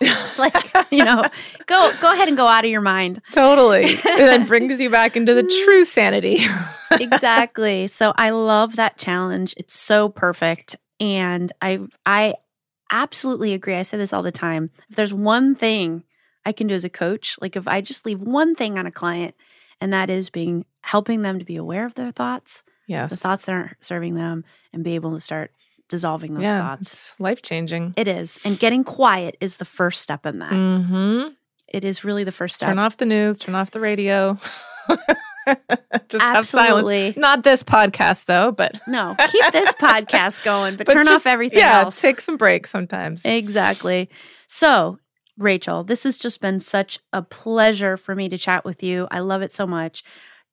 like, 0.38 0.92
you 0.92 1.04
know, 1.04 1.22
go 1.66 1.92
go 2.00 2.12
ahead 2.12 2.28
and 2.28 2.36
go 2.36 2.46
out 2.46 2.64
of 2.64 2.70
your 2.70 2.80
mind. 2.80 3.22
Totally. 3.32 3.84
and 4.04 4.18
then 4.18 4.46
brings 4.46 4.80
you 4.80 4.90
back 4.90 5.16
into 5.16 5.34
the 5.34 5.42
true 5.64 5.84
sanity. 5.84 6.40
exactly. 6.90 7.86
So 7.86 8.12
I 8.16 8.30
love 8.30 8.76
that 8.76 8.98
challenge. 8.98 9.54
It's 9.56 9.74
so 9.74 10.08
perfect. 10.08 10.76
And 11.00 11.50
I 11.62 11.80
I 12.04 12.34
absolutely 12.90 13.54
agree. 13.54 13.74
I 13.74 13.82
say 13.82 13.96
this 13.96 14.12
all 14.12 14.22
the 14.22 14.32
time. 14.32 14.70
If 14.90 14.96
there's 14.96 15.14
one 15.14 15.54
thing 15.54 16.04
I 16.44 16.52
can 16.52 16.66
do 16.66 16.74
as 16.74 16.84
a 16.84 16.90
coach, 16.90 17.36
like 17.40 17.56
if 17.56 17.66
I 17.66 17.80
just 17.80 18.04
leave 18.04 18.20
one 18.20 18.54
thing 18.54 18.78
on 18.78 18.86
a 18.86 18.92
client, 18.92 19.34
and 19.80 19.92
that 19.92 20.10
is 20.10 20.30
being 20.30 20.64
helping 20.82 21.22
them 21.22 21.38
to 21.38 21.44
be 21.44 21.56
aware 21.56 21.86
of 21.86 21.94
their 21.94 22.12
thoughts, 22.12 22.62
yes. 22.86 23.10
the 23.10 23.16
thoughts 23.16 23.46
that 23.46 23.52
aren't 23.52 23.84
serving 23.84 24.14
them, 24.14 24.44
and 24.72 24.84
be 24.84 24.94
able 24.94 25.12
to 25.12 25.20
start 25.20 25.52
dissolving 25.88 26.34
those 26.34 26.44
yeah, 26.44 26.58
thoughts. 26.58 27.14
Life 27.18 27.42
changing. 27.42 27.94
It 27.96 28.08
is. 28.08 28.38
And 28.44 28.58
getting 28.58 28.84
quiet 28.84 29.36
is 29.40 29.56
the 29.56 29.64
first 29.64 30.02
step 30.02 30.26
in 30.26 30.38
that. 30.40 30.52
Mm-hmm. 30.52 31.28
It 31.68 31.84
is 31.84 32.04
really 32.04 32.24
the 32.24 32.32
first 32.32 32.54
step. 32.54 32.68
Turn 32.68 32.78
off 32.78 32.96
the 32.96 33.06
news, 33.06 33.38
turn 33.38 33.54
off 33.54 33.70
the 33.70 33.80
radio. 33.80 34.38
Just 36.08 36.22
have 36.22 36.46
silence. 36.46 36.88
Absolutely. 36.88 37.14
Not 37.16 37.44
this 37.44 37.62
podcast 37.62 38.26
though, 38.26 38.52
but 38.52 38.80
No, 38.86 39.14
keep 39.28 39.52
this 39.52 39.72
podcast 39.74 40.44
going, 40.44 40.76
but, 40.76 40.86
but 40.86 40.92
turn 40.92 41.06
just- 41.06 41.26
off 41.26 41.30
everything 41.30 41.60
yeah, 41.60 41.82
else. 41.82 42.00
take 42.00 42.20
some 42.20 42.36
breaks 42.36 42.70
sometimes. 42.70 43.24
Exactly. 43.24 44.10
So, 44.48 44.98
Rachel, 45.38 45.84
this 45.84 46.04
has 46.04 46.18
just 46.18 46.40
been 46.40 46.60
such 46.60 46.98
a 47.12 47.22
pleasure 47.22 47.96
for 47.96 48.14
me 48.14 48.28
to 48.28 48.38
chat 48.38 48.64
with 48.64 48.82
you. 48.82 49.06
I 49.10 49.20
love 49.20 49.42
it 49.42 49.52
so 49.52 49.66
much. 49.66 50.02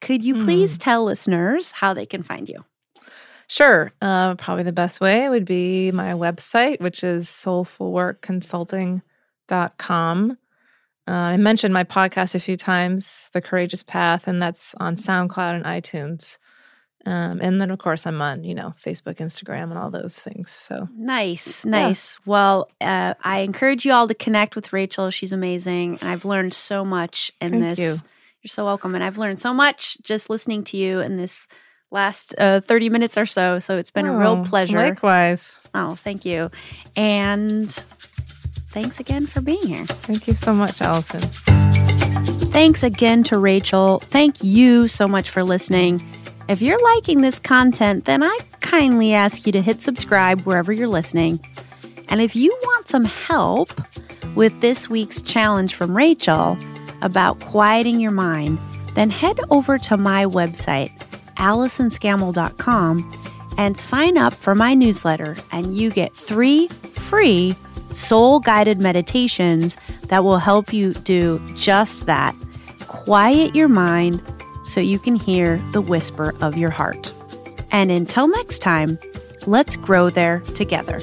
Could 0.01 0.23
you 0.23 0.43
please 0.43 0.77
tell 0.77 1.05
listeners 1.05 1.71
how 1.71 1.93
they 1.93 2.05
can 2.05 2.23
find 2.23 2.49
you? 2.49 2.65
Sure. 3.47 3.91
Uh, 4.01 4.35
probably 4.35 4.63
the 4.63 4.71
best 4.71 4.99
way 5.01 5.29
would 5.29 5.45
be 5.45 5.91
my 5.91 6.13
website, 6.13 6.79
which 6.81 7.03
is 7.03 7.27
soulfulworkconsulting.com. 9.49 10.37
Uh, 11.05 11.11
I 11.11 11.35
mentioned 11.37 11.73
my 11.73 11.83
podcast 11.83 12.33
a 12.33 12.39
few 12.39 12.55
times, 12.55 13.29
The 13.33 13.41
Courageous 13.41 13.83
Path, 13.83 14.27
and 14.27 14.41
that's 14.41 14.73
on 14.75 14.95
SoundCloud 14.95 15.55
and 15.55 15.65
iTunes. 15.65 16.37
Um, 17.05 17.41
and 17.41 17.59
then, 17.59 17.69
of 17.69 17.79
course, 17.79 18.07
I'm 18.07 18.21
on, 18.21 18.45
you 18.45 18.55
know, 18.55 18.73
Facebook, 18.81 19.15
Instagram, 19.17 19.63
and 19.63 19.77
all 19.77 19.91
those 19.91 20.15
things. 20.17 20.49
So, 20.49 20.87
Nice, 20.95 21.65
Yeah. 21.65 21.71
nice. 21.71 22.17
Well, 22.25 22.69
uh, 22.79 23.15
I 23.21 23.39
encourage 23.39 23.85
you 23.85 23.91
all 23.91 24.07
to 24.07 24.13
connect 24.15 24.55
with 24.55 24.71
Rachel. 24.71 25.09
She's 25.09 25.33
amazing. 25.33 25.97
And 25.99 26.09
I've 26.09 26.23
learned 26.23 26.53
so 26.53 26.85
much 26.85 27.33
in 27.41 27.49
Thank 27.51 27.63
this. 27.63 27.79
you. 27.79 27.95
You're 28.41 28.47
so 28.49 28.63
welcome. 28.63 28.95
And 28.95 29.03
I've 29.03 29.17
learned 29.17 29.41
so 29.41 29.53
much 29.53 29.97
just 30.01 30.29
listening 30.29 30.63
to 30.65 30.77
you 30.77 31.01
in 31.01 31.17
this 31.17 31.45
last 31.93 32.35
uh, 32.37 32.59
30 32.59 32.89
minutes 32.89 33.17
or 33.17 33.25
so. 33.25 33.59
So 33.59 33.77
it's 33.77 33.91
been 33.91 34.05
a 34.07 34.17
real 34.17 34.41
Oh, 34.41 34.43
pleasure. 34.43 34.75
Likewise. 34.77 35.59
Oh, 35.73 35.95
thank 35.95 36.25
you. 36.25 36.51
And 36.97 37.69
thanks 38.69 38.99
again 38.99 39.27
for 39.27 39.39
being 39.41 39.61
here. 39.65 39.85
Thank 39.85 40.27
you 40.27 40.33
so 40.33 40.51
much, 40.53 40.81
Allison. 40.81 41.21
Thanks 42.51 42.83
again 42.83 43.23
to 43.25 43.37
Rachel. 43.37 43.99
Thank 43.99 44.43
you 44.43 44.87
so 44.87 45.07
much 45.07 45.29
for 45.29 45.43
listening. 45.43 46.01
If 46.49 46.61
you're 46.61 46.81
liking 46.95 47.21
this 47.21 47.39
content, 47.39 48.05
then 48.05 48.21
I 48.21 48.37
kindly 48.59 49.13
ask 49.13 49.45
you 49.45 49.51
to 49.53 49.61
hit 49.61 49.81
subscribe 49.81 50.41
wherever 50.41 50.71
you're 50.73 50.87
listening. 50.89 51.39
And 52.09 52.21
if 52.21 52.35
you 52.35 52.51
want 52.63 52.87
some 52.89 53.05
help 53.05 53.71
with 54.35 54.59
this 54.61 54.89
week's 54.89 55.21
challenge 55.21 55.73
from 55.75 55.95
Rachel 55.95 56.57
about 57.01 57.39
quieting 57.39 57.99
your 57.99 58.11
mind, 58.11 58.59
then 58.93 59.09
head 59.09 59.39
over 59.49 59.77
to 59.79 59.97
my 59.97 60.25
website, 60.25 60.91
AllisonScammell.com, 61.43 63.19
and 63.57 63.77
sign 63.77 64.17
up 64.17 64.33
for 64.33 64.55
my 64.55 64.73
newsletter, 64.73 65.35
and 65.51 65.75
you 65.77 65.91
get 65.91 66.13
three 66.13 66.67
free 66.67 67.55
soul 67.91 68.39
guided 68.39 68.79
meditations 68.79 69.77
that 70.07 70.23
will 70.23 70.39
help 70.39 70.73
you 70.73 70.93
do 70.93 71.41
just 71.55 72.05
that 72.05 72.35
quiet 72.87 73.53
your 73.53 73.67
mind 73.67 74.21
so 74.63 74.79
you 74.79 74.97
can 74.97 75.15
hear 75.15 75.57
the 75.71 75.81
whisper 75.81 76.33
of 76.41 76.57
your 76.57 76.69
heart. 76.69 77.11
And 77.71 77.91
until 77.91 78.27
next 78.27 78.59
time, 78.59 78.97
let's 79.45 79.75
grow 79.75 80.09
there 80.09 80.39
together. 80.55 80.99